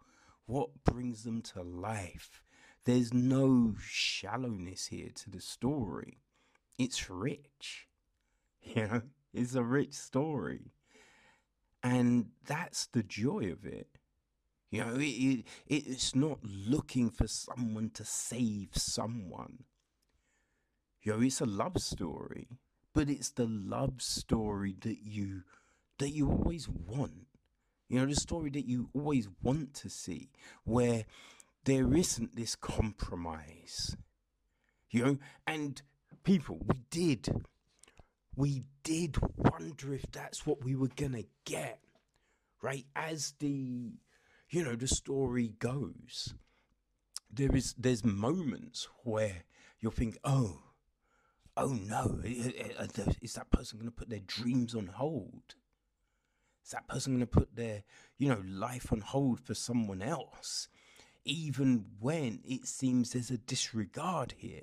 [0.45, 2.41] what brings them to life.
[2.85, 6.21] There's no shallowness here to the story.
[6.77, 7.87] It's rich.
[8.75, 9.03] You
[9.37, 10.73] it's a rich story.
[11.83, 13.87] And that's the joy of it.
[14.71, 19.63] You know, it, it, it's not looking for someone to save someone.
[21.03, 22.47] You know, it's a love story,
[22.93, 25.43] but it's the love story that you
[25.99, 27.27] that you always want.
[27.87, 30.31] You know, the story that you always want to see,
[30.65, 31.05] where
[31.63, 33.95] there isn't this compromise.
[34.89, 35.81] You know, and
[36.23, 37.29] people, we did,
[38.37, 41.79] we did wonder if that's what we were gonna get,
[42.61, 42.85] right?
[42.95, 43.91] As the,
[44.49, 46.33] you know, the story goes,
[47.29, 49.43] there is there's moments where
[49.79, 50.59] you'll think, oh,
[51.57, 52.85] oh no, uh,
[53.21, 55.55] is that person going to put their dreams on hold?
[56.63, 57.83] Is that person going to put their,
[58.17, 60.67] you know, life on hold for someone else?
[61.25, 64.61] Even when it seems there's a disregard here.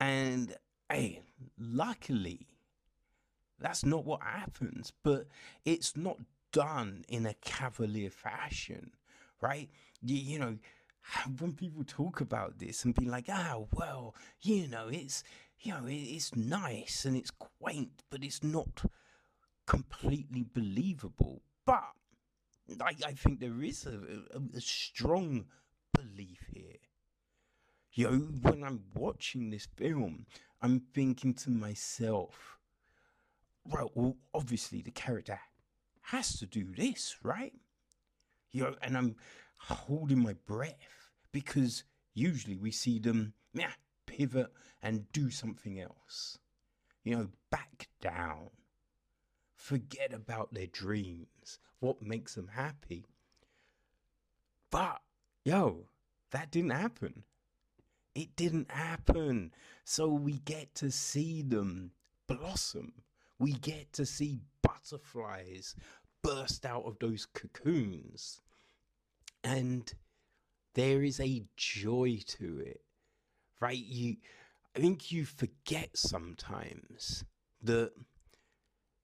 [0.00, 0.56] And
[0.90, 1.22] hey,
[1.58, 2.46] luckily,
[3.58, 5.26] that's not what happens, but
[5.64, 6.18] it's not
[6.52, 8.92] done in a cavalier fashion,
[9.40, 9.70] right?
[10.02, 10.58] You, you know,
[11.38, 15.22] when people talk about this and be like, ah, well, you know, it's,
[15.60, 18.84] you know, it's nice and it's quaint, but it's not
[19.66, 21.42] completely believable.
[21.66, 21.84] But
[22.80, 23.98] I, I think there is a,
[24.36, 25.46] a, a strong
[25.94, 26.78] belief here.
[27.92, 30.26] You know, when I'm watching this film,
[30.64, 32.58] I'm thinking to myself,
[33.70, 35.38] right, well, obviously the character
[36.00, 37.52] has to do this, right?
[38.50, 39.16] You know, and I'm
[39.58, 41.84] holding my breath because
[42.14, 43.72] usually we see them yeah,
[44.06, 44.46] pivot
[44.82, 46.38] and do something else.
[47.02, 48.48] You know, back down.
[49.54, 53.04] Forget about their dreams, what makes them happy.
[54.70, 55.02] But,
[55.44, 55.88] yo,
[56.30, 57.24] that didn't happen.
[58.14, 59.52] It didn't happen.
[59.84, 61.92] So we get to see them
[62.26, 62.92] blossom.
[63.38, 65.74] We get to see butterflies
[66.22, 68.40] burst out of those cocoons.
[69.42, 69.92] And
[70.74, 72.80] there is a joy to it,
[73.60, 73.76] right?
[73.76, 74.16] You,
[74.74, 77.24] I think you forget sometimes
[77.62, 77.92] that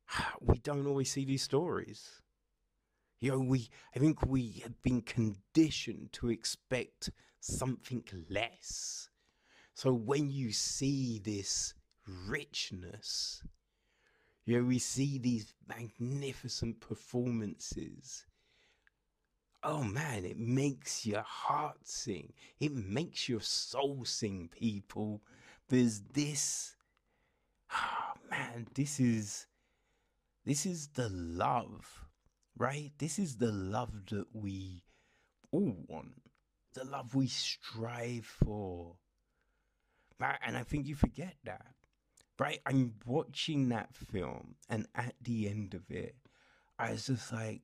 [0.41, 2.23] we don't always see these stories.
[3.21, 7.11] You know, we, I think we have been conditioned to expect
[7.41, 9.11] something less.
[9.75, 11.75] So when you see this
[12.27, 13.43] richness,
[14.47, 18.25] you know, we see these magnificent performances.
[19.63, 22.33] Oh man, it makes your heart sing.
[22.59, 25.21] It makes your soul sing, people.
[25.69, 26.75] There's this,
[27.71, 29.47] oh man, this is,
[30.47, 32.07] this is the love,
[32.61, 32.93] right?
[32.99, 34.85] This is the love that we
[35.51, 36.13] all want
[36.75, 38.97] the love we strive for.
[40.19, 40.39] right?
[40.45, 41.67] And I think you forget that.
[42.39, 42.61] right?
[42.65, 46.15] I'm watching that film, and at the end of it,
[46.79, 47.63] I was just like,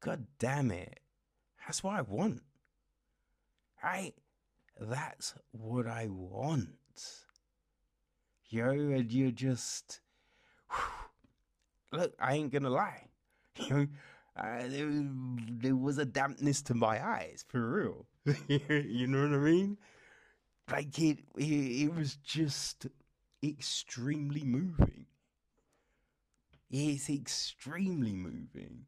[0.00, 1.00] God damn it.
[1.66, 2.42] That's what I want.
[3.82, 4.14] Right?
[4.80, 6.70] That's what I want.
[8.48, 10.00] Yo, and you're just.
[10.70, 10.78] Whew.
[12.00, 13.06] Look, I ain't gonna lie.
[14.36, 14.90] Uh, there,
[15.62, 18.06] there was a dampness to my eyes, for real.
[18.48, 19.78] you know what I mean?
[20.70, 22.86] Like, it, it, it was just
[23.42, 25.06] extremely moving.
[26.70, 28.86] It's extremely moving.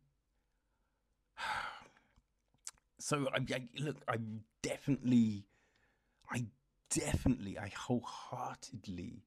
[3.01, 4.17] So I, I, look, I
[4.61, 5.47] definitely,
[6.31, 6.47] I
[6.91, 9.23] definitely, I wholeheartedly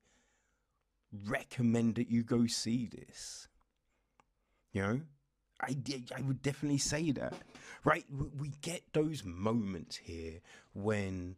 [1.26, 3.48] recommend that you go see this.
[4.74, 5.02] You know,
[5.62, 5.76] I
[6.16, 7.34] I would definitely say that.
[7.84, 8.06] Right,
[8.38, 10.40] we get those moments here
[10.74, 11.36] when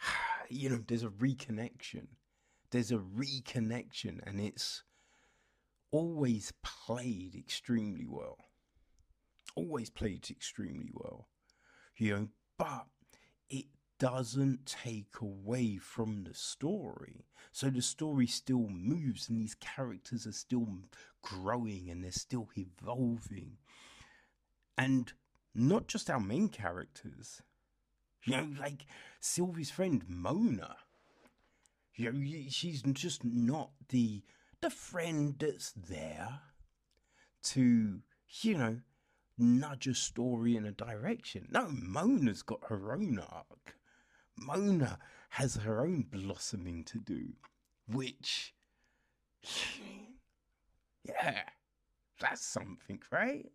[0.48, 2.06] you know there's a reconnection.
[2.70, 4.82] There's a reconnection, and it's
[5.92, 8.38] always played extremely well
[9.54, 11.28] always played extremely well,
[11.96, 12.86] you know, but
[13.48, 13.66] it
[13.98, 17.26] doesn't take away from the story.
[17.52, 20.68] So the story still moves and these characters are still
[21.22, 23.58] growing and they're still evolving.
[24.76, 25.12] And
[25.54, 27.42] not just our main characters,
[28.24, 28.86] you know, like
[29.20, 30.76] Sylvie's friend Mona.
[31.94, 34.22] You know, she's just not the
[34.60, 36.40] the friend that's there
[37.44, 38.00] to,
[38.40, 38.80] you know,
[39.38, 41.48] nudge a story in a direction.
[41.50, 43.76] No, Mona's got her own arc.
[44.36, 44.98] Mona
[45.30, 47.32] has her own blossoming to do,
[47.88, 48.54] which,
[51.04, 51.42] yeah,
[52.20, 53.50] that's something, right?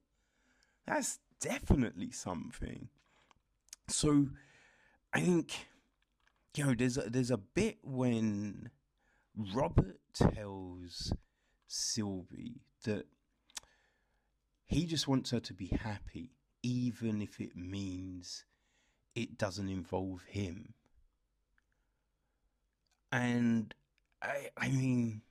[0.85, 2.89] That's definitely something.
[3.87, 4.27] So,
[5.13, 5.67] I think,
[6.55, 8.69] you know, there's a, there's a bit when
[9.53, 11.13] Robert tells
[11.67, 13.05] Sylvie that
[14.65, 16.31] he just wants her to be happy,
[16.61, 18.45] even if it means
[19.19, 20.73] it doesn't involve him.
[23.11, 23.73] And
[24.21, 25.21] I, I mean,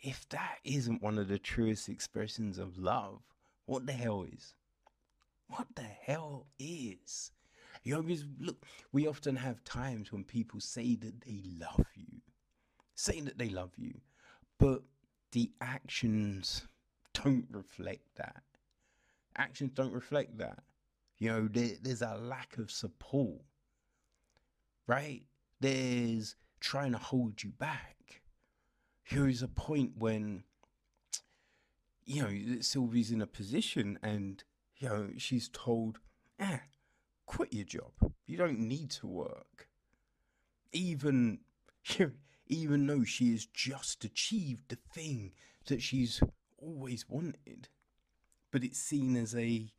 [0.00, 3.20] if that isn't one of the truest expressions of love,
[3.66, 4.54] what the hell is?
[5.48, 7.32] What the hell is?
[7.82, 12.20] You because look, we often have times when people say that they love you,
[12.94, 14.00] saying that they love you,
[14.58, 14.82] but
[15.32, 16.66] the actions
[17.14, 18.42] don't reflect that.
[19.36, 20.62] Actions don't reflect that.
[21.20, 23.42] You know, there, there's a lack of support,
[24.86, 25.22] right?
[25.60, 28.22] There's trying to hold you back.
[29.04, 30.44] Here is a point when,
[32.06, 34.42] you know, Sylvie's in a position and,
[34.78, 35.98] you know, she's told,
[36.40, 36.60] ah,
[37.26, 37.92] quit your job.
[38.26, 39.68] You don't need to work.
[40.72, 41.40] Even,
[42.46, 45.32] even though she has just achieved the thing
[45.66, 46.22] that she's
[46.56, 47.68] always wanted,
[48.50, 49.70] but it's seen as a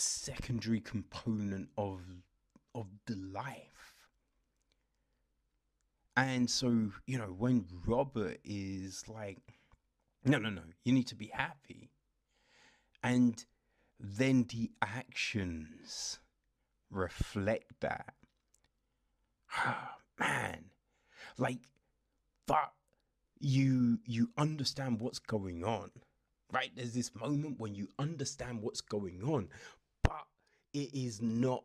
[0.00, 2.00] secondary component of
[2.74, 3.94] of the life.
[6.16, 9.38] And so, you know, when Robert is like,
[10.24, 11.90] no, no, no, you need to be happy.
[13.02, 13.44] And
[13.98, 16.18] then the actions
[16.90, 18.14] reflect that.
[20.18, 20.66] Man,
[21.38, 21.60] like,
[22.46, 22.72] but
[23.40, 25.90] you you understand what's going on
[26.52, 29.48] right there's this moment when you understand what's going on
[30.72, 31.64] it is not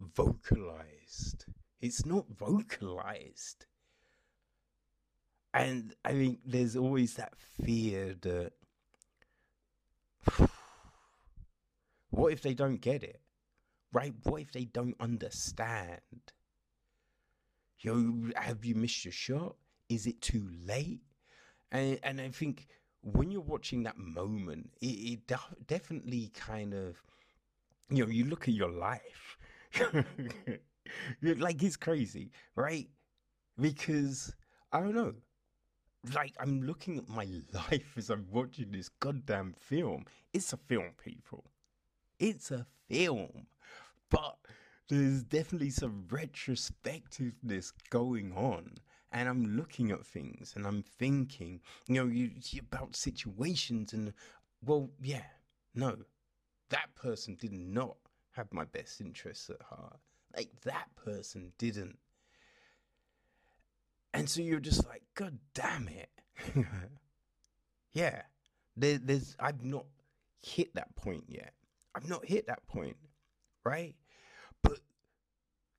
[0.00, 1.46] vocalized.
[1.80, 3.66] It's not vocalized.
[5.54, 8.52] And i think there's always that fear that
[12.10, 13.20] what if they don't get it?
[13.92, 14.14] Right?
[14.22, 16.00] What if they don't understand?
[17.80, 19.56] You have you missed your shot?
[19.90, 21.02] Is it too late?
[21.70, 22.66] And and I think
[23.02, 27.02] when you're watching that moment, it, it de- definitely kind of,
[27.96, 29.38] you know, you look at your life,
[31.22, 32.88] like it's crazy, right?
[33.58, 34.34] Because
[34.72, 35.14] I don't know,
[36.14, 40.04] like I'm looking at my life as I'm watching this goddamn film.
[40.32, 41.44] It's a film, people.
[42.18, 43.46] It's a film,
[44.10, 44.36] but
[44.88, 48.76] there's definitely some retrospectiveness going on
[49.12, 54.12] and I'm looking at things and I'm thinking, you know, you, about situations and,
[54.64, 55.24] well, yeah,
[55.74, 55.96] no,
[56.72, 57.96] that person did not
[58.32, 59.98] have my best interests at heart.
[60.34, 61.98] Like that person didn't.
[64.14, 66.08] And so you're just like, God damn it.
[67.92, 68.22] yeah,
[68.76, 69.84] there, there's, I've not
[70.40, 71.52] hit that point yet.
[71.94, 72.96] I've not hit that point,
[73.64, 73.94] right?
[74.62, 74.80] But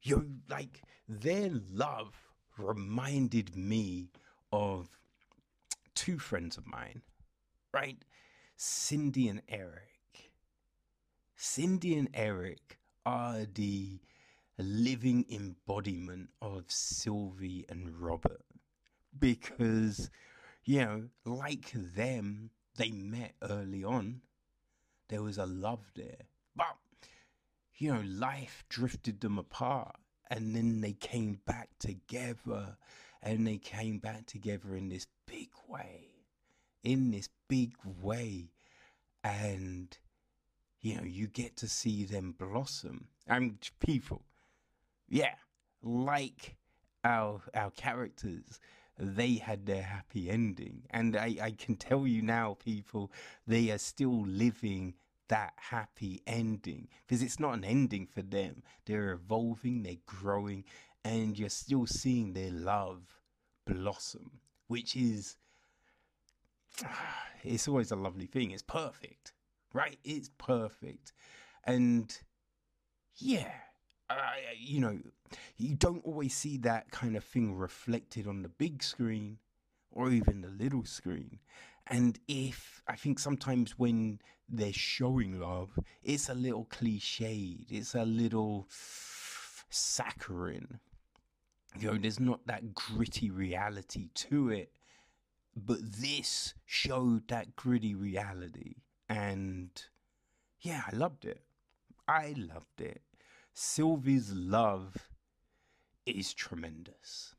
[0.04, 2.14] you're like, their love
[2.58, 4.10] reminded me
[4.52, 4.88] of
[5.96, 7.02] two friends of mine,
[7.74, 7.98] right?
[8.58, 9.93] Cindy and Eric.
[11.36, 14.00] Cindy and Eric are the
[14.58, 18.46] living embodiment of Sylvie and Robert.
[19.18, 20.10] Because,
[20.64, 24.22] you know, like them, they met early on.
[25.10, 26.28] There was a love there.
[26.56, 26.78] But,
[27.76, 29.96] you know, life drifted them apart.
[30.30, 32.78] And then they came back together.
[33.22, 36.08] And they came back together in this big way.
[36.84, 38.52] In this big way.
[39.24, 39.96] And
[40.84, 43.08] you know you get to see them blossom.
[43.28, 44.22] And people.
[45.10, 45.34] Yeah
[45.84, 46.56] like
[47.04, 48.60] our our characters
[49.00, 50.84] they had their happy ending.
[50.92, 53.12] And I, I can tell you now people
[53.48, 54.94] they are still living
[55.30, 56.88] that happy ending.
[57.06, 58.62] Because it's not an ending for them.
[58.86, 60.64] They're evolving they're growing
[61.04, 63.02] and you're still seeing their love
[63.66, 65.38] blossom which is
[67.44, 68.52] it's always a lovely thing.
[68.52, 69.34] It's perfect,
[69.74, 69.98] right?
[70.04, 71.14] It's perfect.
[71.66, 72.16] And
[73.18, 73.52] yeah,
[74.10, 74.16] uh,
[74.58, 75.00] you know,
[75.58, 79.38] you don't always see that kind of thing reflected on the big screen
[79.92, 81.40] or even the little screen.
[81.88, 84.20] And if I think sometimes when
[84.50, 88.68] they're showing love, it's a little cliched, it's a little
[89.70, 90.80] saccharine.
[91.80, 94.72] You know, there's not that gritty reality to it
[95.56, 98.76] but this showed that gritty reality
[99.14, 99.70] and
[100.62, 101.42] yeah i loved it.
[102.08, 103.02] I loved it.
[103.54, 105.10] Sylvie's love
[106.06, 107.36] is tremendous.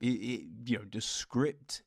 [0.00, 1.82] It, it you know the script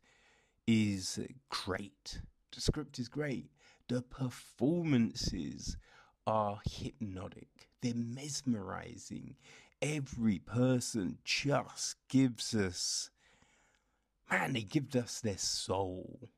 [0.66, 1.20] is
[1.50, 2.22] great.
[2.56, 3.52] The script is great.
[3.90, 5.78] The performances
[6.26, 7.70] are hypnotic.
[7.82, 9.36] They're mesmerizing.
[9.82, 13.10] Every person just gives us
[14.32, 16.30] man, they give us their soul.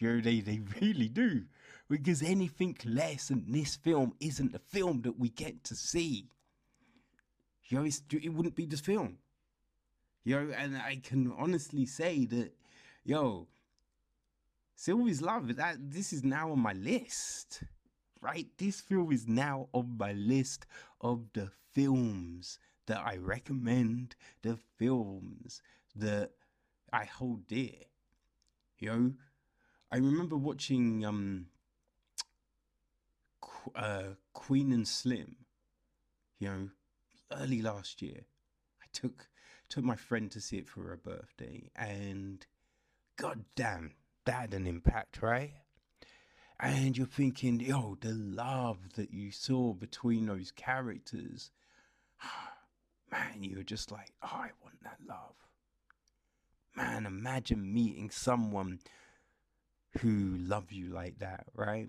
[0.00, 1.44] Know, they, they really do.
[1.92, 6.30] Because anything less than this film isn't the film that we get to see.
[7.64, 9.18] You know, it wouldn't be this film.
[10.24, 12.52] You know, and I can honestly say that,
[13.04, 13.46] yo,
[14.74, 17.62] Sylvie's Love, that this is now on my list.
[18.22, 18.46] Right?
[18.56, 20.64] This film is now on my list
[21.02, 25.60] of the films that I recommend, the films
[25.94, 26.30] that
[26.90, 27.84] I hold dear.
[28.78, 29.12] You know,
[29.90, 31.48] I remember watching um,
[33.74, 35.36] uh, Queen and Slim.
[36.38, 36.68] You know,
[37.32, 38.22] early last year,
[38.82, 39.28] I took
[39.68, 42.44] took my friend to see it for her birthday, and
[43.16, 43.94] god damn,
[44.24, 45.52] that had an impact, right?
[46.60, 51.50] And you're thinking, yo, the love that you saw between those characters,
[53.10, 55.34] man, you're just like, oh, I want that love
[56.76, 58.80] man, imagine meeting someone
[60.00, 61.88] who love you like that, right?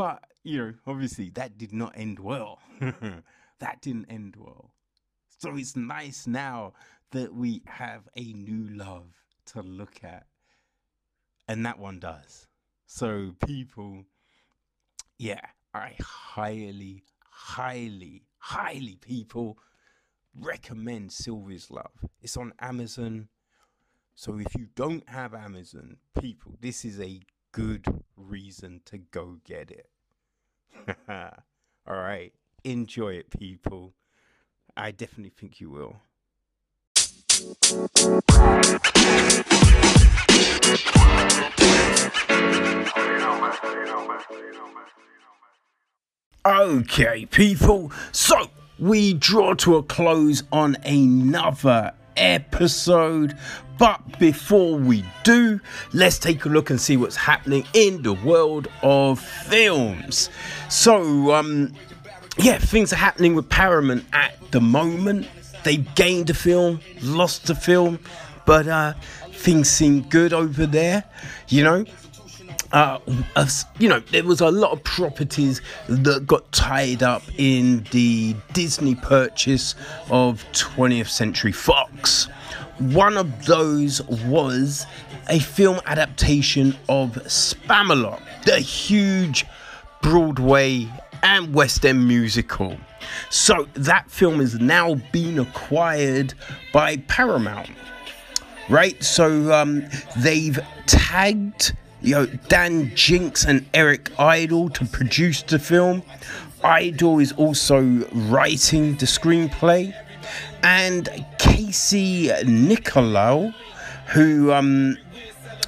[0.00, 2.58] But, you know, obviously that did not end well.
[2.80, 4.72] that didn't end well.
[5.28, 6.72] So it's nice now
[7.10, 9.12] that we have a new love
[9.52, 10.24] to look at.
[11.48, 12.46] And that one does.
[12.86, 14.04] So, people,
[15.18, 15.44] yeah,
[15.74, 19.58] I highly, highly, highly, people
[20.34, 22.06] recommend Sylvie's Love.
[22.22, 23.28] It's on Amazon.
[24.14, 27.20] So if you don't have Amazon, people, this is a
[27.52, 27.84] good
[28.16, 29.89] reason to go get it.
[31.08, 32.32] All right.
[32.64, 33.94] Enjoy it, people.
[34.76, 35.96] I definitely think you will.
[46.46, 47.92] Okay, people.
[48.12, 53.36] So we draw to a close on another episode.
[53.78, 55.58] But before we do,
[55.94, 60.28] let's take a look and see what's happening in the world of films.
[60.68, 61.72] So, um,
[62.36, 65.26] yeah, things are happening with Paramount at the moment.
[65.64, 67.98] They gained a film, lost a film,
[68.44, 68.92] but uh,
[69.32, 71.04] things seem good over there.
[71.48, 71.84] You know,
[72.72, 72.98] uh,
[73.78, 78.94] you know, there was a lot of properties that got tied up in the Disney
[78.94, 79.74] purchase
[80.10, 82.28] of 20th Century Fox.
[82.78, 84.86] One of those was
[85.28, 89.46] a film adaptation of Spamalot, the huge
[90.00, 90.88] Broadway
[91.22, 92.76] and West End musical.
[93.30, 96.34] So that film has now been acquired
[96.72, 97.70] by Paramount,
[98.68, 99.02] right?
[99.02, 99.84] So um,
[100.16, 106.02] they've tagged know, Dan Jinks and Eric Idle to produce the film.
[106.62, 107.82] Idle is also
[108.12, 109.94] writing the screenplay.
[110.62, 111.08] And
[111.38, 113.54] Casey Nicholaw,
[114.08, 114.98] who um,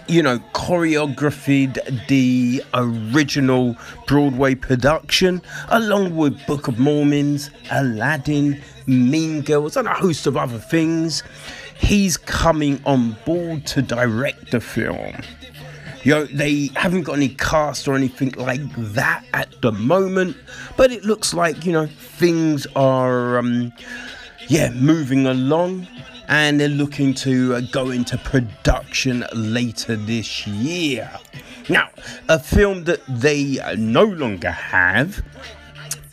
[0.09, 3.77] you know, choreographed the original
[4.07, 10.59] Broadway production, along with Book of Mormons, Aladdin, Mean Girls, and a host of other
[10.59, 11.23] things.
[11.79, 15.15] He's coming on board to direct the film.
[16.05, 18.61] You know, they haven't got any cast or anything like
[18.95, 20.37] that at the moment,
[20.77, 23.73] but it looks like, you know, things are, um,
[24.49, 25.87] yeah, moving along
[26.29, 31.11] and they're looking to uh, go into production later this year.
[31.69, 31.91] Now,
[32.29, 35.23] a film that they no longer have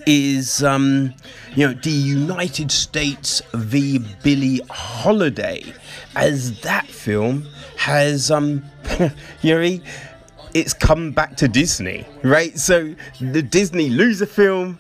[0.05, 1.13] is um,
[1.55, 5.63] you know the United States v Billie Holiday,
[6.15, 7.47] as that film
[7.79, 8.61] has um,
[9.41, 9.81] know
[10.53, 12.57] it's come back to Disney, right?
[12.59, 14.77] So the Disney lose a film,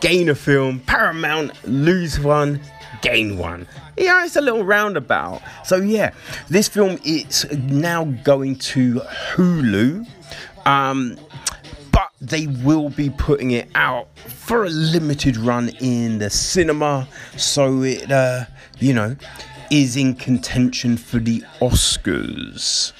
[0.00, 2.60] gain a film, Paramount lose one,
[3.02, 3.68] gain one.
[3.96, 5.42] Yeah, it's a little roundabout.
[5.64, 6.12] So yeah,
[6.48, 8.94] this film is now going to
[9.34, 10.04] Hulu.
[10.66, 11.16] Um,
[11.92, 17.06] but they will be putting it out for a limited run in the cinema,
[17.36, 18.46] so it, uh,
[18.80, 19.14] you know,
[19.70, 22.92] is in contention for the Oscars.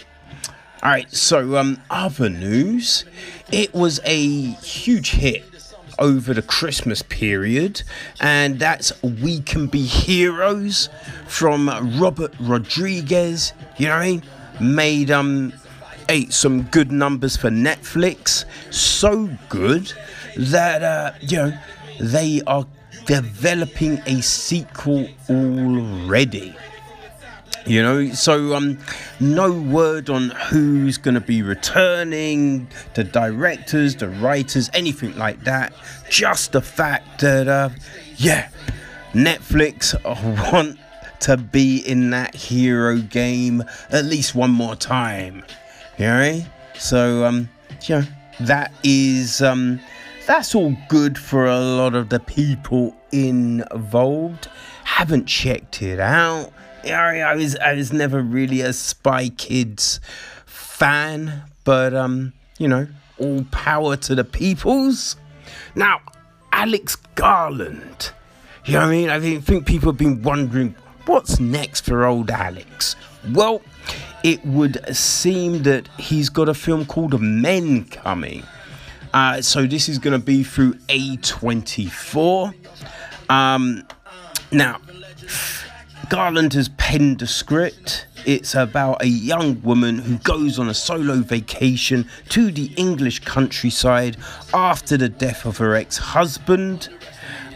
[0.83, 3.05] All right, so um, other news,
[3.51, 5.45] it was a huge hit
[5.99, 7.83] over the Christmas period,
[8.21, 10.89] and that's We Can Be Heroes
[11.27, 11.69] from
[11.99, 13.53] Robert Rodriguez.
[13.79, 14.23] You know what I mean?
[14.61, 15.53] Made um
[16.09, 19.93] ate some good numbers for Netflix, so good
[20.37, 21.59] that uh, you know
[22.01, 22.67] they are
[23.07, 26.57] developing a sequel already.
[27.67, 28.79] You know, so um,
[29.21, 35.73] no word on who's going to be returning, the directors, the writers, anything like that.
[36.11, 37.71] Just the fact that, uh,
[38.17, 38.51] yeah,
[39.15, 39.95] Netflix
[40.53, 40.79] want
[41.21, 45.43] to be in that hero game at least one more time.
[45.97, 46.45] You know,
[46.79, 47.49] so um,
[47.85, 48.05] you know
[48.41, 49.81] that is um,
[50.27, 54.49] that's all good for a lot of the people involved.
[54.85, 56.53] Haven't checked it out
[56.93, 60.01] I was I was never really a Spy Kids
[60.47, 62.87] fan, but um, you know,
[63.19, 65.17] all power to the peoples.
[65.75, 66.01] Now,
[66.53, 68.13] Alex Garland.
[68.65, 69.11] You know what I mean?
[69.11, 70.75] I think people have been wondering
[71.07, 72.97] what's next for old Alex.
[73.33, 73.61] Well,
[74.23, 78.43] it would seem that he's got a film called Men coming.
[79.15, 82.53] Uh, so this is going to be through A24.
[83.31, 83.87] Um,
[84.51, 84.81] now,
[86.09, 88.07] Garland has penned the script.
[88.27, 94.17] It's about a young woman who goes on a solo vacation to the English countryside
[94.53, 96.89] after the death of her ex husband.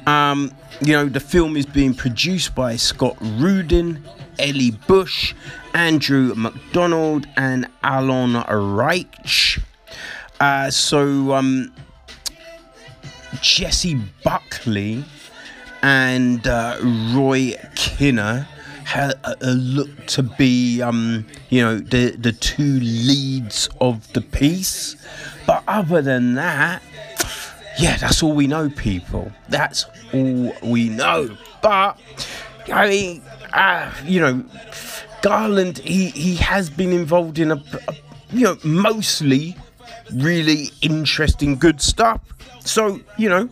[0.07, 4.05] Um, you know, the film is being produced by Scott Rudin,
[4.39, 5.35] Ellie Bush,
[5.75, 8.45] Andrew McDonald, and Allon
[8.77, 9.59] Reich.
[10.41, 11.73] Uh, so, um,
[13.41, 15.05] Jessie Buckley
[15.83, 16.79] and uh,
[17.13, 18.47] Rory Kinnear
[18.85, 24.97] had uh, looked to be, um, you know, the the two leads of the piece.
[25.47, 26.83] But other than that,
[27.79, 29.31] yeah, that's all we know, people.
[29.49, 31.37] That's all we know.
[31.63, 32.01] But
[32.73, 34.45] I mean, uh, you know,
[35.21, 37.57] Garland, he he has been involved in a,
[37.89, 37.95] a
[38.31, 39.57] you know, mostly
[40.15, 42.21] really interesting, good stuff.
[42.65, 43.49] So, you know,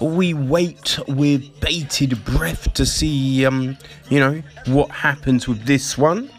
[0.00, 3.76] we wait with bated breath to see, um,
[4.08, 6.30] you know, what happens with this one.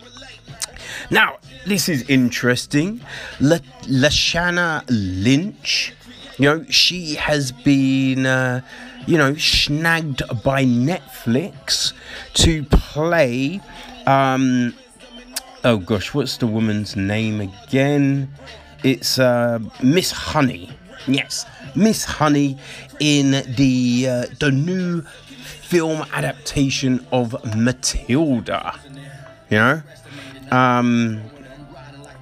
[1.09, 3.01] Now, this is interesting.
[3.39, 5.93] La- Lashana Lynch,
[6.37, 8.61] you know, she has been, uh,
[9.05, 11.93] you know, snagged by Netflix
[12.35, 13.61] to play.
[14.07, 14.73] Um,
[15.63, 18.33] oh gosh, what's the woman's name again?
[18.83, 20.69] It's uh, Miss Honey.
[21.07, 21.45] Yes,
[21.75, 22.57] Miss Honey
[22.99, 28.79] in the uh, the new film adaptation of Matilda.
[29.49, 29.81] You know,
[30.51, 31.21] um,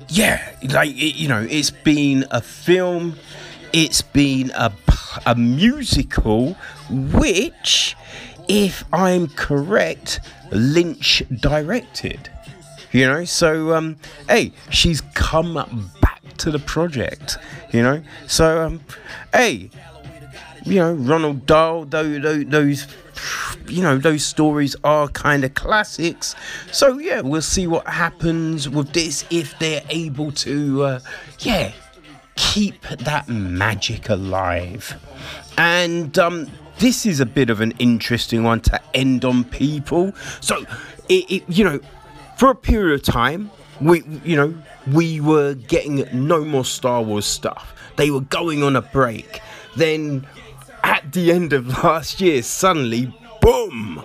[0.10, 3.18] yeah, like it, you know, it's been a film,
[3.74, 4.72] it's been a
[5.26, 6.54] a musical,
[6.90, 7.96] which,
[8.48, 10.20] if I'm correct,
[10.52, 12.30] Lynch directed.
[12.92, 13.98] You know, so um,
[14.28, 15.58] hey, she's come
[16.38, 17.38] to the project,
[17.72, 18.02] you know.
[18.28, 18.82] So, um,
[19.34, 19.70] hey,
[20.66, 22.88] you know, Roald Dahl, those, those,
[23.68, 26.36] you know, those stories are kind of classics.
[26.72, 31.00] So yeah, we'll see what happens with this if they're able to, uh,
[31.40, 31.72] yeah,
[32.36, 34.96] keep that magic alive.
[35.58, 36.50] And um,
[36.80, 40.14] this is a bit of an interesting one to end on, people.
[40.40, 40.66] So,
[41.10, 41.80] it, it, you know,
[42.38, 43.52] for a period of time,
[43.82, 44.54] we, you know,
[44.92, 47.74] we were getting no more Star Wars stuff.
[47.98, 49.42] They were going on a break.
[49.76, 50.28] Then,
[50.84, 54.04] at the end of last year, suddenly, boom!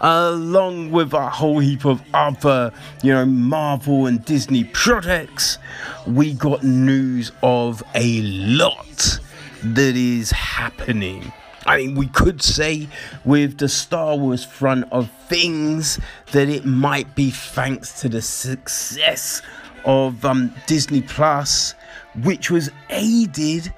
[0.00, 2.72] along with a whole heap of other,
[3.02, 5.58] you know, Marvel and Disney products,
[6.06, 9.20] we got news of a lot
[9.62, 11.32] that is happening.
[11.66, 12.88] I mean, we could say
[13.24, 16.00] with the Star Wars front of things
[16.32, 19.42] that it might be thanks to the success
[19.84, 21.74] of um, Disney Plus,
[22.22, 23.72] which was aided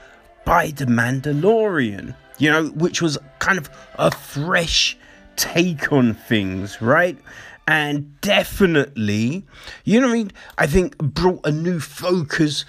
[0.44, 4.96] by The Mandalorian, you know, which was kind of a fresh
[5.36, 7.18] take on things, right?
[7.66, 9.44] And definitely,
[9.84, 10.32] you know I mean?
[10.58, 12.64] I think brought a new focus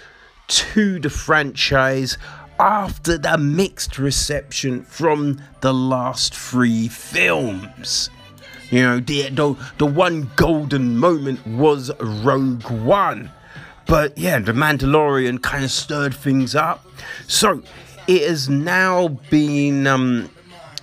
[0.46, 2.18] to the franchise
[2.58, 8.10] after the mixed reception from the last three films.
[8.70, 13.30] You know, the, the, the one golden moment was Rogue One.
[13.86, 16.86] But yeah, The Mandalorian kind of stirred things up.
[17.26, 17.62] So
[18.06, 20.30] it has now been, um,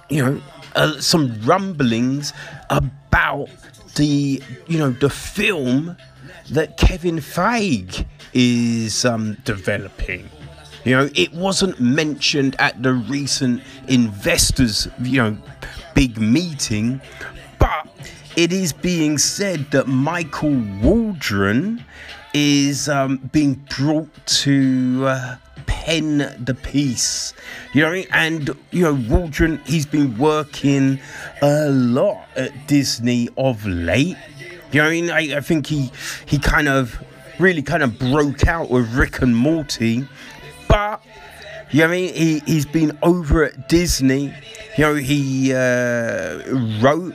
[0.10, 0.42] you know,
[0.76, 2.34] uh, some rumblings
[2.70, 3.50] about
[3.96, 5.98] the, you know, the film
[6.52, 10.30] that Kevin Feige is um, developing.
[10.84, 15.38] You know, it wasn't mentioned at the recent investors, you know,
[15.94, 17.02] big meeting,
[17.60, 17.88] but
[18.36, 21.86] it is being said that Michael Waldron
[22.34, 25.36] is um, being brought to uh,
[25.68, 27.34] pen the piece.
[27.74, 31.00] You know, and you know, Waldron, he's been working
[31.42, 34.18] a lot at Disney of late.
[34.72, 35.92] You know, I mean, I, I think he
[36.26, 37.04] he kind of
[37.40, 40.08] really kind of broke out with Rick and Morty
[40.72, 41.02] but
[41.72, 42.14] you know I mean?
[42.14, 44.34] He he's been over at Disney.
[44.78, 46.40] You know, he uh,
[46.82, 47.14] wrote.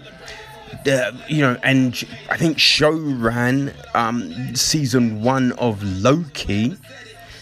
[0.86, 6.76] Uh, you know, and I think show ran um, season one of Loki.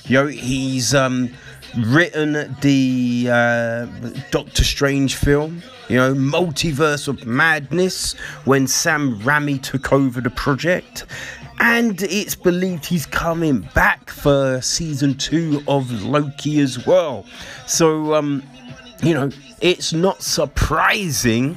[0.06, 1.30] You know, he's um,
[1.76, 3.86] written the uh,
[4.30, 5.62] Doctor Strange film.
[5.88, 8.14] You know, Multiverse of Madness
[8.46, 11.04] when Sam Raimi took over the project
[11.60, 17.26] and it's believed he's coming back for season two of Loki as well.
[17.66, 18.42] So, um,
[19.02, 21.56] you know, it's not surprising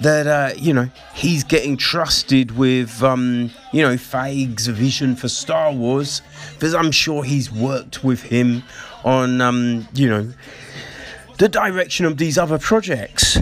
[0.00, 5.72] that uh, you know he's getting trusted with um, you know Feige's vision for Star
[5.72, 6.22] Wars,
[6.54, 8.62] because I'm sure he's worked with him
[9.04, 10.32] on um, you know
[11.38, 13.38] the direction of these other projects.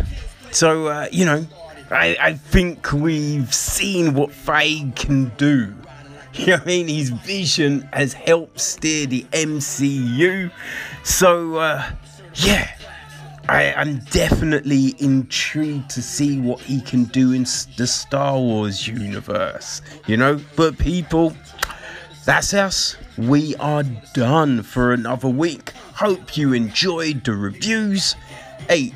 [0.51, 1.47] So uh, you know,
[1.91, 5.75] I, I think we've seen what Feige can do.
[6.47, 6.87] You know what I mean?
[6.87, 10.53] His vision has helped steer the MCU.
[11.03, 11.91] So, uh,
[12.35, 12.71] yeah,
[13.49, 17.43] I, am definitely intrigued to see what he can do in
[17.77, 19.83] the Star Wars universe.
[20.07, 21.35] You know, but people,
[22.25, 22.97] that's us.
[23.17, 23.83] We are
[24.15, 25.73] done for another week.
[25.95, 28.15] Hope you enjoyed the reviews.
[28.69, 28.95] Hey,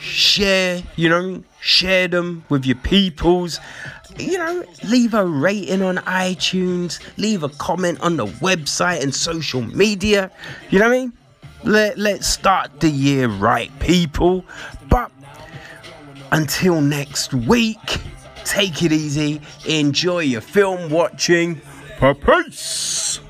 [0.00, 3.60] share, you know, share them with your peoples
[4.18, 9.62] you know, leave a rating on iTunes, leave a comment on the website and social
[9.62, 10.30] media.
[10.70, 11.12] You know what I mean?
[11.64, 14.44] Let, let's start the year right, people.
[14.88, 15.10] But
[16.32, 17.98] until next week,
[18.44, 21.60] take it easy, enjoy your film watching.
[22.00, 23.20] Peace!